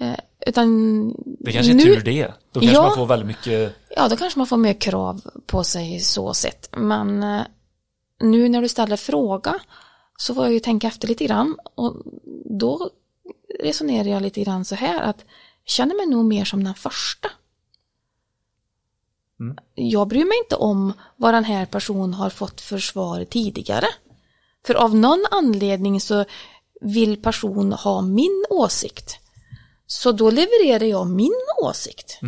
Eh, 0.00 0.16
utan 0.46 1.08
Det 1.40 1.52
kanske 1.52 1.72
är 1.72 1.74
nu, 1.74 1.82
tur 1.82 2.00
det. 2.00 2.34
Då 2.52 2.60
kanske 2.60 2.76
Ja. 2.76 2.82
man 2.82 2.94
får 2.96 3.06
väldigt 3.06 3.26
mycket 3.26 3.76
Ja, 3.96 4.08
då 4.08 4.16
kanske 4.16 4.38
man 4.38 4.46
får 4.46 4.56
mer 4.56 4.80
krav 4.80 5.20
på 5.46 5.64
sig 5.64 6.00
så 6.00 6.34
sett. 6.34 6.68
Men 6.76 7.22
eh, 7.22 7.42
nu 8.20 8.48
när 8.48 8.62
du 8.62 8.68
ställer 8.68 8.96
fråga 8.96 9.58
så 10.16 10.34
får 10.34 10.44
jag 10.44 10.52
ju 10.52 10.60
tänka 10.60 10.86
efter 10.88 11.08
lite 11.08 11.24
grann. 11.24 11.56
Och 11.74 11.96
då 12.44 12.90
resonerar 13.60 14.08
jag 14.08 14.22
lite 14.22 14.44
grann 14.44 14.64
så 14.64 14.74
här 14.74 15.02
att 15.02 15.24
känner 15.64 15.96
mig 15.96 16.06
nog 16.06 16.24
mer 16.24 16.44
som 16.44 16.64
den 16.64 16.74
första. 16.74 17.30
Jag 19.74 20.08
bryr 20.08 20.24
mig 20.24 20.38
inte 20.44 20.56
om 20.56 20.92
vad 21.16 21.34
den 21.34 21.44
här 21.44 21.66
personen 21.66 22.14
har 22.14 22.30
fått 22.30 22.60
för 22.60 22.78
svar 22.78 23.24
tidigare. 23.24 23.86
För 24.66 24.74
av 24.74 24.94
någon 24.94 25.24
anledning 25.30 26.00
så 26.00 26.24
vill 26.80 27.22
person 27.22 27.72
ha 27.72 28.02
min 28.02 28.44
åsikt. 28.50 29.16
Så 29.92 30.12
då 30.12 30.30
levererar 30.30 30.84
jag 30.84 31.06
min 31.06 31.34
åsikt. 31.62 32.18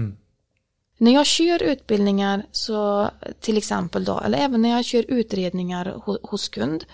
När 0.98 1.12
jag 1.12 1.26
kör 1.26 1.62
utbildningar 1.62 2.46
så 2.52 3.10
till 3.40 3.56
exempel 3.58 4.04
då, 4.04 4.20
eller 4.20 4.38
även 4.38 4.62
när 4.62 4.68
jag 4.70 4.84
kör 4.84 5.04
utredningar 5.08 5.84
ho- 6.06 6.18
hos 6.30 6.48
kund 6.48 6.84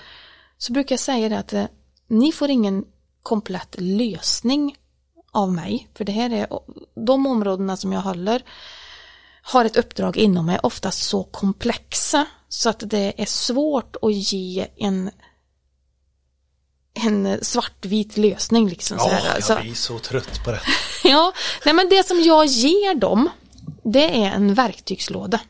så 0.58 0.72
brukar 0.72 0.92
jag 0.92 1.00
säga 1.00 1.28
det 1.28 1.38
att 1.38 1.52
eh, 1.52 1.64
ni 2.08 2.32
får 2.32 2.50
ingen 2.50 2.84
komplett 3.22 3.76
lösning 3.78 4.76
av 5.32 5.52
mig. 5.52 5.88
För 5.94 6.04
det 6.04 6.12
här 6.12 6.30
är 6.30 6.46
de 7.06 7.26
områdena 7.26 7.76
som 7.76 7.92
jag 7.92 8.00
håller 8.00 8.42
har 9.42 9.64
ett 9.64 9.76
uppdrag 9.76 10.16
inom 10.16 10.46
mig 10.46 10.58
oftast 10.62 11.02
så 11.02 11.24
komplexa 11.24 12.26
så 12.48 12.68
att 12.70 12.82
det 12.86 13.22
är 13.22 13.26
svårt 13.26 13.96
att 14.02 14.12
ge 14.14 14.66
en 14.76 15.10
en 17.06 17.38
svartvit 17.44 18.16
lösning 18.16 18.68
liksom 18.68 18.98
så 18.98 19.08
här. 19.08 19.40
Så- 19.40 19.52
jag 19.52 19.62
blir 19.62 19.74
så 19.74 19.98
trött 19.98 20.44
på 20.44 20.50
det. 20.50 20.60
Ja, 21.04 21.32
nej 21.64 21.74
men 21.74 21.88
det 21.88 22.06
som 22.06 22.22
jag 22.22 22.46
ger 22.46 22.94
dem, 22.94 23.28
det 23.84 24.04
är 24.24 24.30
en 24.30 24.54
verktygslåda. 24.54 25.40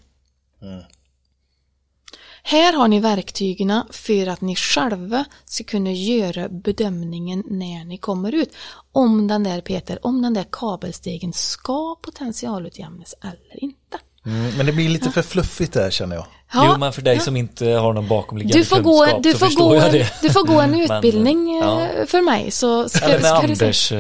Här 2.43 2.73
har 2.73 2.89
ni 2.89 3.01
verktygen 3.01 3.83
för 3.91 4.27
att 4.27 4.41
ni 4.41 4.57
själva 4.57 5.25
ska 5.45 5.65
kunna 5.65 5.93
göra 5.93 6.49
bedömningen 6.49 7.43
när 7.47 7.85
ni 7.85 7.99
kommer 7.99 8.33
ut. 8.35 8.55
Om 8.93 9.29
den 9.29 9.43
där 9.45 9.61
Peter, 9.61 10.07
om 10.07 10.23
den 10.23 10.35
där 10.35 10.47
kabelstegen 10.53 11.33
ska 11.33 11.97
potentialutjämnas 12.03 13.15
eller 13.23 13.65
inte. 13.65 13.99
Mm, 14.27 14.57
men 14.57 14.67
det 14.67 14.73
blir 14.73 14.89
lite 14.89 15.11
för 15.11 15.23
fluffigt 15.23 15.73
där 15.73 15.91
känner 15.91 16.17
jag. 16.17 16.27
Ja, 16.53 16.71
Jo, 16.73 16.79
men 16.79 16.93
för 16.93 17.03
dig 17.03 17.15
ja. 17.17 17.21
som 17.21 17.37
inte 17.37 17.67
har 17.67 17.93
någon 17.93 18.09
bakomliggande 18.09 18.59
du 18.59 18.65
får, 18.65 18.77
kunskap 18.77 19.13
gå, 19.13 19.19
du, 19.23 19.33
så 19.33 19.39
får 19.39 19.47
förstår 19.47 19.69
gå, 19.69 19.75
jag 19.75 19.87
en- 19.87 19.93
det. 19.93 20.13
du 20.23 20.31
får 20.31 20.45
gå 20.47 20.61
en 20.61 20.71
Men, 20.71 20.81
utbildning 20.81 21.59
ja. 21.59 21.81
eh, 21.83 22.07
för 22.07 22.23
mig 22.23 22.51
så 22.51 22.89
ska, 22.89 23.05
Eller 23.05 23.21
med 23.21 23.37
ska 23.39 23.47
du 23.47 23.55
se. 23.57 23.65
Anders. 23.65 23.93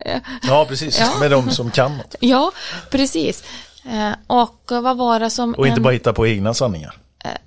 eh, 0.00 0.18
Ja, 0.42 0.64
precis. 0.68 0.98
Ja. 1.00 1.10
Med 1.20 1.30
de 1.30 1.50
som 1.50 1.70
kan 1.70 1.96
något. 1.96 2.14
Ja, 2.20 2.52
precis. 2.90 3.44
Eh, 3.84 4.10
Och 4.26 4.62
vad 4.68 4.96
var 4.96 5.20
det 5.20 5.30
som 5.30 5.54
Och 5.54 5.66
inte 5.66 5.78
en- 5.78 5.82
bara 5.82 5.92
hitta 5.92 6.12
på 6.12 6.26
egna 6.26 6.54
sanningar. 6.54 6.98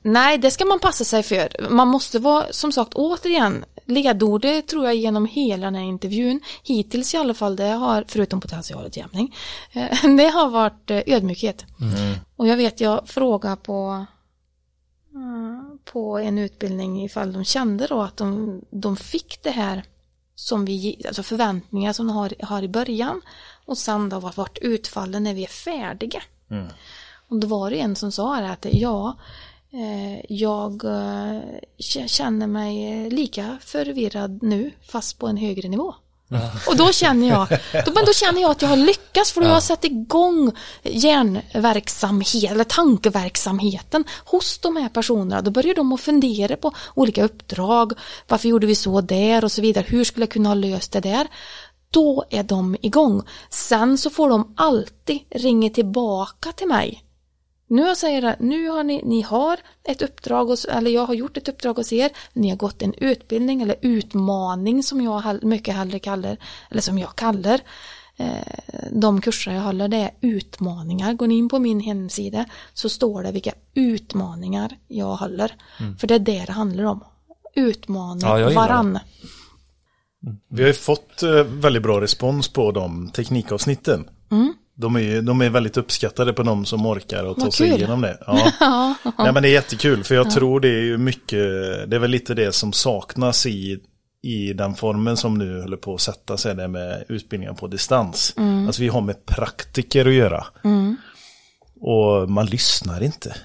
Nej, 0.01 0.37
det 0.37 0.51
ska 0.51 0.65
man 0.65 0.79
passa 0.79 1.03
sig 1.03 1.23
för. 1.23 1.67
Man 1.69 1.87
måste 1.87 2.19
vara, 2.19 2.45
som 2.51 2.71
sagt, 2.71 2.93
återigen, 2.93 3.65
ledordet 3.85 4.67
tror 4.67 4.85
jag 4.85 4.95
genom 4.95 5.25
hela 5.25 5.65
den 5.65 5.75
här 5.75 5.83
intervjun, 5.83 6.39
hittills 6.63 7.13
i 7.13 7.17
alla 7.17 7.33
fall, 7.33 7.55
det 7.55 7.63
har, 7.67 8.05
förutom 8.07 8.41
potentialutjämning, 8.41 9.35
det 10.17 10.27
har 10.33 10.49
varit 10.49 10.91
ödmjukhet. 10.91 11.65
Och 12.35 12.47
jag 12.47 12.57
vet, 12.57 12.81
jag 12.81 13.01
frågade 13.05 13.55
på, 13.55 14.05
på 15.83 16.19
en 16.19 16.37
utbildning 16.37 17.03
ifall 17.03 17.33
de 17.33 17.43
kände 17.43 17.87
då 17.87 18.01
att 18.01 18.17
de, 18.17 18.61
de 18.69 18.97
fick 18.97 19.43
det 19.43 19.51
här 19.51 19.83
som 20.35 20.65
vi, 20.65 21.01
alltså 21.07 21.23
förväntningar 21.23 21.93
som 21.93 22.07
de 22.07 22.15
har, 22.15 22.33
har 22.39 22.63
i 22.63 22.67
början 22.67 23.21
och 23.65 23.77
sen 23.77 24.09
då 24.09 24.19
vart 24.19 24.57
utfallen 24.57 25.23
när 25.23 25.33
vi 25.33 25.43
är 25.43 25.47
färdiga. 25.47 26.23
Och 27.27 27.39
då 27.39 27.47
var 27.47 27.69
det 27.69 27.79
en 27.79 27.95
som 27.95 28.11
sa 28.11 28.39
det 28.39 28.51
att 28.51 28.65
ja, 28.71 29.17
eh, 29.71 30.33
jag 30.33 30.83
eh, 30.83 31.41
känner 32.07 32.47
mig 32.47 33.09
lika 33.09 33.57
förvirrad 33.61 34.43
nu 34.43 34.71
fast 34.81 35.19
på 35.19 35.27
en 35.27 35.37
högre 35.37 35.69
nivå. 35.69 35.95
Och 36.67 36.77
då 36.77 36.91
känner 36.91 37.27
jag, 37.27 37.47
då, 37.85 37.91
men 37.93 38.05
då 38.05 38.13
känner 38.13 38.41
jag 38.41 38.51
att 38.51 38.61
jag 38.61 38.69
har 38.69 38.77
lyckats 38.77 39.31
för 39.31 39.41
då 39.41 39.47
har 39.47 39.53
jag 39.53 39.63
satt 39.63 39.85
igång 39.85 40.51
hjärnverksamhet 40.83 42.51
eller 42.51 42.63
tankeverksamheten 42.63 44.03
hos 44.25 44.59
de 44.59 44.75
här 44.75 44.89
personerna. 44.89 45.41
Då 45.41 45.51
börjar 45.51 45.75
de 45.75 45.93
att 45.93 46.01
fundera 46.01 46.55
på 46.55 46.71
olika 46.93 47.23
uppdrag, 47.23 47.93
varför 48.27 48.49
gjorde 48.49 48.67
vi 48.67 48.75
så 48.75 49.01
där 49.01 49.43
och 49.43 49.51
så 49.51 49.61
vidare, 49.61 49.85
hur 49.87 50.03
skulle 50.03 50.23
jag 50.23 50.31
kunna 50.31 50.49
ha 50.49 50.53
löst 50.53 50.91
det 50.91 50.99
där? 50.99 51.27
Då 51.89 52.25
är 52.29 52.43
de 52.43 52.77
igång. 52.81 53.21
Sen 53.49 53.97
så 53.97 54.09
får 54.09 54.29
de 54.29 54.53
alltid 54.57 55.19
ringa 55.29 55.69
tillbaka 55.69 56.51
till 56.51 56.67
mig 56.67 57.03
nu 57.71 57.81
jag 57.81 57.97
säger 57.97 58.35
nu 58.39 58.69
har 58.69 58.83
ni, 58.83 59.01
ni 59.03 59.21
har 59.21 59.59
ett 59.83 60.01
uppdrag, 60.01 60.45
hos, 60.45 60.65
eller 60.65 60.91
jag 60.91 61.05
har 61.05 61.13
gjort 61.13 61.37
ett 61.37 61.47
uppdrag 61.47 61.73
hos 61.73 61.93
er, 61.93 62.11
ni 62.33 62.49
har 62.49 62.57
gått 62.57 62.81
en 62.81 62.93
utbildning 62.93 63.61
eller 63.61 63.75
utmaning 63.81 64.83
som 64.83 65.01
jag 65.01 65.43
mycket 65.43 65.75
hellre 65.75 65.99
kallar, 65.99 66.37
eller 66.71 66.81
som 66.81 66.97
jag 66.97 67.15
kallar 67.15 67.61
eh, 68.17 68.87
de 68.91 69.21
kurser 69.21 69.51
jag 69.51 69.61
håller, 69.61 69.87
det 69.87 69.97
är 69.97 70.11
utmaningar. 70.21 71.13
Går 71.13 71.27
ni 71.27 71.37
in 71.37 71.49
på 71.49 71.59
min 71.59 71.79
hemsida 71.79 72.45
så 72.73 72.89
står 72.89 73.23
det 73.23 73.31
vilka 73.31 73.53
utmaningar 73.73 74.77
jag 74.87 75.15
håller. 75.15 75.55
För 75.99 76.07
det 76.07 76.15
är 76.15 76.19
det 76.19 76.43
det 76.47 76.51
handlar 76.51 76.83
om. 76.83 77.03
Utmaning 77.55 78.21
Ja, 78.21 78.49
varann. 78.49 78.99
Vi 80.49 80.61
har 80.61 80.67
ju 80.67 80.73
fått 80.73 81.23
eh, 81.23 81.43
väldigt 81.43 81.83
bra 81.83 82.01
respons 82.01 82.47
på 82.47 82.71
de 82.71 83.09
teknikavsnitten. 83.09 84.09
De, 84.75 84.95
är, 84.95 85.21
de 85.21 85.41
är 85.41 85.49
väldigt 85.49 85.77
uppskattade 85.77 86.33
på 86.33 86.43
de 86.43 86.65
som 86.65 86.85
orkar 86.85 87.23
och 87.23 87.39
ta 87.39 87.51
sig 87.51 87.69
kul. 87.69 87.77
igenom 87.77 88.01
det. 88.01 88.17
Ja. 88.59 88.95
Nej, 89.17 89.33
men 89.33 89.43
det 89.43 89.49
är 89.49 89.53
jättekul 89.53 90.03
för 90.03 90.15
jag 90.15 90.31
tror 90.31 90.59
det 90.59 90.69
är 90.69 90.97
mycket, 90.97 91.39
det 91.89 91.95
är 91.95 91.99
väl 91.99 92.11
lite 92.11 92.33
det 92.33 92.51
som 92.51 92.73
saknas 92.73 93.45
i, 93.45 93.79
i 94.23 94.53
den 94.53 94.75
formen 94.75 95.17
som 95.17 95.37
nu 95.37 95.61
håller 95.61 95.77
på 95.77 95.93
att 95.93 96.01
sätta 96.01 96.37
sig 96.37 96.55
där 96.55 96.67
med 96.67 97.05
utbildningar 97.09 97.53
på 97.53 97.67
distans. 97.67 98.33
Alltså 98.67 98.81
vi 98.81 98.87
har 98.87 99.01
med 99.01 99.25
praktiker 99.25 100.05
att 100.05 100.13
göra. 100.13 100.45
Och 101.81 102.29
man 102.29 102.45
lyssnar 102.45 103.03
inte 103.03 103.35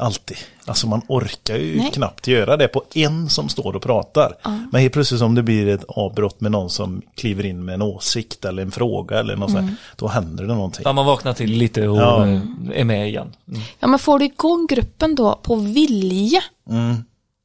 alltid. 0.00 0.36
Alltså 0.66 0.86
man 0.86 1.02
orkar 1.08 1.56
ju 1.56 1.76
Nej. 1.78 1.90
knappt 1.94 2.26
göra 2.26 2.56
det 2.56 2.68
på 2.68 2.84
en 2.94 3.28
som 3.28 3.48
står 3.48 3.76
och 3.76 3.82
pratar. 3.82 4.34
Men 4.72 4.80
helt 4.80 4.92
plötsligt 4.92 5.22
om 5.22 5.34
det 5.34 5.42
blir 5.42 5.68
ett 5.68 5.84
avbrott 5.88 6.40
med 6.40 6.52
någon 6.52 6.70
som 6.70 7.02
kliver 7.14 7.46
in 7.46 7.64
med 7.64 7.74
en 7.74 7.82
åsikt 7.82 8.44
eller 8.44 8.62
en 8.62 8.70
fråga 8.70 9.18
eller 9.20 9.36
något 9.36 9.50
sånt, 9.50 9.70
då 9.96 10.08
händer 10.08 10.44
det 10.44 10.54
någonting. 10.54 10.82
Ja, 10.84 10.92
man 10.92 11.06
vaknar 11.06 11.32
till 11.32 11.50
lite 11.50 11.88
och 11.88 11.96
Ja. 11.96 12.26
eh, 12.26 12.40
är 12.74 12.84
med 12.84 13.08
igen. 13.08 13.32
Mm. 13.48 13.60
Ja, 13.78 13.86
men 13.88 13.98
får 13.98 14.18
du 14.18 14.24
igång 14.24 14.66
gruppen 14.66 15.14
då 15.14 15.38
på 15.42 15.54
vilja, 15.56 16.42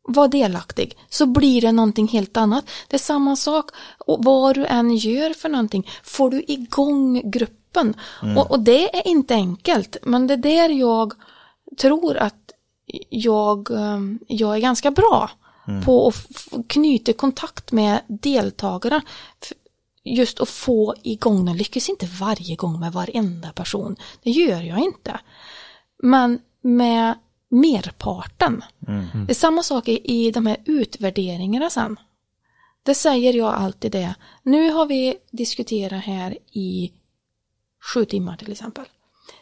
var 0.07 0.27
delaktig, 0.27 0.97
så 1.09 1.25
blir 1.25 1.61
det 1.61 1.71
någonting 1.71 2.07
helt 2.07 2.37
annat. 2.37 2.65
Det 2.87 2.95
är 2.95 2.99
samma 2.99 3.35
sak, 3.35 3.65
och 4.05 4.23
vad 4.23 4.55
du 4.55 4.65
än 4.65 4.95
gör 4.95 5.33
för 5.33 5.49
någonting, 5.49 5.87
får 6.03 6.29
du 6.29 6.43
igång 6.47 7.31
gruppen. 7.31 7.93
Och, 8.37 8.51
och 8.51 8.59
det 8.59 8.95
är 8.97 9.07
inte 9.07 9.33
enkelt, 9.33 9.97
men 10.03 10.27
det 10.27 10.33
är 10.33 10.37
där 10.37 10.69
jag 10.69 11.13
tror 11.81 12.17
att 12.17 12.44
jag, 13.09 13.71
eh, 13.71 13.99
jag 14.27 14.55
är 14.55 14.59
ganska 14.59 14.91
bra 14.91 15.29
på 15.85 16.07
att 16.07 16.67
knyta 16.67 17.13
kontakt 17.13 17.71
med 17.71 18.01
deltagare. 18.07 19.01
F- 19.41 19.53
Just 20.07 20.39
att 20.39 20.49
få 20.49 20.95
igång 21.03 21.45
den, 21.45 21.57
lyckas 21.57 21.89
inte 21.89 22.05
varje 22.05 22.55
gång 22.55 22.79
med 22.79 22.91
varenda 22.93 23.51
person. 23.51 23.95
Det 24.23 24.31
gör 24.31 24.61
jag 24.61 24.79
inte. 24.79 25.19
Men 26.03 26.39
med 26.61 27.13
merparten. 27.49 28.63
Det 29.25 29.31
är 29.31 29.35
samma 29.35 29.63
sak 29.63 29.87
i 29.87 30.31
de 30.31 30.45
här 30.45 30.57
utvärderingarna 30.65 31.69
sen. 31.69 31.99
Det 32.83 32.95
säger 32.95 33.33
jag 33.33 33.53
alltid 33.53 33.91
det. 33.91 34.15
Nu 34.43 34.71
har 34.71 34.85
vi 34.85 35.17
diskuterat 35.31 36.03
här 36.03 36.37
i 36.51 36.91
sju 37.93 38.05
timmar 38.05 38.37
till 38.37 38.51
exempel. 38.51 38.85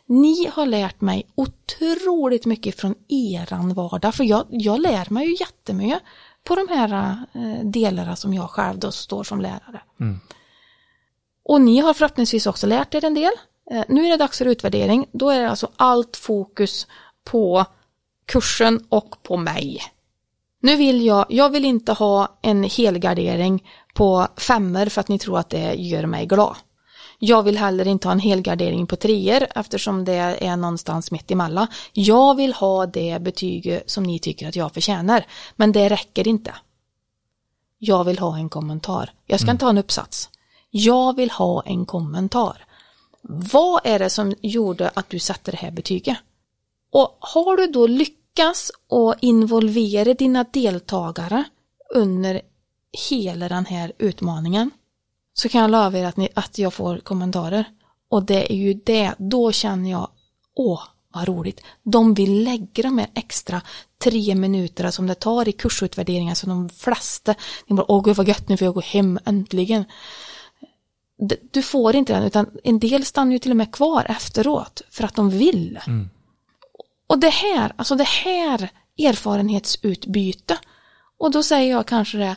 Ni 0.07 0.47
har 0.53 0.65
lärt 0.65 1.01
mig 1.01 1.27
otroligt 1.35 2.45
mycket 2.45 2.79
från 2.79 2.95
eran 3.07 3.73
vardag, 3.73 4.15
för 4.15 4.23
jag, 4.23 4.45
jag 4.49 4.81
lär 4.81 5.13
mig 5.13 5.27
ju 5.27 5.35
jättemycket 5.39 6.01
på 6.43 6.55
de 6.55 6.67
här 6.67 7.17
eh, 7.33 7.65
delarna 7.65 8.15
som 8.15 8.33
jag 8.33 8.49
själv 8.49 8.79
då 8.79 8.91
står 8.91 9.23
som 9.23 9.41
lärare. 9.41 9.81
Och 11.45 11.61
ni 11.61 11.79
har 11.79 11.93
förhoppningsvis 11.93 12.47
också 12.47 12.67
lärt 12.67 12.95
er 12.95 13.05
en 13.05 13.13
del. 13.13 13.33
Eh, 13.71 13.83
nu 13.89 14.05
är 14.05 14.09
det 14.09 14.17
dags 14.17 14.37
för 14.37 14.45
utvärdering. 14.45 15.05
Då 15.11 15.29
är 15.29 15.41
det 15.41 15.49
alltså 15.49 15.71
allt 15.75 16.17
fokus 16.17 16.87
på 17.23 17.65
kursen 18.25 18.85
och 18.89 19.23
på 19.23 19.37
mig. 19.37 19.81
Nu 20.61 20.75
vill 20.75 21.05
jag, 21.05 21.25
jag 21.29 21.49
vill 21.49 21.65
inte 21.65 21.93
ha 21.93 22.39
en 22.41 22.63
helgardering 22.63 23.69
på 23.93 24.27
femmer 24.37 24.85
för 24.85 25.01
att 25.01 25.07
ni 25.07 25.19
tror 25.19 25.39
att 25.39 25.49
det 25.49 25.73
gör 25.73 26.05
mig 26.05 26.25
glad. 26.25 26.55
Jag 27.25 27.43
vill 27.43 27.57
heller 27.57 27.87
inte 27.87 28.07
ha 28.07 28.11
en 28.13 28.19
helgardering 28.19 28.87
på 28.87 28.95
treor 28.95 29.47
eftersom 29.55 30.05
det 30.05 30.13
är 30.13 30.57
någonstans 30.57 31.11
mitt 31.11 31.31
emellan. 31.31 31.67
Jag 31.93 32.35
vill 32.35 32.53
ha 32.53 32.85
det 32.85 33.21
betyg 33.21 33.81
som 33.85 34.03
ni 34.03 34.19
tycker 34.19 34.47
att 34.47 34.55
jag 34.55 34.73
förtjänar. 34.73 35.25
Men 35.55 35.71
det 35.71 35.89
räcker 35.89 36.27
inte. 36.27 36.55
Jag 37.77 38.03
vill 38.03 38.19
ha 38.19 38.37
en 38.37 38.49
kommentar. 38.49 39.13
Jag 39.25 39.39
ska 39.39 39.51
inte 39.51 39.65
ha 39.65 39.69
en 39.69 39.77
uppsats. 39.77 40.29
Jag 40.69 41.15
vill 41.15 41.31
ha 41.31 41.61
en 41.61 41.85
kommentar. 41.85 42.65
Vad 43.21 43.81
är 43.83 43.99
det 43.99 44.09
som 44.09 44.33
gjorde 44.41 44.91
att 44.93 45.09
du 45.09 45.19
satte 45.19 45.51
det 45.51 45.57
här 45.57 45.71
betyget? 45.71 46.17
Och 46.91 47.17
har 47.19 47.57
du 47.57 47.67
då 47.67 47.87
lyckats 47.87 48.71
att 48.89 49.23
involvera 49.23 50.13
dina 50.13 50.43
deltagare 50.43 51.43
under 51.95 52.41
hela 53.09 53.49
den 53.49 53.65
här 53.65 53.91
utmaningen 53.97 54.71
så 55.33 55.49
kan 55.49 55.61
jag 55.61 55.71
lova 55.71 55.99
er 55.99 56.05
att, 56.05 56.17
ni, 56.17 56.29
att 56.35 56.57
jag 56.57 56.73
får 56.73 56.97
kommentarer. 56.97 57.65
Och 58.09 58.23
det 58.23 58.51
är 58.51 58.55
ju 58.55 58.73
det, 58.73 59.13
då 59.17 59.51
känner 59.51 59.91
jag, 59.91 60.09
åh 60.55 60.81
vad 61.13 61.27
roligt. 61.27 61.61
De 61.83 62.13
vill 62.13 62.43
lägga 62.43 62.83
de 62.83 62.97
här 62.97 63.07
extra 63.13 63.61
tre 64.03 64.35
minuterna 64.35 64.91
som 64.91 65.07
det 65.07 65.15
tar 65.15 65.47
i 65.47 65.51
kursutvärderingar 65.51 66.35
som 66.35 66.49
de 66.49 66.69
flesta, 66.69 67.35
de 67.67 67.75
bara, 67.75 67.91
åh 67.91 68.03
gud 68.03 68.15
vad 68.15 68.27
gött 68.27 68.49
nu 68.49 68.57
får 68.57 68.65
jag 68.65 68.73
gå 68.73 68.81
hem 68.81 69.19
äntligen. 69.25 69.85
Du 71.51 71.61
får 71.61 71.95
inte 71.95 72.13
den, 72.13 72.23
utan 72.23 72.49
en 72.63 72.79
del 72.79 73.05
stannar 73.05 73.31
ju 73.31 73.39
till 73.39 73.51
och 73.51 73.57
med 73.57 73.71
kvar 73.71 74.05
efteråt 74.09 74.81
för 74.89 75.03
att 75.03 75.15
de 75.15 75.29
vill. 75.29 75.79
Och 77.07 77.19
det 77.19 77.29
här, 77.29 77.73
alltså 77.75 77.95
det 77.95 78.07
här 78.07 78.69
erfarenhetsutbyte. 78.97 80.57
Och 81.17 81.31
då 81.31 81.43
säger 81.43 81.71
jag 81.71 81.85
kanske 81.85 82.17
det, 82.17 82.35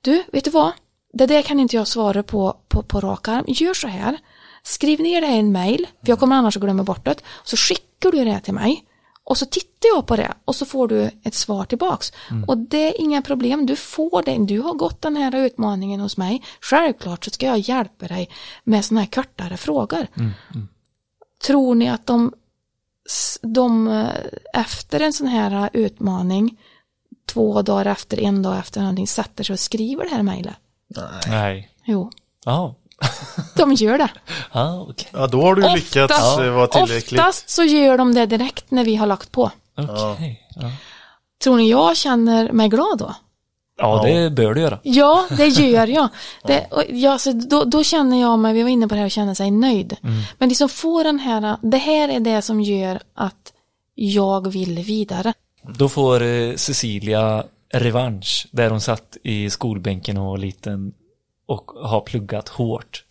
du, 0.00 0.24
vet 0.32 0.44
du 0.44 0.50
vad? 0.50 0.72
Det 1.12 1.26
där 1.26 1.42
kan 1.42 1.60
inte 1.60 1.76
jag 1.76 1.88
svara 1.88 2.22
på 2.22 2.56
på, 2.68 2.82
på 2.82 3.00
rak 3.00 3.28
arm. 3.28 3.44
Gör 3.46 3.74
så 3.74 3.88
här. 3.88 4.18
Skriv 4.62 5.00
ner 5.00 5.20
det 5.20 5.26
här 5.26 5.36
i 5.36 5.38
en 5.38 5.52
mail, 5.52 5.86
för 6.00 6.08
jag 6.08 6.18
kommer 6.18 6.36
annars 6.36 6.56
att 6.56 6.62
glömma 6.62 6.82
bort 6.82 7.04
det. 7.04 7.16
Så 7.44 7.56
skickar 7.56 8.12
du 8.12 8.24
det 8.24 8.40
till 8.40 8.54
mig. 8.54 8.84
Och 9.24 9.38
så 9.38 9.46
tittar 9.46 9.88
jag 9.94 10.06
på 10.06 10.16
det 10.16 10.34
och 10.44 10.54
så 10.54 10.66
får 10.66 10.88
du 10.88 11.10
ett 11.24 11.34
svar 11.34 11.64
tillbaks. 11.64 12.12
Och 12.46 12.58
det 12.58 12.88
är 12.88 13.00
inga 13.00 13.22
problem, 13.22 13.66
du 13.66 13.76
får 13.76 14.22
det. 14.22 14.38
Du 14.38 14.60
har 14.60 14.74
gått 14.74 15.02
den 15.02 15.16
här 15.16 15.36
utmaningen 15.36 16.00
hos 16.00 16.16
mig. 16.16 16.42
Självklart 16.60 17.24
så 17.24 17.30
ska 17.30 17.46
jag 17.46 17.58
hjälpa 17.58 18.06
dig 18.06 18.28
med 18.64 18.84
sådana 18.84 19.00
här 19.00 19.08
kortare 19.08 19.56
frågor. 19.56 20.06
Tror 21.46 21.74
ni 21.74 21.88
att 21.88 22.06
de, 22.06 22.32
de 23.42 23.88
eh, 23.88 24.08
efter 24.52 25.00
en 25.00 25.12
sån 25.12 25.26
här 25.26 25.70
utmaning 25.72 26.58
två 27.26 27.62
dagar 27.62 27.86
efter, 27.86 28.20
en 28.20 28.42
dag 28.42 28.58
efter 28.58 28.80
någonting 28.80 29.06
sätter 29.06 29.44
sig 29.44 29.54
och 29.54 29.60
skriver 29.60 30.04
det 30.04 30.10
här 30.10 30.22
mejlet? 30.22 30.56
Nej. 31.28 31.68
Jo, 31.84 32.10
Ja. 32.44 32.74
de 33.56 33.72
gör 33.74 33.98
det. 33.98 34.08
Ja, 34.52 34.86
okej. 34.88 35.08
Ja, 35.12 35.26
då 35.26 35.42
har 35.42 35.54
du 35.54 35.62
lyckats 35.74 36.38
eh, 36.38 36.50
vara 36.52 36.66
tillräckligt. 36.66 37.20
oftast 37.20 37.50
så 37.50 37.62
gör 37.64 37.98
de 37.98 38.14
det 38.14 38.26
direkt 38.26 38.70
när 38.70 38.84
vi 38.84 38.96
har 38.96 39.06
lagt 39.06 39.32
på. 39.32 39.50
Okej. 39.76 40.48
Ja. 40.56 40.70
Tror 41.44 41.56
ni 41.56 41.70
jag 41.70 41.96
känner 41.96 42.52
mig 42.52 42.68
glad 42.68 42.98
då? 42.98 43.14
ja, 43.78 44.02
det 44.04 44.30
bör 44.30 44.54
du 44.54 44.60
göra. 44.60 44.78
Ja, 44.82 45.26
det 45.36 45.46
gör 45.46 45.86
jag. 45.86 46.08
Det, 46.44 46.66
och 46.70 46.82
ja, 46.88 47.18
så 47.18 47.32
då, 47.32 47.64
då 47.64 47.84
känner 47.84 48.20
jag 48.20 48.38
mig, 48.38 48.54
vi 48.54 48.62
var 48.62 48.70
inne 48.70 48.88
på 48.88 48.94
det 48.94 48.98
här, 48.98 49.06
att 49.06 49.12
känna 49.12 49.34
sig 49.34 49.50
nöjd. 49.50 49.96
Men 50.38 50.48
det 50.48 50.54
som 50.54 50.68
får 50.68 51.04
den 51.04 51.18
här, 51.18 51.56
det 51.62 51.76
här 51.78 52.08
är 52.08 52.20
det 52.20 52.42
som 52.42 52.60
gör 52.60 53.00
att 53.14 53.52
jag 53.94 54.52
vill 54.52 54.78
vidare. 54.78 55.32
Då 55.62 55.88
får 55.88 56.22
eh, 56.22 56.54
Cecilia 56.56 57.44
revansch 57.72 58.46
där 58.50 58.70
hon 58.70 58.80
satt 58.80 59.16
i 59.22 59.50
skolbänken 59.50 60.16
och 60.16 60.26
var 60.26 60.38
liten 60.38 60.92
och 61.46 61.70
har 61.70 62.00
pluggat 62.00 62.48
hårt. 62.48 63.04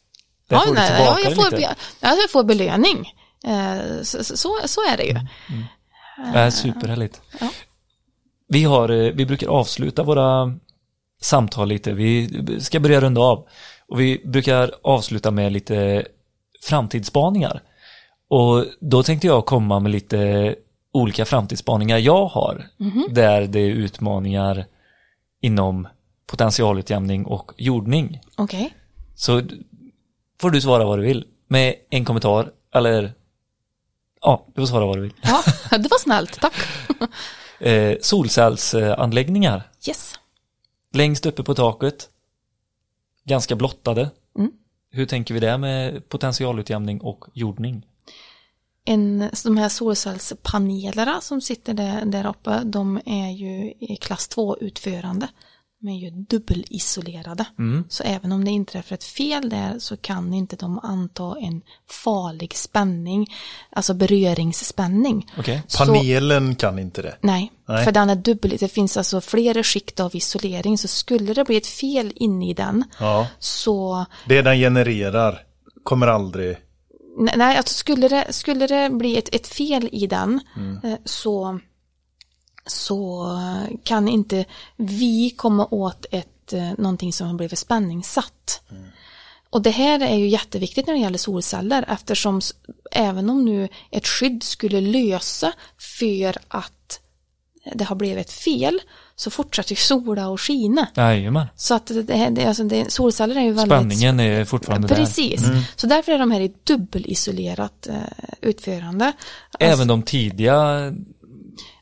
Där 0.49 0.57
får 0.59 0.67
du 0.67 0.73
nej, 0.73 0.87
tillbaka 0.95 1.19
ja, 1.21 1.29
jag, 1.29 1.35
får, 1.35 1.43
lite. 1.43 1.55
be- 1.55 1.75
ja, 1.99 2.15
jag 2.21 2.29
får 2.31 2.43
belöning. 2.43 3.13
Eh, 3.47 4.01
Så, 4.03 4.23
så, 4.23 4.57
så 4.65 4.81
är 4.81 4.97
det 4.97 5.03
ju. 5.03 5.15
Ja, 6.33 6.51
superhärligt. 6.51 7.21
Ja. 7.39 7.49
Vi, 8.47 8.63
har, 8.63 8.89
eh, 8.89 9.11
vi 9.13 9.25
brukar 9.25 9.47
avsluta 9.47 10.03
våra 10.03 10.57
samtal 11.21 11.67
lite. 11.67 11.93
Vi 11.93 12.29
ska 12.61 12.79
börja 12.79 13.01
runda 13.01 13.21
av. 13.21 13.47
Och 13.87 13.99
vi 13.99 14.21
brukar 14.25 14.71
avsluta 14.83 15.31
med 15.31 15.51
lite 15.51 16.05
framtidsspaningar. 16.63 17.61
Och 18.29 18.65
då 18.79 19.03
tänkte 19.03 19.27
jag 19.27 19.45
komma 19.45 19.79
med 19.79 19.91
lite 19.91 20.55
olika 20.91 21.25
framtidsspaningar 21.25 21.97
jag 21.97 22.25
har. 22.25 22.67
Där 23.09 23.41
det 23.47 23.59
är 23.59 23.69
utmaningar 23.69 24.65
inom 25.41 25.87
potentialutjämning 26.27 27.25
och 27.25 27.51
jordning. 27.57 28.19
Okej. 28.37 28.73
Så 29.15 29.41
får 30.41 30.49
du 30.51 30.61
svara 30.61 30.85
vad 30.85 30.99
du 30.99 31.03
vill 31.03 31.25
med 31.47 31.75
en 31.89 32.05
kommentar 32.05 32.51
eller 32.73 33.13
ja, 34.21 34.45
du 34.55 34.61
får 34.61 34.65
svara 34.67 34.85
vad 34.85 34.97
du 34.97 35.01
vill. 35.01 35.13
Ja, 35.21 35.43
det 35.77 35.89
var 35.91 35.99
snällt, 35.99 36.39
tack. 36.41 36.53
Eh, 37.63 37.97
solcellsanläggningar 38.01 39.63
Yes. 39.87 40.13
längst 40.93 41.25
uppe 41.25 41.43
på 41.43 41.55
taket. 41.55 42.09
Ganska 43.25 43.55
blottade. 43.55 44.09
Mm. 44.37 44.51
Hur 44.91 45.05
tänker 45.05 45.33
vi 45.33 45.39
där 45.39 45.57
med 45.57 46.09
potentialutjämning 46.09 47.01
och 47.01 47.25
jordning? 47.33 47.85
En, 48.85 49.29
så 49.33 49.47
de 49.47 49.57
här 49.57 49.69
solcellspanelerna 49.69 51.21
som 51.21 51.41
sitter 51.41 51.73
där, 51.73 52.05
där 52.05 52.27
uppe, 52.29 52.61
de 52.63 52.99
är 53.05 53.29
ju 53.31 53.73
i 53.79 53.97
klass 54.01 54.29
2-utförande. 54.35 55.27
De 55.81 55.87
är 55.87 55.97
ju 55.97 56.09
dubbelisolerade. 56.11 57.45
Så 57.89 58.03
även 58.03 58.31
om 58.31 58.45
det 58.45 58.51
inträffar 58.51 58.93
ett 58.93 59.03
fel 59.03 59.49
där 59.49 59.79
så 59.79 59.97
kan 59.97 60.33
inte 60.33 60.55
de 60.55 60.79
anta 60.83 61.35
en 61.39 61.61
farlig 62.03 62.55
spänning, 62.57 63.27
alltså 63.69 63.93
beröringsspänning. 63.93 65.31
Så- 65.67 65.85
Panelen 65.85 66.55
kan 66.55 66.79
inte 66.79 67.01
det. 67.01 67.17
Nej, 67.21 67.51
Nej. 67.67 67.85
för 67.85 67.91
den 67.91 68.09
är 68.09 68.15
dubbel. 68.15 68.57
Det 68.59 68.67
finns 68.67 68.97
alltså 68.97 69.21
flera 69.21 69.63
skikt 69.63 69.99
av 69.99 70.15
isolering. 70.15 70.77
Så 70.77 70.87
skulle 70.87 71.33
det 71.33 71.43
bli 71.45 71.57
ett 71.57 71.67
fel 71.67 72.13
inne 72.15 72.49
i 72.49 72.53
den 72.53 72.83
Ja. 72.99 73.27
så 73.39 74.05
Det 74.27 74.41
den 74.41 74.57
genererar 74.57 75.39
kommer 75.83 76.07
aldrig... 76.07 76.57
Nej, 77.21 77.57
alltså 77.57 77.73
skulle 77.73 78.07
det, 78.07 78.33
skulle 78.33 78.67
det 78.67 78.89
bli 78.89 79.17
ett, 79.17 79.35
ett 79.35 79.47
fel 79.47 79.89
i 79.91 80.07
den 80.07 80.41
eh, 80.83 80.95
så, 81.05 81.59
så 82.65 83.27
kan 83.83 84.07
inte 84.07 84.45
vi 84.77 85.29
komma 85.29 85.67
åt 85.71 86.05
ett, 86.11 86.53
eh, 86.53 86.71
någonting 86.77 87.13
som 87.13 87.27
har 87.27 87.33
blivit 87.33 87.59
spänningssatt. 87.59 88.61
Och 89.49 89.61
det 89.61 89.69
här 89.69 89.99
är 89.99 90.15
ju 90.15 90.27
jätteviktigt 90.27 90.87
när 90.87 90.93
det 90.93 90.99
gäller 90.99 91.17
solceller 91.17 91.85
eftersom 91.87 92.41
även 92.91 93.29
om 93.29 93.45
nu 93.45 93.69
ett 93.91 94.07
skydd 94.07 94.43
skulle 94.43 94.81
lösa 94.81 95.53
för 95.99 96.37
att 96.47 96.99
det 97.73 97.83
har 97.83 97.95
blivit 97.95 98.25
ett 98.25 98.33
fel 98.33 98.81
så 99.21 99.29
fortsätter 99.31 99.71
ju 99.71 99.75
sola 99.75 100.29
och 100.29 100.41
skina. 100.41 100.87
Jajamän. 100.95 101.47
Så 101.55 101.75
att 101.75 101.85
det, 101.85 102.29
det, 102.29 102.45
alltså 102.45 102.63
det, 102.63 102.91
solceller 102.91 103.35
är 103.35 103.41
ju 103.41 103.51
väldigt 103.51 103.65
Spänningen 103.77 104.19
är 104.19 104.45
fortfarande 104.45 104.87
där. 104.87 104.95
Precis, 104.95 105.43
så 105.75 105.87
därför 105.87 106.11
är 106.11 106.19
de 106.19 106.31
här 106.31 106.41
i 106.41 106.53
dubbelisolerat 106.63 107.87
eh, 107.87 107.95
utförande. 108.41 109.11
Även 109.59 109.87
de 109.87 110.03
tidiga 110.03 110.53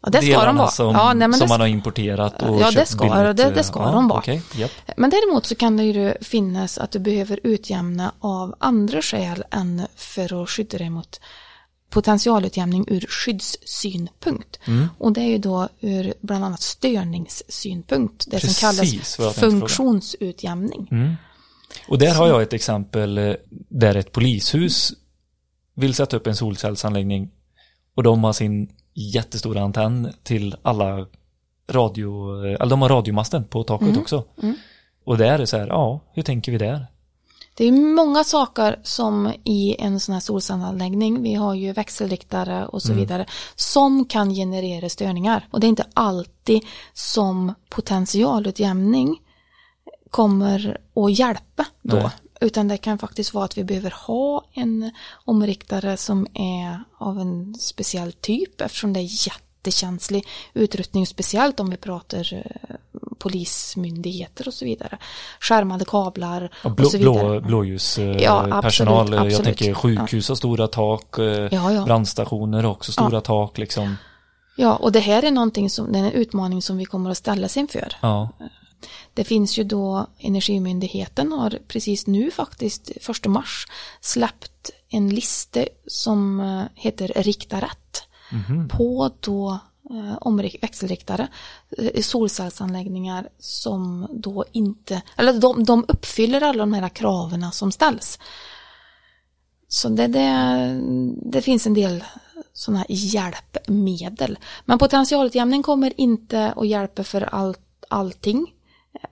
ja, 0.02 0.10
det 0.10 0.22
ska 0.22 0.46
de 0.46 0.58
vara. 0.58 0.68
som, 0.68 0.96
ja, 0.96 1.14
nej, 1.14 1.34
som 1.34 1.50
man 1.50 1.60
har 1.60 1.68
importerat 1.68 2.42
och 2.42 2.62
Ja, 2.62 2.72
det 2.72 2.86
ska- 2.86 3.04
billigt. 3.22 3.38
det- 3.38 3.52
det 3.56 3.64
ska 3.64 3.80
ja, 3.80 3.92
de 3.92 4.08
vara. 4.08 4.20
Okej, 4.20 4.42
japp. 4.56 4.72
Men 4.98 5.10
däremot 5.10 5.46
så 5.46 5.56
kan 5.56 5.78
det 5.78 5.84
ju 5.84 6.14
finnas 6.22 6.78
att 6.78 6.92
du 6.92 7.00
behöver 7.00 7.40
utjämna 7.44 8.12
av 8.20 8.56
andra 8.60 9.02
skäl 9.02 9.44
än 9.52 9.82
för 9.96 10.44
att 10.44 10.50
skydda 10.50 10.78
dig 10.78 10.90
mot 10.90 11.20
potentialutjämning 11.90 12.86
ur 12.88 13.06
skyddssynpunkt. 13.10 14.60
Mm. 14.68 14.88
Och 14.98 15.14
det 15.14 15.22
är 15.22 15.28
ju 15.28 15.38
då 15.38 15.70
ur 15.80 16.14
bland 16.22 16.46
annat 16.46 16.62
störningssynpunkt, 16.62 18.26
det 18.32 18.40
Precis 18.40 18.58
som 18.58 18.70
kallas 18.70 19.16
fråga. 19.16 19.30
Mm. 19.30 19.52
funktionsutjämning. 19.52 20.88
Och 21.88 21.98
där 22.00 22.16
har 22.16 22.28
jag 22.28 22.42
ett 22.42 22.54
exempel 22.54 23.18
eh, 23.18 23.34
där 23.70 23.96
ett 23.96 24.12
polishus 24.12 24.94
vill 25.76 25.94
sätta 25.94 26.18
upp 26.18 26.28
en 26.28 26.36
solcellsanläggning 26.36 27.32
och 27.96 28.04
de 28.04 28.24
har 28.24 28.34
sin 28.34 28.70
jättestora 28.94 29.62
antenn 29.62 30.14
till 30.24 30.56
alla 30.62 31.08
radio, 31.70 32.36
eh, 32.46 32.54
eller 32.54 32.70
de 32.70 32.82
har 32.82 32.90
radiomasten 32.90 33.44
på 33.44 33.64
taket 33.64 33.88
Mm. 33.88 34.02
också. 34.02 34.24
Och 35.06 35.18
där 35.18 35.32
är 35.32 35.38
det 35.38 35.48
så 35.48 35.58
här, 35.58 35.68
ja, 35.68 36.00
hur 36.14 36.24
tänker 36.24 36.52
vi 36.52 36.58
där? 36.58 36.86
Det 37.60 37.66
är 37.66 37.72
många 37.72 38.24
saker 38.24 38.80
som 38.84 39.34
i 39.44 39.76
en 39.80 40.00
sån 40.00 40.14
här 40.14 40.20
solcellsanläggning, 40.20 41.24
vi 41.24 41.34
har 41.34 41.54
ju 41.54 41.74
växelriktare 41.74 42.68
och 42.68 42.82
så 42.82 42.94
vidare, 42.94 43.26
som 43.56 44.06
kan 44.06 44.34
generera 44.34 44.90
störningar. 44.90 45.48
Och 45.52 45.60
det 45.60 45.68
är 45.68 45.70
inte 45.70 45.88
alltid 45.94 46.66
som 46.94 47.54
potentialutjämning 47.70 49.22
kommer 50.10 50.78
att 50.96 51.20
hjälpa 51.20 51.66
då. 51.82 51.96
Nej. 51.96 52.10
Utan 52.42 52.68
det 52.68 52.78
kan 52.78 52.98
faktiskt 52.98 53.34
vara 53.34 53.46
att 53.46 53.58
vi 53.58 53.64
behöver 53.64 53.94
ha 54.08 54.46
en 54.54 54.92
omriktare 55.26 55.98
som 55.98 56.28
är 56.34 56.84
av 56.98 57.20
en 57.20 57.56
speciell 57.56 58.14
typ 58.14 58.62
eftersom 58.62 58.94
det 58.94 59.00
är 59.00 59.28
jättekänslig 59.28 60.28
utrustning, 60.54 61.08
speciellt 61.08 61.60
om 61.60 61.70
vi 61.70 61.78
pratar 61.78 62.34
eh, 62.34 62.76
polismyndigheter 63.20 64.48
och 64.48 64.54
så 64.54 64.66
vidare. 64.66 64.98
Skärmade 65.40 65.86
kablar 65.86 66.52
Ja, 66.64 66.70
blå, 66.70 66.86
och 66.86 66.92
så 66.92 66.98
vidare. 66.98 67.14
blå, 67.40 67.42
blåljuspersonal, 67.42 68.22
Ja, 68.22 68.58
absolut, 68.64 68.90
jag 68.90 69.26
absolut. 69.28 69.44
tänker 69.44 69.74
sjukhus 69.74 70.30
har 70.30 70.36
stora 70.36 70.68
tak, 70.68 71.18
eh, 71.20 71.26
Ja, 71.26 71.72
ja. 71.72 71.86
brandstationer 71.86 72.64
har 72.64 72.72
också 72.72 72.92
stora 72.92 73.22
tak 73.22 73.58
liksom. 73.58 73.96
Ja, 74.56 74.76
och 74.76 74.92
det 74.92 75.00
här 75.00 75.24
är 75.24 75.32
någonting 75.32 75.70
som, 75.70 75.92
det 75.92 76.00
är 76.00 76.04
en 76.04 76.12
utmaning 76.12 76.62
som 76.62 76.78
vi 76.78 76.86
kommer 76.86 77.10
att 77.10 77.18
ställas 77.18 77.58
inför. 77.58 77.94
Ja, 78.02 78.30
Det 79.14 79.24
finns 79.24 79.58
ju 79.60 79.64
då 79.64 80.08
Energimyndigheten 80.20 81.32
har 81.32 81.58
precis 81.68 82.08
nu 82.08 82.32
faktiskt, 82.32 82.92
1 83.10 83.26
mars, 83.28 83.68
släppt 84.02 84.70
en 84.90 85.10
lista 85.10 85.60
som 85.88 86.40
eh, 86.40 86.64
heter 86.76 87.12
Rikta 87.16 87.58
rätt. 87.62 88.04
På 88.70 89.12
då 89.20 89.50
eh, 89.52 89.58
omrik- 89.58 89.69
Eh, 89.90 90.60
växelriktare, 90.62 91.28
eh, 91.78 92.02
solcellsanläggningar 92.02 93.30
som 93.40 94.08
då 94.12 94.46
inte, 94.52 95.02
eller 95.16 95.34
de, 95.34 95.64
de 95.64 95.86
uppfyller 95.88 96.42
alla 96.42 96.60
de 96.60 96.74
här 96.74 96.90
kraven 96.90 97.52
som 97.52 97.72
ställs. 97.72 98.20
Så 99.68 99.90
det, 99.90 100.08
det, 100.08 100.80
det 101.24 101.42
finns 101.42 101.68
en 101.68 101.74
del 101.74 102.04
sådana 102.54 102.86
hjälpmedel. 102.90 104.40
Men 104.66 104.80
potentialutjämning 104.80 105.64
kommer 105.64 106.02
inte 106.02 106.52
att 106.52 106.68
hjälpa 106.68 107.04
för 107.04 107.22
allt, 107.22 107.86
allting. 107.88 108.54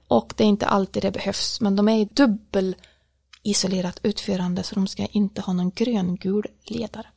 Och 0.07 0.34
det 0.38 0.43
är 0.43 0.47
inte 0.47 0.65
alltid 0.65 1.03
det 1.03 1.11
behövs. 1.11 1.61
Men 1.61 1.75
de 1.75 1.89
är 1.89 1.99
i 1.99 2.09
dubbelisolerat 2.13 3.99
utförande 4.03 4.63
så 4.63 4.75
de 4.75 4.88
ska 4.88 5.05
inte 5.05 5.41
ha 5.41 5.53
någon 5.53 5.71
gröngul 5.71 6.47
ledare 6.63 7.07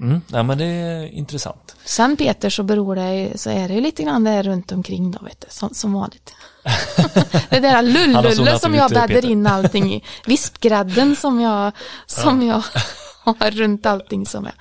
mm. 0.00 0.20
ja 0.32 0.42
men 0.42 0.58
det 0.58 0.64
är 0.64 1.06
intressant. 1.06 1.76
Sen 1.84 2.16
Peter 2.16 2.50
så 2.50 2.62
beror 2.62 2.96
det, 2.96 3.32
så 3.34 3.50
är 3.50 3.68
det 3.68 3.74
ju 3.74 3.80
lite 3.80 4.02
grann 4.02 4.24
det 4.24 4.42
runt 4.42 4.72
omkring 4.72 5.10
då 5.10 5.18
vet 5.24 5.40
du, 5.40 5.46
som, 5.50 5.74
som 5.74 5.92
vanligt. 5.92 6.34
det 7.50 7.60
där 7.60 7.82
lullulle 7.82 8.58
som 8.58 8.74
jag 8.74 8.90
det, 8.90 8.94
bäddar 8.94 9.24
in 9.24 9.46
allting 9.46 9.94
i. 9.94 10.02
Vispgrädden 10.26 11.16
som 11.16 11.40
jag, 11.40 11.72
som 12.06 12.46
jag 12.46 12.62
har 13.24 13.50
runt 13.50 13.86
allting 13.86 14.26
som 14.26 14.46
är. 14.46 14.54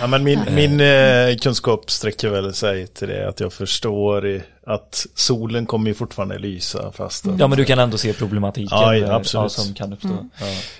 Ja, 0.00 0.06
men 0.06 0.24
min, 0.24 0.40
min 0.50 0.80
eh, 0.80 1.36
kunskap 1.36 1.90
sträcker 1.90 2.28
väl 2.28 2.54
sig 2.54 2.86
till 2.86 3.08
det 3.08 3.28
att 3.28 3.40
jag 3.40 3.52
förstår 3.52 4.42
att 4.66 5.06
solen 5.14 5.66
kommer 5.66 5.88
ju 5.88 5.94
fortfarande 5.94 6.38
lysa 6.38 6.92
fast 6.92 7.26
att, 7.26 7.38
Ja 7.38 7.48
men 7.48 7.58
du 7.58 7.64
kan 7.64 7.78
ändå 7.78 7.98
se 7.98 8.12
problematiken 8.12 8.78
Ja, 8.78 8.96
ja, 8.96 9.06
eh, 9.06 9.14
absolut. 9.14 9.52
som 9.52 9.74
kan 9.74 9.92
uppstå. 9.92 10.08
Mm. 10.08 10.32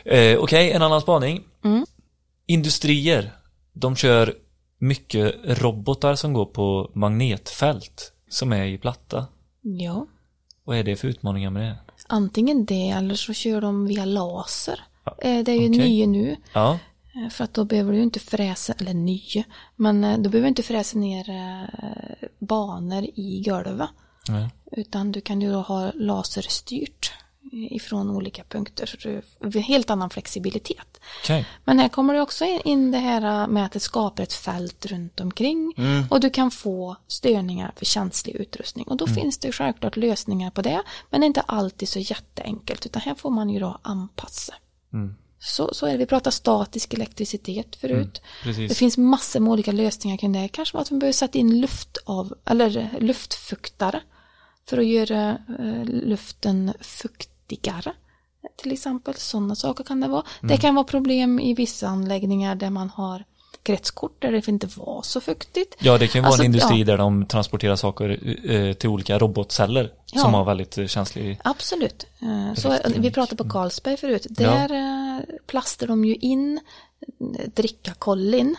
Eh, 0.04 0.38
Okej, 0.38 0.72
en 0.72 0.82
annan 0.82 1.00
spaning. 1.00 1.42
Industrier, 2.46 3.30
de 3.78 3.96
kör 3.96 4.34
mycket 4.78 5.34
robotar 5.44 6.14
som 6.14 6.32
går 6.32 6.46
på 6.46 6.90
magnetfält 6.94 8.12
som 8.28 8.52
är 8.52 8.64
i 8.66 8.78
platta. 8.78 9.26
Ja, 9.60 10.06
Vad 10.64 10.76
är 10.78 10.84
det 10.84 10.96
för 10.96 11.08
utmaningar 11.08 11.50
med 11.50 11.62
det? 11.62 11.78
antingen 12.06 12.64
det 12.64 12.88
eller 12.88 13.14
så 13.14 13.32
kör 13.32 13.60
de 13.60 13.86
via 13.86 14.04
laser. 14.04 14.80
Eh, 15.22 15.44
Det 15.44 15.52
är 15.52 15.56
ju 15.60 15.68
okej. 15.68 15.78
nya 15.78 16.06
nu. 16.06 16.36
Ja, 16.52 16.78
Eh, 17.24 17.28
För 17.30 17.44
att 17.44 17.54
då 17.54 17.64
behöver 17.64 17.92
du 17.92 18.02
inte 18.02 18.20
fräsa, 18.20 18.72
eller 18.78 18.94
nya, 18.94 19.44
men 19.76 20.04
eh, 20.04 20.18
då 20.18 20.30
behöver 20.30 20.40
du 20.42 20.48
inte 20.48 20.62
fräsa 20.62 20.98
ner 20.98 21.24
banor 22.38 23.04
i 23.14 23.42
golvet. 23.46 23.88
Nej. 24.28 24.48
Utan 24.72 25.12
du 25.12 25.20
kan 25.20 25.40
ju 25.40 25.52
då 25.52 25.60
ha 25.60 25.92
laserstyrt 25.94 27.12
ifrån 27.52 28.10
olika 28.10 28.44
punkter. 28.44 28.86
Så 28.86 28.96
du 29.48 29.60
helt 29.60 29.90
annan 29.90 30.10
flexibilitet. 30.10 31.00
okej. 31.24 31.46
Men 31.64 31.78
här 31.78 31.88
kommer 31.88 32.14
det 32.14 32.20
också 32.20 32.44
in 32.44 32.90
det 32.90 32.98
här 32.98 33.46
med 33.46 33.64
att 33.64 33.72
det 33.72 33.80
skapar 33.80 34.22
ett 34.22 34.32
fält 34.32 34.86
runt 34.86 35.20
omkring. 35.20 35.74
Och 36.10 36.20
du 36.20 36.30
kan 36.30 36.50
få 36.50 36.96
störningar 37.06 37.72
för 37.76 37.84
känslig 37.84 38.34
utrustning. 38.34 38.86
Och 38.86 38.96
då 38.96 39.06
finns 39.06 39.38
det 39.38 39.52
självklart 39.52 39.96
lösningar 39.96 40.50
på 40.50 40.62
det. 40.62 40.82
Men 41.10 41.20
det 41.20 41.24
är 41.24 41.26
inte 41.26 41.40
alltid 41.40 41.88
så 41.88 41.98
jätteenkelt. 41.98 42.86
Utan 42.86 43.02
här 43.02 43.14
får 43.14 43.30
man 43.30 43.50
ju 43.50 43.60
då 43.60 43.78
anpassa. 43.82 44.54
Så, 45.40 45.74
så 45.74 45.86
är 45.86 45.92
det. 45.92 45.98
Vi 45.98 46.06
pratade 46.06 46.34
statisk 46.36 46.94
elektricitet 46.94 47.76
förut. 47.76 48.22
precis. 48.42 48.68
Det 48.68 48.74
finns 48.74 48.98
massor 48.98 49.40
med 49.40 49.52
olika 49.52 49.72
lösningar 49.72 50.16
kring 50.16 50.32
det. 50.32 50.48
Kanske 50.48 50.74
var 50.76 50.82
att 50.82 50.90
man 50.90 50.98
behöver 50.98 51.12
sätta 51.12 51.38
in 51.38 51.60
luft 51.60 51.98
av, 52.04 52.34
eller 52.44 52.96
luftfuktare. 53.00 54.00
För 54.68 54.78
att 54.78 54.86
göra 54.86 55.30
eh, 55.30 55.84
luften 55.84 56.72
fuktigare. 57.48 57.92
Till 58.56 58.72
exempel 58.72 59.14
sådana 59.14 59.54
saker 59.54 59.84
kan 59.84 60.00
det 60.00 60.08
vara. 60.08 60.22
Det 60.40 60.56
kan 60.56 60.74
vara 60.74 60.84
problem 60.84 61.40
i 61.40 61.54
vissa 61.54 61.88
anläggningar 61.88 62.54
där 62.54 62.70
man 62.70 62.90
har 62.90 63.24
kretskort 63.62 64.22
där 64.22 64.32
det 64.32 64.48
inte 64.48 64.68
var 64.76 65.02
så 65.02 65.20
fuktigt. 65.20 65.76
Ja, 65.78 65.98
det 65.98 66.08
kan 66.08 66.22
vara 66.22 66.28
Alltså, 66.28 66.42
en 66.42 66.46
industri 66.46 66.78
ja. 66.78 66.84
där 66.84 66.98
de 66.98 67.26
transporterar 67.26 67.76
saker 67.76 68.18
eh, 68.50 68.72
till 68.72 68.88
olika 68.88 69.18
robotceller 69.18 69.92
Ja. 70.12 70.20
som 70.20 70.34
har 70.34 70.44
väldigt 70.44 70.78
eh, 70.78 70.86
känslig... 70.86 71.40
Absolut. 71.44 72.06
Eh, 72.22 72.54
Så, 72.54 72.78
vi 72.96 73.10
pratade 73.10 73.44
på 73.44 73.50
Carlsberg 73.50 73.96
förut. 73.96 74.26
Där 74.30 74.72
eh, 74.72 75.20
plastar 75.46 75.86
de 75.86 76.04
ju 76.04 76.14
in 76.14 76.60
drickakollin. 77.54 78.56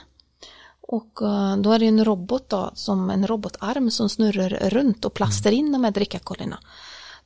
Och 0.82 1.20
då 1.58 1.72
är 1.72 1.80
det 1.80 1.86
en 1.86 2.06
robot 2.06 2.50
då, 2.50 2.72
som 2.74 3.10
en 3.10 3.28
robotarm 3.28 3.92
som 3.92 4.10
snurrar 4.10 4.70
runt 4.70 5.06
och 5.06 5.14
plastar 5.14 5.52
in 5.52 5.72
de 5.72 5.84
här 5.84 5.92
drickakollina. 5.92 6.60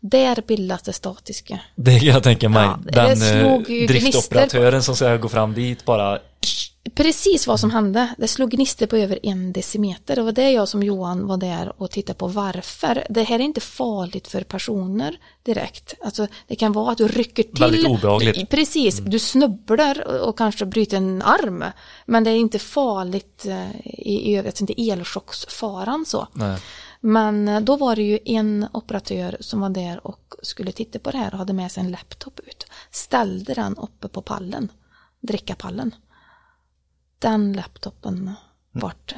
Där 0.05 0.43
bildas 0.47 0.81
det 0.81 0.93
statiska. 0.93 1.59
Det 1.75 1.99
kan 1.99 2.07
jag 2.07 2.23
tänka 2.23 2.49
mig. 2.49 2.63
Ja, 2.63 2.79
det 2.83 2.91
Den 2.91 3.17
slog 3.17 3.81
eh, 3.81 3.87
driftoperatören 3.87 4.83
som 4.83 4.95
ska 4.95 5.17
gå 5.17 5.29
fram 5.29 5.53
dit 5.53 5.85
bara... 5.85 6.19
Precis 6.95 7.47
vad 7.47 7.59
som 7.59 7.71
hände. 7.71 8.15
Det 8.17 8.27
slog 8.27 8.51
gnistor 8.51 8.85
på 8.85 8.97
över 8.97 9.19
en 9.23 9.53
decimeter. 9.53 10.15
Det 10.15 10.21
var 10.21 10.31
det 10.31 10.51
jag 10.51 10.67
som 10.67 10.83
Johan 10.83 11.27
var 11.27 11.37
där 11.37 11.73
och 11.77 11.91
tittade 11.91 12.17
på 12.19 12.27
varför. 12.27 13.05
Det 13.09 13.23
här 13.23 13.39
är 13.39 13.43
inte 13.43 13.61
farligt 13.61 14.27
för 14.27 14.43
personer 14.43 15.17
direkt. 15.43 15.93
Alltså, 16.05 16.27
det 16.47 16.55
kan 16.55 16.71
vara 16.71 16.91
att 16.91 16.97
du 16.97 17.07
rycker 17.07 17.43
till. 17.43 17.59
Väldigt 17.59 17.85
obehagligt. 17.87 18.35
Mm. 18.35 18.47
Precis, 18.47 18.97
du 18.97 19.19
snubblar 19.19 20.21
och- 20.21 20.37
kanske 20.37 20.65
bryter 20.65 20.97
en 20.97 21.21
arm. 21.21 21.65
Men 22.05 22.23
det 22.23 22.31
är 22.31 22.35
inte 22.35 22.59
farligt 22.59 23.45
eh, 23.45 23.75
i 23.83 24.31
i 24.31 24.37
övrigt, 24.37 24.61
inte 24.61 24.81
elchocksfaran 24.91 26.05
så. 26.05 26.27
Nej. 26.33 26.57
Men 27.05 27.47
eh, 27.47 27.59
då 27.61 27.75
var 27.75 27.95
det 27.95 28.01
ju 28.03 28.19
en 28.25 28.67
operatör 28.73 29.37
som 29.39 29.59
var 29.61 29.69
där 29.69 30.07
och 30.07 30.33
skulle 30.41 30.71
titta 30.71 30.99
på 30.99 31.11
det 31.11 31.17
här 31.17 31.31
och 31.33 31.37
hade 31.37 31.53
med 31.53 31.71
sig 31.71 31.83
en 31.83 31.91
laptop 31.91 32.39
ut. 32.39 32.65
Ställde 32.91 33.53
den 33.53 33.77
uppe 33.77 34.07
på 34.07 34.21
pallen, 34.21 34.71
drickapallen. 35.21 35.95
Den 37.19 37.53
laptopen 37.53 38.31
vart 38.71 39.15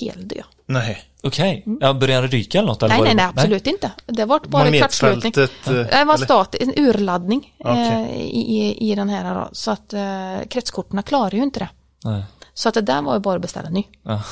heldöd. 0.00 0.44
nej. 0.66 1.04
Okej, 1.22 1.64
ja, 1.80 1.94
börjar 1.94 2.22
den 2.22 2.30
ryka 2.30 2.58
eller 2.58 2.68
något? 2.68 2.82
Eller 2.82 2.94
Nej, 2.94 3.02
nej, 3.02 3.10
det- 3.10 3.14
nej, 3.22 3.24
absolut 3.36 3.66
inte. 3.66 3.92
Det 4.06 4.24
var 4.24 4.40
bara 4.48 4.64
kvartslutning. 4.78 5.32
Eh, 5.36 5.72
Det 5.98 6.04
var 6.04 6.16
stat, 6.16 6.54
en 6.54 6.72
urladdning 6.76 7.54
eh, 7.64 8.10
i, 8.16 8.58
i, 8.58 8.90
i 8.90 8.94
den 8.94 9.08
här 9.08 9.34
då. 9.34 9.48
Så 9.52 9.70
att 9.70 9.94
kretskorten 10.48 11.02
klarar 11.02 11.30
ju 11.34 11.42
inte 11.42 11.58
det. 11.60 11.68
Nej. 12.04 12.22
Så 12.54 12.68
att 12.68 12.74
det 12.74 12.80
där 12.80 13.02
var 13.02 13.14
ju 13.14 13.20
bara 13.20 13.36
att 13.36 13.42
beställa 13.42 13.68
ny. 13.70 13.84
Ja. 14.02 14.22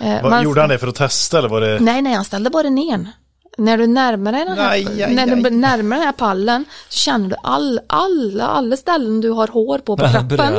Eh, 0.00 0.22
Vad, 0.22 0.30
man- 0.30 0.44
gjorde 0.44 0.60
han 0.60 0.70
det 0.70 0.78
för 0.78 0.86
att 0.88 0.94
testa 0.94 1.38
eller 1.38 1.48
var 1.48 1.60
det? 1.60 1.78
Nej, 1.80 2.02
nej, 2.02 2.12
han 2.14 2.24
ställde 2.24 2.50
bara 2.50 2.68
ner 2.68 2.90
den. 2.90 3.08
När 3.58 3.78
du 3.78 3.86
närmar 3.86 4.32
dig 4.32 4.44
den 4.44 4.58
här, 4.58 4.70
Aj, 4.70 5.02
aj, 5.02 5.14
när 5.14 5.26
du 5.36 5.50
närmar 5.50 5.96
den 5.96 6.06
här 6.06 6.12
pallen 6.12 6.64
så 6.88 6.98
känner 6.98 7.28
du 7.28 7.36
all, 7.42 7.80
alla, 7.86 8.44
alla 8.46 8.76
ställen 8.76 9.20
du 9.20 9.30
har 9.30 9.48
hår 9.48 9.78
på 9.78 9.96
på 9.96 10.08
kroppen. 10.12 10.52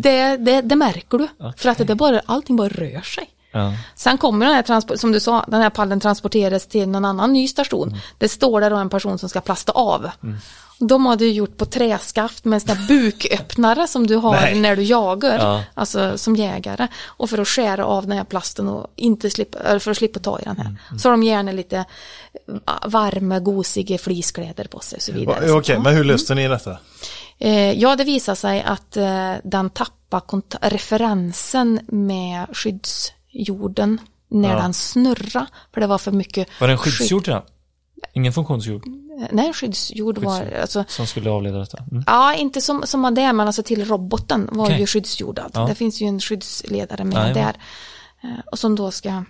Det, 0.00 0.36
det, 0.36 0.60
det 0.60 0.76
märker 0.76 1.18
du. 1.18 1.28
För 1.56 1.68
att 1.68 1.86
det 1.86 1.94
bara, 1.94 2.20
allting 2.26 2.56
bara 2.56 2.68
rör 2.68 3.00
sig. 3.00 3.28
Ja. 3.58 3.72
Sen 3.94 4.18
kommer 4.18 4.46
den 4.46 4.54
här, 4.54 4.96
som 4.96 5.12
du 5.12 5.20
sa, 5.20 5.44
den 5.48 5.60
här 5.60 5.70
pallen 5.70 6.00
transporteras 6.00 6.66
till 6.66 6.88
någon 6.88 7.04
annan 7.04 7.32
ny 7.32 7.48
station. 7.48 7.88
Mm. 7.88 8.00
Det 8.18 8.28
står 8.28 8.60
där 8.60 8.70
då 8.70 8.76
en 8.76 8.88
person 8.88 9.18
som 9.18 9.28
ska 9.28 9.40
plasta 9.40 9.72
av. 9.72 10.10
De 10.80 11.06
hade 11.06 11.24
ju 11.24 11.32
gjort 11.32 11.56
på 11.56 11.64
träskaft 11.64 12.44
med 12.44 12.56
en 12.56 12.60
sån 12.60 12.76
där 12.76 12.86
buköppnare 12.88 13.88
som 13.88 14.06
du 14.06 14.16
har 14.16 14.32
Nej. 14.32 14.60
när 14.60 14.76
du 14.76 14.82
jagar. 14.82 15.38
Ja. 15.38 15.62
Alltså 15.74 16.18
som 16.18 16.36
jägare. 16.36 16.88
Och 17.04 17.30
för 17.30 17.38
att 17.38 17.48
skära 17.48 17.84
av 17.84 18.06
den 18.06 18.18
här 18.18 18.24
plasten 18.24 18.68
och 18.68 18.86
inte 18.96 19.30
slippa, 19.30 19.80
för 19.80 19.90
att 19.90 19.96
slippa 19.96 20.20
ta 20.20 20.40
i 20.40 20.42
den 20.44 20.56
här. 20.56 20.64
Mm, 20.64 20.98
Så 20.98 21.08
har 21.08 21.10
de 21.10 21.22
gärna 21.22 21.52
lite 21.52 21.84
varma, 22.84 23.38
gosiga 23.38 23.98
fliskläder 23.98 24.64
på 24.64 24.80
sig 24.80 24.96
och 24.96 25.02
så 25.02 25.12
vidare. 25.12 25.50
Okej, 25.50 25.74
ja. 25.74 25.82
men 25.82 25.94
hur 25.94 26.04
löste 26.04 26.34
ni 26.34 26.48
detta? 26.48 26.78
Eh, 27.38 27.72
ja, 27.72 27.96
det 27.96 28.04
visar 28.04 28.34
sig 28.34 28.62
att 28.62 28.96
eh, 28.96 29.32
den 29.44 29.70
tappar 29.70 30.22
referensen 30.60 31.80
med 31.86 32.46
skyddsjorden 33.32 34.00
när 34.28 34.50
Ja. 34.56 34.62
den 34.62 34.74
snurrar. 34.74 35.46
För 35.74 35.80
det 35.80 35.86
var 35.86 35.98
för 35.98 36.12
mycket 36.12 36.48
Var 36.60 36.68
det 36.68 36.72
en 36.74 36.78
skydd- 36.78 36.90
skyddsjord 36.98 37.24
till 37.24 37.32
den? 37.32 37.42
Ingen 38.14 38.32
funktionsjord 38.32 38.86
Eh, 39.20 39.26
Nej, 39.32 39.52
skyddsjord 39.52 40.18
var, 40.18 40.38
Skyddsjord. 40.40 40.60
alltså, 40.60 40.84
som 40.88 41.06
skulle 41.06 41.30
avleda 41.30 41.58
detta? 41.58 41.78
Mm. 41.90 42.04
ja, 42.06 42.34
inte 42.34 42.60
som, 42.60 42.82
som 42.86 43.02
var 43.02 43.10
det, 43.10 43.32
men 43.32 43.46
alltså 43.46 43.62
till 43.62 43.84
roboten 43.84 44.48
var 44.52 44.64
Okej. 44.64 44.80
ju 44.80 44.86
skyddsjordad. 44.86 45.50
Ja. 45.54 45.66
Det 45.66 45.74
finns 45.74 46.00
ju 46.02 46.06
en 46.06 46.20
skyddsledare 46.20 47.04
med 47.04 47.14
Jajamän. 47.14 47.34
där. 47.34 47.56
Eh, 48.22 48.38
och 48.52 48.58
som 48.58 48.76
då 48.76 48.90
ska 48.90 49.24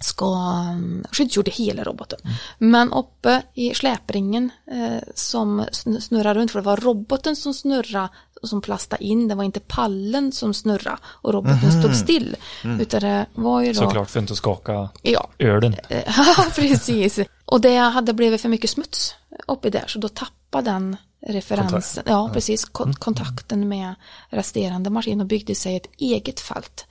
ska 0.00 0.26
um, 0.26 1.04
skyddsgjorde 1.12 1.50
hela 1.50 1.84
roboten. 1.84 2.18
Mm. 2.24 2.34
Men 2.58 2.92
uppe 2.92 3.42
i 3.54 3.74
släpringen 3.74 4.50
eh, 4.72 5.02
som 5.14 5.60
sn- 5.60 6.00
snurrar 6.00 6.34
runt, 6.34 6.50
för 6.50 6.58
det 6.60 6.64
var 6.66 6.76
roboten 6.76 7.36
som 7.36 7.54
snurrade 7.54 8.08
som 8.48 8.60
plastade 8.60 9.04
in, 9.04 9.28
det 9.28 9.34
var 9.34 9.44
inte 9.44 9.60
pallen 9.60 10.32
som 10.32 10.54
snurrade 10.54 10.96
och 11.04 11.32
roboten 11.32 11.82
stod 11.82 11.96
still. 11.96 12.36
Utan 12.80 13.00
det 13.00 13.26
var 13.34 13.60
ju 13.60 13.72
då... 13.72 13.80
Såklart 13.80 14.10
för 14.10 14.18
att 14.18 14.22
inte 14.22 14.36
skaka 14.36 14.88
Ja, 15.02 15.28
ölen. 15.38 15.76
Ja, 15.88 16.44
precis. 16.56 17.18
Och 17.44 17.60
det 17.60 17.76
hade 17.76 18.12
blivit 18.12 18.40
för 18.40 18.48
mycket 18.48 18.70
smuts 18.70 19.14
uppe 19.46 19.70
där, 19.70 19.84
så 19.86 19.98
då 19.98 20.08
tappade 20.08 20.70
den 20.70 20.96
referensen, 21.26 22.04
ja 22.06 22.30
precis, 22.32 22.64
kon- 22.64 22.94
kontakten 22.94 23.68
med 23.68 23.94
resterande 24.30 24.90
maskin 24.90 25.20
och 25.20 25.26
byggde 25.26 25.54
sig 25.54 25.76
ett 25.76 25.86
eget 25.98 26.40
fält. 26.40 26.86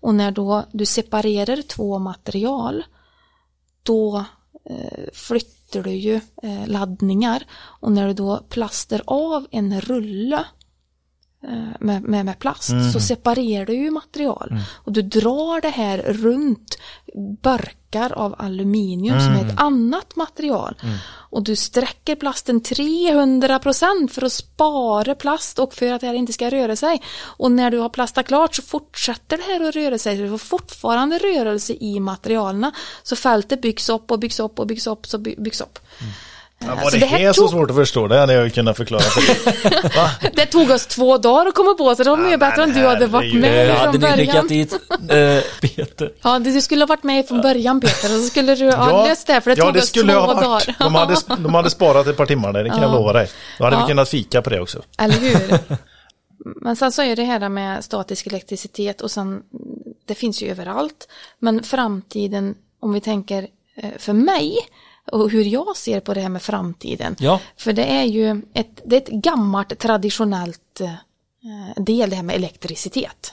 Och 0.00 0.14
när 0.14 0.30
då 0.30 0.64
du 0.72 0.86
separerar 0.86 1.62
två 1.62 1.98
material, 1.98 2.84
då 3.82 4.24
eh, 4.70 5.04
flyttar 5.14 5.82
du 5.82 5.90
ju 5.90 6.20
eh, 6.42 6.66
laddningar. 6.66 7.44
Och 7.54 7.92
när 7.92 8.06
du 8.06 8.12
då 8.14 8.40
plaster 8.48 9.02
av 9.06 9.46
en 9.50 9.80
rulle 9.80 10.44
med, 11.80 12.02
med, 12.02 12.24
med 12.24 12.38
plast 12.38 12.70
så 12.92 13.00
separerar 13.00 13.66
du 13.66 13.74
ju 13.74 13.90
material. 13.90 14.48
Och 14.74 14.92
du 14.92 15.02
drar 15.02 15.60
det 15.60 15.68
här 15.68 15.98
runt 15.98 16.78
burkar 17.42 18.12
av 18.12 18.34
aluminium 18.38 19.20
som 19.20 19.32
är 19.32 19.46
ett 19.52 19.60
annat 19.60 20.16
material. 20.16 20.76
Och 21.30 21.42
du 21.42 21.56
sträcker 21.56 22.16
plasten 22.16 22.60
300% 22.62 24.08
för 24.08 24.24
att 24.24 24.32
spara 24.32 25.14
plast 25.14 25.58
och 25.58 25.74
för 25.74 25.92
att 25.92 26.00
det 26.00 26.06
här 26.06 26.14
inte 26.14 26.32
ska 26.32 26.50
röra 26.50 26.76
sig. 26.76 27.02
Och 27.22 27.52
när 27.52 27.70
du 27.70 27.78
har 27.78 27.88
plastat 27.88 28.26
klart 28.26 28.54
så 28.54 28.62
fortsätter 28.62 29.36
det 29.36 29.42
här 29.42 29.68
att 29.68 29.76
röra 29.76 29.98
sig. 29.98 30.16
Du 30.16 30.30
får 30.30 30.38
fortfarande 30.38 31.18
rörelse 31.18 31.72
i 31.80 32.00
materialen 32.00 32.72
så 33.02 33.16
fältet 33.16 33.62
byggs 33.62 33.88
upp 33.88 34.10
och 34.10 34.18
byggs 34.18 34.40
upp 34.40 34.58
och 34.58 34.66
byggs 34.66 34.86
upp 34.86 35.06
så 35.06 35.18
by- 35.18 35.36
byggs 35.38 35.60
upp. 35.60 35.78
Ja, 36.66 36.76
Så 36.76 36.84
var 36.84 36.90
det, 36.90 36.98
det 36.98 37.06
här 37.06 37.18
här 37.18 37.32
så 37.32 37.40
tog- 37.40 37.50
svårt 37.50 37.70
att 37.70 37.76
förstå? 37.76 38.08
Det 38.08 38.18
hade 38.18 38.32
jag 38.34 38.44
ju 38.44 38.50
kunnat 38.50 38.76
förklara 38.76 39.00
för 39.02 39.20
dig. 39.20 39.90
Va? 39.96 40.10
Det 40.34 40.46
tog 40.46 40.70
oss 40.70 40.86
två 40.86 41.18
dagar 41.18 41.46
att 41.46 41.54
komma 41.54 41.74
på 41.74 41.94
så 41.94 42.02
det 42.04 42.10
var 42.10 42.16
mycket 42.16 42.40
bättre 42.40 42.62
om 42.62 42.72
du 42.72 42.86
hade 42.86 43.06
varit 43.06 43.34
med 43.34 43.70
hade 43.76 43.82
från 43.82 43.92
ni 43.92 43.98
början. 43.98 44.16
skickat 44.18 44.48
dit 44.48 44.72
eh, 45.10 45.42
Peter? 45.76 46.12
Ja, 46.22 46.38
du 46.38 46.60
skulle 46.62 46.82
ha 46.82 46.86
varit 46.86 47.02
med 47.02 47.28
från 47.28 47.40
början 47.40 47.80
Peter 47.80 48.14
och 48.16 48.20
så 48.22 48.28
skulle 48.28 48.54
du 48.54 48.70
ha 48.72 49.06
löst 49.06 49.26
det 49.26 49.40
för 49.40 49.50
det 49.50 49.56
ja, 49.58 49.64
tog 49.64 49.74
det 49.74 49.80
oss 49.80 49.88
skulle 49.88 50.12
två 50.12 50.18
ha 50.20 50.26
varit. 50.26 50.42
dagar. 50.66 50.74
De 50.78 50.94
hade, 50.94 51.16
de 51.42 51.54
hade 51.54 51.70
sparat 51.70 52.06
ett 52.06 52.16
par 52.16 52.26
timmar 52.26 52.52
där, 52.52 52.64
det 52.64 52.70
kan 52.70 52.82
jag 52.82 52.92
lova 52.92 53.12
dig. 53.12 53.28
Då 53.58 53.64
hade 53.64 53.76
vi 53.76 53.82
kunnat 53.82 54.08
fika 54.08 54.42
på 54.42 54.50
det 54.50 54.60
också. 54.60 54.82
Eller 54.98 55.14
hur? 55.14 55.58
Men 56.60 56.76
sen 56.76 56.92
så 56.92 57.02
är 57.02 57.16
det 57.16 57.24
här 57.24 57.48
med 57.48 57.84
statisk 57.84 58.26
elektricitet 58.26 59.00
och 59.00 59.10
sen, 59.10 59.42
det 60.06 60.14
finns 60.14 60.42
ju 60.42 60.50
överallt. 60.50 61.08
Men 61.38 61.62
framtiden, 61.62 62.54
om 62.80 62.92
vi 62.92 63.00
tänker 63.00 63.46
eh, 63.76 63.90
för 63.98 64.12
mig 64.12 64.56
och 65.12 65.30
hur 65.30 65.44
jag 65.44 65.76
ser 65.76 66.00
på 66.00 66.14
det 66.14 66.20
här 66.20 66.28
med 66.28 66.42
framtiden. 66.42 67.16
Ja. 67.18 67.40
För 67.56 67.72
det 67.72 67.84
är 67.84 68.04
ju 68.04 68.42
ett, 68.54 68.80
det 68.84 68.96
är 68.96 69.00
ett 69.00 69.22
gammalt 69.22 69.78
traditionellt 69.78 70.80
eh, 70.80 71.82
del 71.82 72.10
det 72.10 72.16
här 72.16 72.22
med 72.22 72.36
elektricitet. 72.36 73.30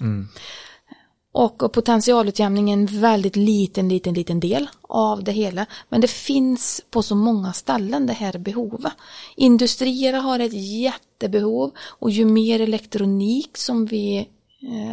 Och, 1.34 1.64
och 1.64 1.74
potentialutjämning 1.74 2.70
är 2.70 2.74
en 2.74 2.86
väldigt 2.86 3.36
liten, 3.36 3.90
liten, 3.90 4.14
liten 4.14 4.40
del 4.40 4.70
av 4.82 5.24
det 5.24 5.32
hela. 5.32 5.66
Men 5.90 6.02
det 6.02 6.08
finns 6.08 6.82
på 6.90 7.04
så 7.04 7.16
många 7.16 7.54
ställen 7.54 8.06
det 8.06 8.14
här 8.14 8.38
behovet. 8.38 8.94
Industrier 9.36 10.14
har 10.14 10.40
ett 10.40 10.54
jättebehov 10.54 11.72
och 11.80 12.12
ju 12.12 12.26
mer 12.26 12.60
elektronik 12.60 13.58
som 13.58 13.86
vi 13.86 14.28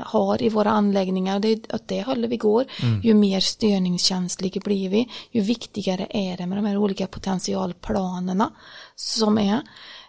har 0.05 0.43
i 0.43 0.49
våra 0.49 0.71
anläggningar, 0.71 1.41
det 1.41 1.49
är 1.49 1.75
åt 1.75 1.89
det 1.89 2.03
hållet 2.03 2.31
vi 2.31 2.37
går, 2.37 2.65
ju 3.03 3.15
mer 3.15 3.41
störningskänsliga 3.41 4.61
blir 4.65 4.89
vi, 4.89 5.09
ju 5.31 5.41
viktigare 5.41 6.07
är 6.11 6.37
det 6.37 6.47
med 6.47 6.59
de 6.59 6.65
här 6.65 6.77
olika 6.77 7.07
potentialplanerna 7.07 8.51
som 8.97 9.39
är. 9.39 9.61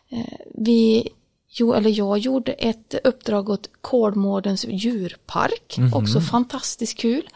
Eh, 0.10 0.38
vi 0.56 1.10
Jo, 1.52 1.74
eller 1.74 1.90
jag 1.90 2.18
gjorde 2.18 2.52
ett 2.52 2.96
uppdrag 3.04 3.50
åt 3.50 3.70
Kolmårdens 3.82 4.66
djurpark, 4.70 5.78
också 5.94 6.22
fantastiskt 6.22 6.98
kul. 6.98 7.30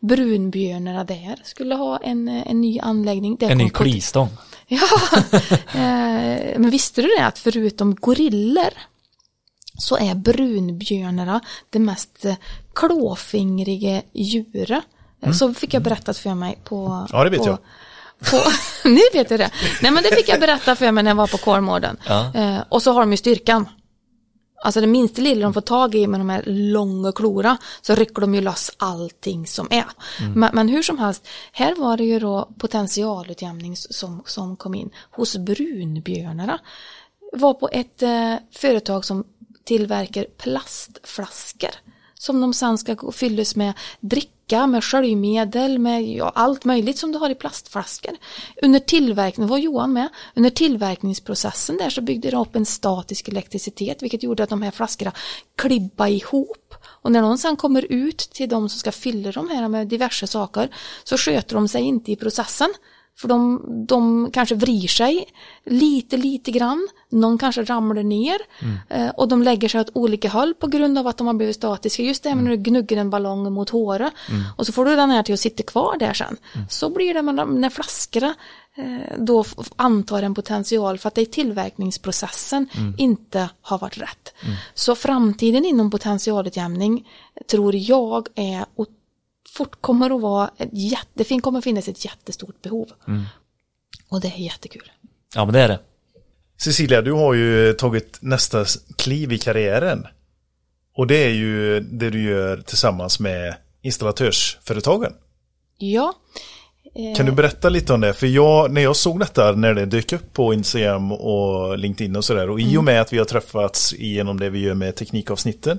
Brunbjörnarna 0.00 1.04
där 1.04 1.40
skulle 1.44 1.74
ha 1.74 1.98
en, 1.98 2.28
en 2.28 2.60
ny 2.60 2.78
anläggning. 2.78 3.36
Det 3.40 3.46
En 3.46 3.58
ny 3.58 3.70
klistång. 3.70 4.28
Ja, 4.70 4.78
eh, 5.74 6.58
men 6.58 6.70
visste 6.70 7.02
du 7.02 7.08
det 7.18 7.26
att 7.26 7.38
förutom 7.38 7.94
gorillor 7.94 8.72
så 9.78 9.96
är 9.96 10.14
brunbjörnarna 10.14 11.40
det 11.70 11.78
mest 11.78 12.24
eh, 12.24 12.34
klåfingriga 12.74 14.02
djuret. 14.12 14.84
Så 15.32 15.54
fick 15.54 15.74
jag 15.74 15.82
berättat 15.82 16.18
för 16.18 16.34
mig 16.34 16.58
på... 16.64 16.86
Mm. 16.86 17.06
Ja, 17.12 17.24
det 17.24 17.30
vet 17.30 17.40
på, 17.40 17.46
jag. 17.46 17.58
På, 18.30 18.50
nu 18.88 19.00
vet 19.12 19.30
jag 19.30 19.40
det. 19.40 19.50
Nej 19.82 19.92
men 19.92 20.02
det 20.02 20.16
fick 20.16 20.28
jag 20.28 20.40
berätta 20.40 20.76
för 20.76 20.92
mig 20.92 21.04
när 21.04 21.10
jag 21.10 21.16
var 21.16 21.26
på 21.26 21.38
Kolmården. 21.38 21.96
Ja. 22.06 22.34
Eh, 22.34 22.58
och 22.68 22.82
så 22.82 22.92
har 22.92 23.00
de 23.00 23.10
ju 23.10 23.16
styrkan. 23.16 23.68
Alltså 24.64 24.80
det 24.80 24.86
minsta 24.86 25.22
lilla 25.22 25.42
de 25.42 25.54
får 25.54 25.60
tag 25.60 25.94
i 25.94 26.06
med 26.06 26.20
de 26.20 26.30
här 26.30 26.42
långa 26.46 27.12
klora 27.12 27.56
så 27.82 27.94
rycker 27.94 28.20
de 28.20 28.34
ju 28.34 28.40
loss 28.40 28.70
allting 28.76 29.46
som 29.46 29.68
är. 29.70 29.84
Men, 30.34 30.50
men 30.54 30.68
hur 30.68 30.82
som 30.82 30.98
helst, 30.98 31.28
här 31.52 31.74
var 31.74 31.96
det 31.96 32.04
ju 32.04 32.18
då 32.18 32.48
potentialutjämning 32.58 33.76
som, 33.76 34.22
som 34.26 34.56
kom 34.56 34.74
in 34.74 34.90
hos 35.10 35.36
brunbjörnarna. 35.36 36.58
Var 37.32 37.54
på 37.54 37.68
ett 37.72 38.02
eh, 38.02 38.34
företag 38.52 39.04
som 39.04 39.24
tillverkar 39.68 40.24
plastflaskor 40.24 41.70
som 42.14 42.40
de 42.40 42.54
sen 42.54 42.78
ska 42.78 43.12
fyllas 43.12 43.56
med 43.56 43.72
dricka, 44.00 44.66
med 44.66 44.84
sköljmedel, 44.84 45.78
med 45.78 46.08
ja, 46.08 46.32
allt 46.34 46.64
möjligt 46.64 46.98
som 46.98 47.12
du 47.12 47.18
har 47.18 47.30
i 47.30 47.34
plastflaskor. 47.34 48.12
Under 48.62 48.78
tillverkningen, 48.78 49.48
var 49.48 49.58
Johan 49.58 49.92
med, 49.92 50.08
under 50.36 50.50
tillverkningsprocessen 50.50 51.76
där 51.76 51.90
så 51.90 52.00
byggde 52.00 52.30
det 52.30 52.36
upp 52.36 52.56
en 52.56 52.66
statisk 52.66 53.28
elektricitet 53.28 54.02
vilket 54.02 54.22
gjorde 54.22 54.42
att 54.42 54.50
de 54.50 54.62
här 54.62 54.70
flaskorna 54.70 55.12
klibbade 55.56 56.10
ihop. 56.10 56.74
Och 57.02 57.12
när 57.12 57.22
de 57.22 57.38
sen 57.38 57.56
kommer 57.56 57.92
ut 57.92 58.18
till 58.18 58.48
de 58.48 58.68
som 58.68 58.78
ska 58.78 58.92
fylla 58.92 59.32
de 59.32 59.48
här 59.48 59.68
med 59.68 59.88
diverse 59.88 60.26
saker 60.26 60.70
så 61.04 61.16
sköter 61.16 61.54
de 61.54 61.68
sig 61.68 61.82
inte 61.82 62.12
i 62.12 62.16
processen. 62.16 62.74
För 63.20 63.28
de, 63.28 63.64
de 63.86 64.30
kanske 64.32 64.54
vrir 64.54 64.88
sig 64.88 65.28
lite, 65.64 66.16
lite 66.16 66.50
grann. 66.50 66.88
Någon 67.08 67.38
kanske 67.38 67.64
ramlar 67.64 68.02
ner. 68.02 68.38
Eh, 68.88 69.08
och 69.08 69.28
de 69.28 69.42
lägger 69.42 69.68
sig 69.68 69.80
åt 69.80 69.90
olika 69.92 70.28
håll 70.28 70.54
på 70.54 70.66
grund 70.66 70.98
av 70.98 71.06
att 71.06 71.16
de 71.16 71.26
har 71.26 71.34
blivit 71.34 71.56
statiska. 71.56 72.02
Just 72.02 72.22
det 72.22 72.28
här 72.28 72.36
när 72.36 72.50
du 72.50 72.56
gnuggar 72.56 72.96
en 72.96 73.10
ballong 73.10 73.52
mot 73.52 73.70
håret. 73.70 74.12
Och 74.56 74.66
så 74.66 74.72
får 74.72 74.84
du 74.84 74.96
den 74.96 75.10
här 75.10 75.22
till 75.22 75.34
att 75.34 75.40
sitta 75.40 75.62
kvar 75.62 75.96
där 75.98 76.12
sen. 76.12 76.36
Så 76.70 76.90
blir 76.90 77.14
det 77.14 77.22
när 77.22 77.70
flaskorna 77.70 78.34
eh, 78.76 79.18
då 79.18 79.44
antar 79.76 80.22
en 80.22 80.34
potential 80.34 80.98
för 80.98 81.08
att 81.08 81.14
det 81.14 81.22
i 81.22 81.26
tillverkningsprocessen 81.26 82.68
inte 82.98 83.50
har 83.62 83.78
varit 83.78 83.98
rätt. 83.98 84.34
Så 84.74 84.94
framtiden 84.94 85.64
inom 85.64 85.90
potentialutjämning 85.90 87.08
tror 87.50 87.74
jag 87.74 88.28
är 88.34 88.64
fort 89.54 89.80
kommer 89.80 90.16
att 90.16 90.20
vara 90.22 90.50
ett 90.56 90.68
jätte, 90.72 91.06
det 91.14 91.24
fin- 91.24 91.40
kommer 91.40 91.58
att 91.58 91.64
finnas 91.64 91.88
ett 91.88 92.04
jättestort 92.04 92.62
behov. 92.62 92.88
Och 94.08 94.20
det 94.20 94.28
är 94.28 94.38
jättekul. 94.38 94.90
Ja 95.34 95.44
men 95.44 95.54
det 95.54 95.60
är 95.60 95.68
det. 95.68 95.80
Cecilia, 96.56 97.02
du 97.02 97.12
har 97.12 97.34
ju 97.34 97.72
tagit 97.72 98.18
nästa 98.22 98.64
kliv 98.96 99.32
i 99.32 99.38
karriären. 99.38 100.06
Och 100.94 101.06
det 101.06 101.24
är 101.24 101.30
ju 101.30 101.80
det 101.80 102.10
du 102.10 102.22
gör 102.22 102.56
tillsammans 102.56 103.20
med 103.20 103.54
installatörsföretagen. 103.82 105.12
Ja, 105.78 106.14
Kan 107.16 107.26
du 107.26 107.32
berätta 107.32 107.68
lite 107.68 107.92
om 107.92 108.00
det? 108.00 108.12
För 108.12 108.26
jag, 108.26 108.70
när 108.70 108.80
jag 108.80 108.96
såg 108.96 109.20
detta 109.20 109.52
när 109.52 109.74
det 109.74 109.86
dök 109.86 110.12
upp 110.12 110.32
på 110.32 110.54
Instagram 110.54 111.12
och 111.12 111.78
LinkedIn 111.78 112.16
och 112.16 112.24
sådär. 112.24 112.50
Och 112.50 112.60
i 112.60 112.76
och 112.76 112.84
med 112.84 113.00
att 113.00 113.12
vi 113.12 113.18
har 113.18 113.24
träffats 113.24 113.94
genom 113.98 114.40
det 114.40 114.50
vi 114.50 114.58
gör 114.58 114.74
med 114.74 114.96
teknikavsnitten. 114.96 115.78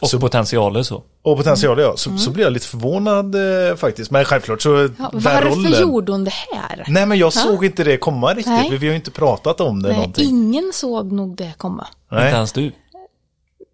Och 0.00 0.08
Så- 0.10 0.20
potentialer 0.20 0.82
så. 0.82 1.02
Och 1.22 1.36
potential 1.36 1.80
ja, 1.80 1.92
så, 1.96 2.18
så 2.18 2.30
blir 2.30 2.44
jag 2.44 2.52
lite 2.52 2.66
förvånad 2.66 3.34
eh, 3.70 3.76
faktiskt. 3.76 4.10
Men 4.10 4.24
självklart 4.24 4.62
så 4.62 4.88
ja 4.98 5.10
varför 5.12 5.42
rollen. 5.50 5.80
gjorde 5.80 6.12
hon 6.12 6.24
det 6.24 6.32
här? 6.52 6.84
Nej 6.88 7.06
men 7.06 7.18
jag 7.18 7.32
såg 7.32 7.64
inte 7.64 7.84
det 7.84 7.96
komma 7.96 8.28
riktigt. 8.30 8.46
Nej. 8.46 8.70
För 8.70 8.76
vi 8.76 8.86
har 8.86 8.92
ju 8.92 8.96
inte 8.96 9.10
pratat 9.10 9.60
om 9.60 9.82
det 9.82 9.88
Nej, 9.88 9.96
någonting. 9.98 10.28
ingen 10.28 10.70
såg 10.74 11.12
nog 11.12 11.36
det 11.36 11.52
komma. 11.56 11.86
Inte 12.12 12.24
Nej. 12.24 12.32
ens 12.32 12.52
du. 12.52 12.72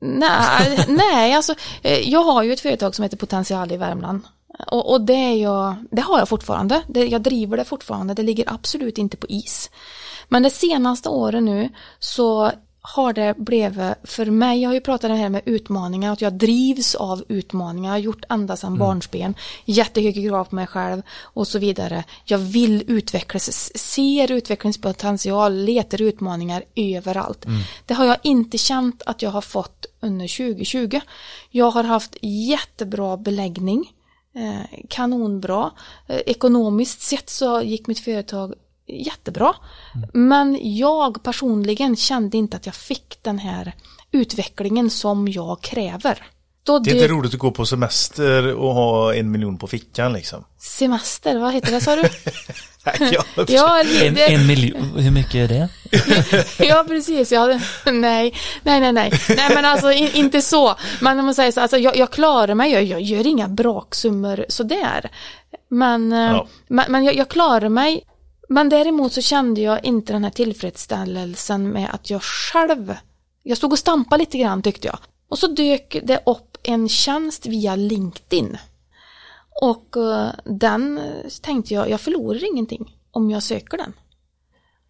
Nej, 0.01 0.85
nej, 0.89 1.35
alltså 1.35 1.55
eh, 1.83 2.09
jag 2.11 2.25
har 2.25 2.43
ju 2.43 2.53
ett 2.53 2.61
företag 2.61 2.95
som 2.95 3.03
heter 3.03 3.17
Potential 3.17 3.73
i 3.73 3.77
Värmland. 3.77 4.21
Och, 4.67 4.91
och 4.93 5.01
det, 5.01 5.35
jag, 5.35 5.75
det 5.91 6.03
har 6.03 6.19
jag 6.19 6.29
fortfarande. 6.29 6.83
Det, 6.89 7.07
jag 7.07 7.23
driver 7.23 7.57
det 7.57 7.65
fortfarande. 7.65 8.15
Det 8.15 8.23
ligger 8.23 8.53
absolut 8.53 8.99
inte 8.99 9.17
på 9.17 9.27
is. 9.29 9.71
Men 10.29 10.43
det 10.43 10.51
senaste 10.51 11.09
året 11.09 11.43
nu 11.43 11.69
så 11.99 12.53
har 12.85 13.13
det 13.13 13.35
blivit, 13.39 13.95
för 14.05 14.27
mig, 14.27 14.63
jag 14.63 14.69
har 14.69 14.75
ju 14.75 14.81
pratat 14.81 15.11
om 15.11 15.17
det 15.17 15.23
här 15.23 15.29
med 15.29 15.43
utmaningar, 15.45 16.13
att 16.13 16.21
jag 16.21 16.33
drivs 16.33 16.95
av 16.95 17.25
utmaningar, 17.29 17.91
jag 17.91 17.95
har 17.95 17.99
gjort 17.99 18.25
ända 18.29 18.57
sedan 18.57 18.79
barnsben, 18.79 19.35
jättehöga 19.65 20.23
krav 20.23 20.45
på 20.45 20.55
mig 20.55 20.67
själv 20.67 21.03
och 21.23 21.49
så 21.49 21.59
vidare. 21.59 22.05
Jag 22.25 22.39
vill 22.39 22.85
utvecklas, 22.87 23.79
ser 23.79 24.33
utvecklingspotential, 24.33 25.55
letar 25.55 26.03
utmaningar 26.03 26.63
överallt. 26.75 27.47
Det 27.87 27.95
har 27.95 28.05
jag 28.05 28.17
inte 28.23 28.59
känt 28.59 29.03
att 29.07 29.23
jag 29.23 29.31
har 29.31 29.41
fått 29.41 29.87
under 30.01 30.53
2020. 30.53 31.01
Jag 31.51 31.71
har 31.71 31.85
haft 31.85 32.17
jättebra 32.23 33.17
beläggning, 33.17 33.93
kanonbra. 34.89 35.71
Eh, 36.07 36.21
ekonomiskt 36.27 37.01
sett 37.01 37.31
så 37.31 37.63
gick 37.63 37.87
mitt 37.87 38.01
företag 38.01 38.55
jättebra. 38.87 39.55
Men 40.13 40.59
jag 40.63 41.23
personligen 41.23 41.97
kände 41.97 42.37
inte 42.37 42.57
att 42.57 42.67
jag 42.67 42.75
fick 42.75 43.19
den 43.23 43.39
här 43.39 43.73
utvecklingen 44.13 44.91
som 44.91 45.29
jag 45.29 45.61
kräver. 45.61 46.27
Då 46.65 46.79
Det 46.79 46.91
är 46.91 46.95
inte 46.95 47.09
roligt 47.09 47.35
att 47.35 47.41
gå 47.41 47.51
på 47.51 47.67
semester 47.67 48.55
och 48.55 48.75
ha 48.75 49.15
en 49.15 49.31
miljon 49.31 49.59
på 49.59 49.67
fickan 49.67 50.13
liksom. 50.13 50.45
semester, 50.59 51.39
vad 51.39 51.53
heter 51.53 51.73
det 51.73 51.81
sa 51.81 51.97
du? 51.97 52.03
Ja, 53.13 53.25
ja, 53.49 53.81
En, 54.03 54.15
det, 54.15 54.33
en 54.35 54.47
miljon, 54.47 54.93
hur 54.97 55.11
mycket 55.11 55.35
är 55.35 55.49
det? 55.49 55.69
ja, 56.69 56.85
precis. 56.89 57.33
Ja, 57.33 57.47
nej, 57.85 58.35
nej, 58.63 58.81
nej, 58.81 58.93
nej. 58.93 59.13
Nej, 59.29 59.55
men 59.55 59.65
alltså 59.65 59.93
in, 59.93 60.09
inte 60.15 60.43
så. 60.43 60.75
Men 61.01 61.19
om 61.19 61.25
man 61.25 61.35
säger 61.35 61.53
så, 61.53 61.61
alltså, 61.61 61.79
jag, 61.79 61.97
jag 61.97 62.11
klarar 62.11 62.55
mig, 62.55 62.73
jag, 62.73 62.83
jag 62.85 63.01
gör 63.01 63.27
inga 63.27 63.49
braksummor 63.49 64.45
sådär. 64.49 65.11
Men, 65.69 66.13
eh, 66.13 66.19
Ja. 66.19 66.47
men, 66.69 66.93
men 66.93 67.05
jag, 67.05 67.15
jag 67.15 67.29
klarar 67.29 67.69
mig. 67.69 68.05
Men 68.49 68.69
däremot 68.69 69.13
så 69.13 69.21
kände 69.23 69.61
jag 69.61 69.85
inte 69.85 70.13
den 70.13 70.25
här 70.25 70.31
tillfredsställelsen 70.31 71.69
med 71.71 71.89
att 71.93 72.11
jag 72.11 72.23
själv, 72.23 72.95
jag 73.43 73.57
stod 73.59 73.73
och 73.73 73.79
stampade 73.79 74.21
lite 74.21 74.39
grann 74.39 74.63
tyckte 74.63 74.87
jag. 74.87 74.99
Och 75.29 75.39
så 75.39 75.47
dök 75.47 75.97
det 76.03 76.23
upp 76.27 76.57
en 76.63 76.89
tjänst 76.89 77.47
via 77.47 77.77
LinkedIn. 77.77 78.59
Och 79.61 79.97
eh, 79.97 80.31
den 80.45 81.01
tänkte 81.43 81.75
jag, 81.75 81.91
jag 81.91 82.01
förlorar 82.01 82.53
ingenting 82.53 82.97
om 83.11 83.31
jag 83.31 83.43
söker 83.43 83.79
den. 83.79 83.93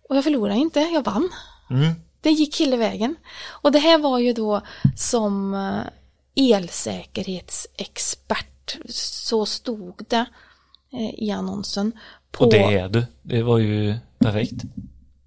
Och 0.09 0.17
jag 0.17 0.25
förlorade 0.25 0.59
inte, 0.59 0.81
jag 0.81 1.05
vann. 1.05 1.29
Mm. 1.71 1.93
Det 2.21 2.31
gick 2.31 2.61
hela 2.61 2.77
vägen. 2.77 3.17
Och 3.45 3.73
det 3.73 3.79
här 3.79 3.99
var 3.99 4.19
ju 4.19 4.33
då 4.33 4.61
som 4.97 5.55
eh, 5.55 5.81
elsäkerhetsexpert, 6.35 8.79
så 8.89 9.47
stod 9.47 10.05
det 10.09 10.27
eh, 10.93 11.25
i 11.25 11.31
annonsen. 11.31 11.93
På, 12.31 12.45
Och 12.45 12.51
det 12.51 12.79
är 12.79 12.89
du. 12.89 13.07
Det 13.23 13.43
var 13.43 13.59
ju 13.59 13.95
perfekt. 14.19 14.65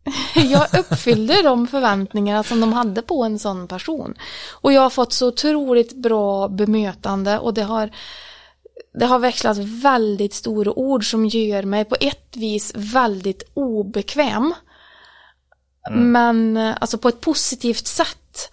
jag 0.36 0.80
uppfyllde 0.80 1.42
de 1.42 1.68
förväntningarna 1.68 2.44
som 2.44 2.62
de 2.62 2.74
hade 2.74 3.02
på 3.02 3.24
en 3.24 3.40
sån 3.40 3.68
person. 3.68 4.14
Och 4.52 4.74
jag 4.74 4.82
har 4.82 4.90
fått 4.90 5.14
så 5.14 5.28
otroligt 5.28 5.96
bra 5.96 6.48
bemötande 6.48 7.40
och 7.40 7.54
det 7.54 7.64
har 7.64 7.90
det 8.94 9.06
har 9.06 9.20
växlat 9.20 9.58
väldigt 9.58 10.34
stora 10.34 10.72
ord 10.72 11.12
som 11.12 11.26
gör 11.26 11.64
mig 11.64 11.86
på 11.86 11.96
ett 12.00 12.36
vis 12.36 12.72
väldigt 12.76 13.44
obekväm. 13.54 14.54
Men 15.92 16.58
eh, 16.58 16.76
alltså 16.82 16.98
på 16.98 17.08
ett 17.08 17.22
positivt 17.22 17.88
sätt. 17.88 18.52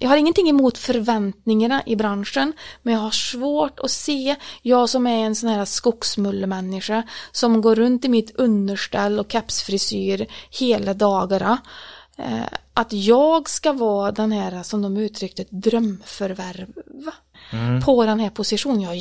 Jag 0.00 0.08
har 0.08 0.16
ingenting 0.16 0.48
emot 0.48 0.78
förväntningarna 0.78 1.82
i 1.86 1.96
branschen, 1.96 2.52
men 2.82 2.94
jag 2.94 3.00
har 3.00 3.10
svårt 3.10 3.80
att 3.80 3.90
se, 3.90 4.36
jag 4.62 4.88
som 4.88 5.06
är 5.06 5.26
en 5.26 5.34
sån 5.34 5.48
här 5.48 5.64
skogsmullemänniska 5.64 7.02
som 7.32 7.60
går 7.60 7.74
runt 7.74 8.04
i 8.04 8.08
mitt 8.08 8.36
underställ 8.36 9.18
och 9.18 9.32
kepsfrisyr 9.32 10.26
hela 10.50 10.94
dagarna, 10.94 11.58
eh, 12.18 12.58
att 12.74 12.92
jag 12.92 13.48
ska 13.48 13.72
vara 13.72 14.12
den 14.12 14.32
här, 14.32 14.62
som 14.62 14.82
de 14.82 14.96
uttryckte, 14.96 15.44
drömförvärv 15.50 16.72
på 17.84 18.04
den 18.04 18.20
här 18.20 18.30
positionen. 18.30 18.80
Jag 18.80 18.88
har 18.88 18.94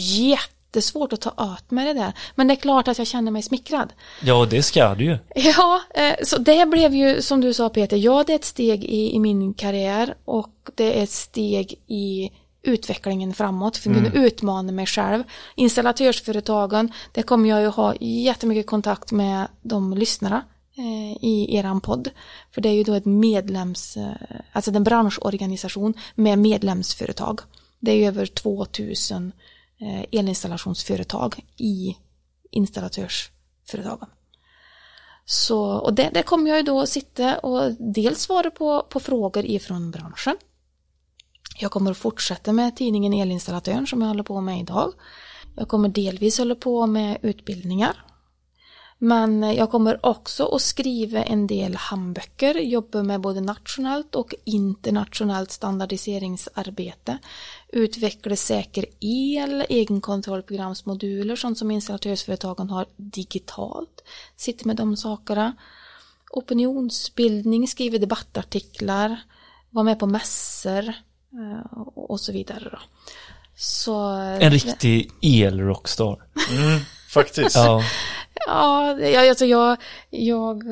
jättesvårt 0.70 1.14
att 1.14 1.22
ta 1.22 1.30
åt 1.30 1.72
mig 1.72 1.86
det 1.86 1.94
där, 1.94 2.14
men 2.36 2.48
det 2.48 2.54
är 2.54 2.56
klart 2.56 2.88
att 2.88 2.98
jag 2.98 3.08
känner 3.08 3.32
mig 3.32 3.42
smickrad. 3.42 3.94
Ja, 4.24 4.48
det 4.50 4.64
ska 4.64 4.96
du 4.96 5.04
ju. 5.04 5.18
Ja, 5.36 5.82
eh, 5.96 6.16
så 6.24 6.38
det 6.38 6.66
blev 6.66 6.94
ju 6.94 7.22
som 7.22 7.42
du 7.42 7.54
sa 7.54 7.70
Peter, 7.70 7.98
ja 7.98 8.24
det 8.28 8.34
är 8.34 8.36
ett 8.36 8.46
steg 8.46 8.84
i, 8.84 9.16
i 9.16 9.20
min 9.20 9.54
karriär 9.54 10.16
och 10.26 10.54
det 10.76 11.00
är 11.00 11.04
ett 11.04 11.12
steg 11.12 11.74
i 11.88 12.32
utvecklingen 12.62 13.34
framåt 13.34 13.78
för 13.78 13.90
att 13.90 13.98
kunna 13.98 14.26
utmana 14.26 14.72
mig 14.72 14.86
själv. 14.86 15.24
Installatörsföretagen, 15.56 16.92
där 17.14 17.22
kommer 17.22 17.50
jag 17.50 17.62
ju 17.62 17.68
ha 17.68 17.96
jättemycket 18.00 18.68
kontakt 18.68 19.12
med 19.12 19.48
de 19.62 19.94
lyssnare 19.94 20.42
eh, 20.78 21.24
i 21.24 21.56
eran 21.56 21.82
podd. 21.82 22.10
För 22.52 22.62
det 22.62 22.70
är 22.70 22.74
ju 22.74 22.84
då 22.84 22.94
ett 22.94 23.06
medlems, 23.06 23.98
eh, 23.98 24.12
alltså 24.52 24.72
en 24.72 24.84
branschorganisation 24.84 25.94
med 26.16 26.40
medlemsföretag. 26.40 27.40
Det 27.80 27.92
är 27.92 28.08
över 28.08 28.26
2000 28.26 29.26
eh, 29.26 29.32
Eh, 29.82 30.06
elinstallationsföretag 30.12 31.46
i 31.58 31.98
installatörsföretagen. 32.52 34.10
Så, 35.26 35.62
och 35.62 35.94
där, 35.94 36.12
där 36.12 36.24
kommer 36.24 36.50
jag 36.50 36.58
ju 36.58 36.64
då 36.64 36.86
sitta 36.86 37.40
och 37.40 37.74
dels 37.80 38.22
svara 38.22 38.52
på, 38.52 38.88
på 38.90 39.00
frågor 39.00 39.46
ifrån 39.46 39.92
branschen. 39.92 40.38
Jag 41.60 41.72
kommer 41.72 41.92
att 41.92 41.98
fortsätta 41.98 42.54
med 42.54 42.76
tidningen 42.76 43.14
Elinstallatören 43.14 43.88
som 43.88 44.02
jag 44.02 44.08
håller 44.08 44.24
på 44.24 44.42
med 44.42 44.60
idag. 44.60 44.94
Jag 45.56 45.68
kommer 45.68 45.90
delvis 45.90 46.38
hålla 46.38 46.56
på 46.56 46.88
med 46.88 47.18
utbildningar. 47.22 48.06
Men 49.02 49.44
jag 49.44 49.72
kommer 49.72 50.06
också 50.06 50.46
att 50.56 50.62
skriva 50.62 51.24
en 51.24 51.48
del 51.48 51.76
handböcker, 51.76 52.56
jobba 52.56 53.04
med 53.04 53.22
både 53.22 53.42
nationellt 53.42 54.16
och 54.16 54.36
internationellt 54.44 55.52
standardiseringsarbete, 55.52 57.18
utveckla 57.72 58.36
säker 58.36 58.86
el, 59.00 59.62
egenkontrollprogramsmoduler, 59.70 61.36
sånt 61.36 61.58
som 61.58 61.72
installatörsföretagen 61.72 62.70
har 62.70 62.86
digitalt, 62.98 64.04
sitter 64.36 64.68
med 64.68 64.76
de 64.76 64.98
sakerna, 64.98 65.56
opinionsbildning, 66.32 67.68
skriver 67.68 68.00
debattartiklar, 68.00 69.20
var 69.70 69.84
med 69.84 70.00
på 70.00 70.06
mässor 70.06 70.88
eh, 71.34 71.78
och 71.96 72.20
så 72.20 72.32
vidare. 72.32 72.70
Då. 72.72 72.80
Så, 73.56 74.04
En 74.40 74.52
riktig 74.52 75.12
el-rockstar. 75.22 76.18
Faktiskt. 77.10 77.56
Ja. 77.56 77.84
Ja, 78.48 79.00
jag, 79.00 79.30
alltså 79.30 79.46
jag, 79.46 79.78
jag, 80.10 80.64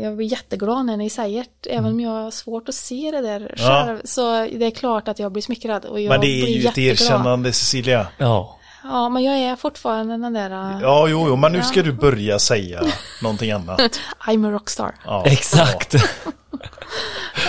jag 0.00 0.16
blir 0.16 0.26
jätteglad 0.26 0.86
när 0.86 0.96
ni 0.96 1.10
säger 1.10 1.46
det, 1.60 1.70
även 1.70 1.92
om 1.92 2.00
jag 2.00 2.10
har 2.10 2.30
svårt 2.30 2.68
att 2.68 2.74
se 2.74 3.10
det 3.10 3.20
där 3.20 3.54
Ja. 3.58 3.84
själv. 3.86 3.98
Så 4.04 4.30
det 4.52 4.66
är 4.66 4.70
klart 4.70 5.08
att 5.08 5.18
jag 5.18 5.32
blir 5.32 5.42
smickrad 5.42 5.84
och 5.84 6.00
jag 6.00 6.08
Men 6.10 6.20
det 6.20 6.26
är 6.42 6.46
ju 6.46 6.66
ett 6.68 6.78
erkännande 6.78 7.52
Cecilia. 7.52 8.06
Ja. 8.18 8.58
Ja, 8.86 9.08
men 9.08 9.22
jag 9.22 9.38
är 9.38 9.56
fortfarande 9.56 10.16
den 10.16 10.32
där 10.32 10.50
uh, 10.50 10.78
Ja, 10.82 11.08
jo, 11.08 11.24
jo, 11.28 11.36
men 11.36 11.52
nu 11.52 11.62
ska 11.62 11.82
du 11.82 11.92
börja 11.92 12.38
säga 12.38 12.82
någonting 13.22 13.50
annat. 13.52 13.80
I'm 14.26 14.48
a 14.48 14.50
rockstar. 14.50 14.94
Ja, 15.04 15.24
Exakt. 15.26 15.94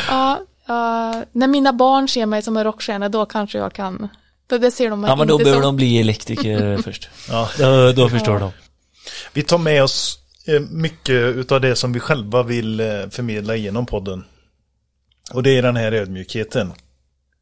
Ja, 0.10 0.40
ja, 0.68 1.24
när 1.32 1.48
mina 1.48 1.74
barn 1.74 2.08
ser 2.08 2.26
mig 2.26 2.42
som 2.42 2.58
en 2.58 2.64
rockstjärna 2.64 3.10
då 3.10 3.26
kanske 3.26 3.58
jag 3.58 3.74
kan. 3.74 4.10
Då, 4.48 4.58
det 4.58 4.72
ser 4.72 4.90
de 4.90 5.02
mig 5.02 5.10
Ja, 5.10 5.16
men 5.16 5.28
då 5.28 5.38
behöver 5.38 5.54
som. 5.62 5.62
de 5.62 5.76
bli 5.76 6.00
elektriker 6.02 6.78
först. 6.84 7.10
Ja. 7.30 7.50
Då, 7.58 7.92
då 7.92 8.10
förstår 8.10 8.40
de. 8.40 8.52
Vi 9.34 9.42
tar 9.44 9.58
med 9.58 9.84
oss 9.84 10.20
eh, 10.48 10.60
mycket 10.60 11.16
utav 11.16 11.62
det 11.62 11.76
som 11.76 11.94
vi 11.94 12.00
själva 12.00 12.44
vill 12.44 12.80
eh, 12.80 12.86
förmedla 13.10 13.56
genom 13.56 13.86
podden. 13.86 14.24
Och 15.34 15.44
det 15.44 15.58
är 15.58 15.62
den 15.62 15.76
här 15.76 15.92
ödmjukheten. 15.92 16.74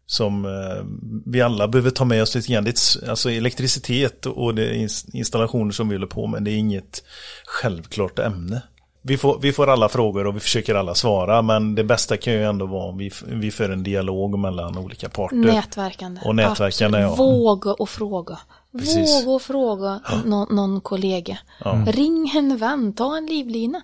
Som 0.05 0.45
eh, 0.45 0.85
vi 1.25 1.41
alla 1.41 1.67
behöver 1.67 1.89
ta 1.89 2.05
med 2.05 2.21
oss 2.21 2.35
lite 2.35 2.53
grann. 2.53 2.67
Alltså 3.09 3.31
elektricitet 3.31 4.25
och 4.25 4.55
det 4.55 4.89
installationer 5.13 5.71
som 5.71 5.89
vi 5.89 5.95
håller 5.95 6.07
på 6.07 6.27
med. 6.27 6.43
Det 6.43 6.51
är 6.51 6.55
inget 6.55 7.03
självklart 7.45 8.19
ämne. 8.19 8.61
Vi 9.05 9.17
får, 9.17 9.39
vi 9.39 9.53
får 9.53 9.69
alla 9.69 9.89
frågor 9.89 10.27
och 10.27 10.35
vi 10.35 10.39
försöker 10.39 10.75
alla 10.75 10.95
svara. 10.95 11.41
Men 11.41 11.75
det 11.75 11.83
bästa 11.83 12.17
kan 12.17 12.33
ju 12.33 12.43
ändå 12.43 12.65
vara 12.65 12.89
om 12.89 12.97
vi, 12.97 13.11
vi 13.25 13.51
för 13.51 13.69
en 13.69 13.83
dialog 13.83 14.39
mellan 14.39 14.77
olika 14.77 15.09
parter. 15.09 15.35
Nätverkande. 15.35 16.21
Och 16.25 16.35
nätverkande, 16.35 16.97
Absolut. 16.97 17.19
ja. 17.19 17.23
Våga 17.23 17.71
och 17.73 17.89
fråga. 17.89 18.39
Precis. 18.77 19.23
Våga 19.25 19.35
och 19.35 19.41
fråga 19.41 20.01
någon, 20.25 20.55
någon 20.55 20.81
kollega. 20.81 21.37
Ja. 21.63 21.85
Ring 21.87 22.31
en 22.35 22.57
vän, 22.57 22.93
ta 22.93 23.17
en 23.17 23.25
livlina. 23.25 23.81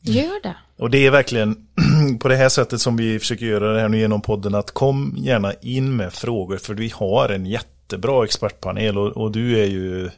Gör 0.00 0.42
det. 0.42 0.56
Och 0.76 0.90
det 0.90 1.06
är 1.06 1.10
verkligen 1.10 1.66
på 2.20 2.28
det 2.28 2.36
här 2.36 2.48
sättet 2.48 2.80
som 2.80 2.96
vi 2.96 3.18
försöker 3.18 3.46
göra 3.46 3.72
det 3.72 3.80
här 3.80 3.88
nu 3.88 3.98
genom 3.98 4.20
podden 4.20 4.54
att 4.54 4.70
kom 4.70 5.14
gärna 5.18 5.52
in 5.52 5.96
med 5.96 6.12
frågor 6.12 6.56
för 6.56 6.74
vi 6.74 6.92
har 6.94 7.28
en 7.28 7.46
jättebra 7.46 8.24
expertpanel 8.24 8.98
och, 8.98 9.16
och 9.16 9.32
du 9.32 9.58
är 9.58 9.66
ju 9.66 10.10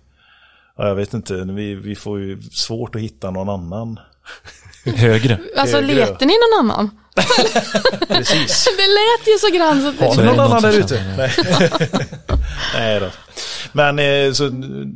ja, 0.76 0.88
jag 0.88 0.94
vet 0.94 1.14
inte, 1.14 1.34
vi, 1.34 1.74
vi 1.74 1.94
får 1.96 2.20
ju 2.20 2.42
svårt 2.42 2.94
att 2.94 3.00
hitta 3.00 3.30
någon 3.30 3.48
annan. 3.48 4.00
Högre. 4.84 5.38
Alltså 5.56 5.76
Högre. 5.76 5.94
letar 5.94 6.26
ni 6.26 6.32
någon 6.32 6.70
annan? 6.70 6.90
Precis. 8.08 8.68
Det 8.76 8.86
lät 8.86 9.28
ju 9.28 9.38
så 9.38 9.56
grann 9.56 9.80
så 9.82 10.04
Har 10.04 10.16
det 10.16 10.24
någon 10.24 10.40
annan 10.40 10.62
där 10.62 10.78
ute? 10.78 11.14
Nej. 11.16 11.32
Nej 12.74 13.00
då. 13.00 13.06
Men 13.72 13.98
eh, 13.98 14.32
så, 14.32 14.50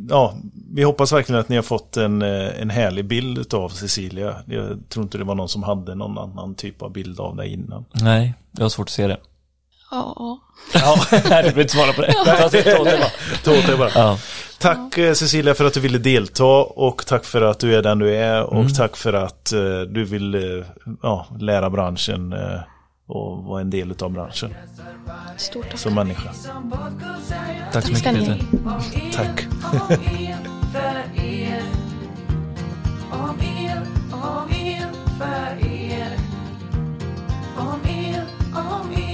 ja, 0.08 0.34
vi 0.74 0.82
hoppas 0.82 1.12
verkligen 1.12 1.40
att 1.40 1.48
ni 1.48 1.56
har 1.56 1.62
fått 1.62 1.96
en, 1.96 2.22
eh, 2.22 2.60
en 2.60 2.70
härlig 2.70 3.04
bild 3.04 3.54
av 3.54 3.68
Cecilia. 3.68 4.34
Jag 4.46 4.78
tror 4.88 5.02
inte 5.02 5.18
det 5.18 5.24
var 5.24 5.34
någon 5.34 5.48
som 5.48 5.62
hade 5.62 5.94
någon 5.94 6.18
annan 6.18 6.54
typ 6.54 6.82
av 6.82 6.92
bild 6.92 7.20
av 7.20 7.36
dig 7.36 7.52
innan. 7.52 7.84
Nej, 7.92 8.34
jag 8.52 8.64
har 8.64 8.68
svårt 8.68 8.88
att 8.88 8.92
se 8.92 9.06
det. 9.06 9.18
Ja. 9.94 10.38
ja, 10.74 10.96
du 11.10 11.20
behöver 11.28 11.60
inte 11.60 11.72
svara 11.72 11.92
på 11.92 12.02
det. 12.02 12.12
Tåte 13.44 13.76
bara. 13.76 13.90
Ja. 13.94 14.18
Tack 14.58 14.98
eh, 14.98 15.12
Cecilia 15.12 15.54
för 15.54 15.64
att 15.64 15.74
du 15.74 15.80
ville 15.80 15.98
delta 15.98 16.44
och 16.62 17.06
tack 17.06 17.24
för 17.24 17.42
att 17.42 17.58
du 17.58 17.74
är 17.74 17.82
den 17.82 17.98
du 17.98 18.16
är 18.16 18.42
och 18.42 18.60
mm. 18.60 18.72
tack 18.72 18.96
för 18.96 19.12
att 19.12 19.52
eh, 19.52 19.80
du 19.80 20.04
vill 20.04 20.34
eh, 20.34 20.40
ja, 21.02 21.26
lära 21.38 21.70
branschen 21.70 22.34
och 23.06 23.44
vara 23.44 23.60
en 23.60 23.70
del 23.70 23.94
av 24.00 24.10
branschen. 24.10 24.54
Stort 25.36 25.70
tack. 25.70 25.78
Som 25.78 25.94
människa. 25.94 26.30
Tack, 27.72 27.84
så 27.84 27.92
mycket 27.92 28.14
Peter. 28.14 28.38
Tack. 29.12 29.46
Om 33.12 33.40
er, 33.40 33.82
om 34.12 34.50
er, 38.92 39.13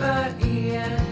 but 0.00 0.32
yeah 0.46 1.09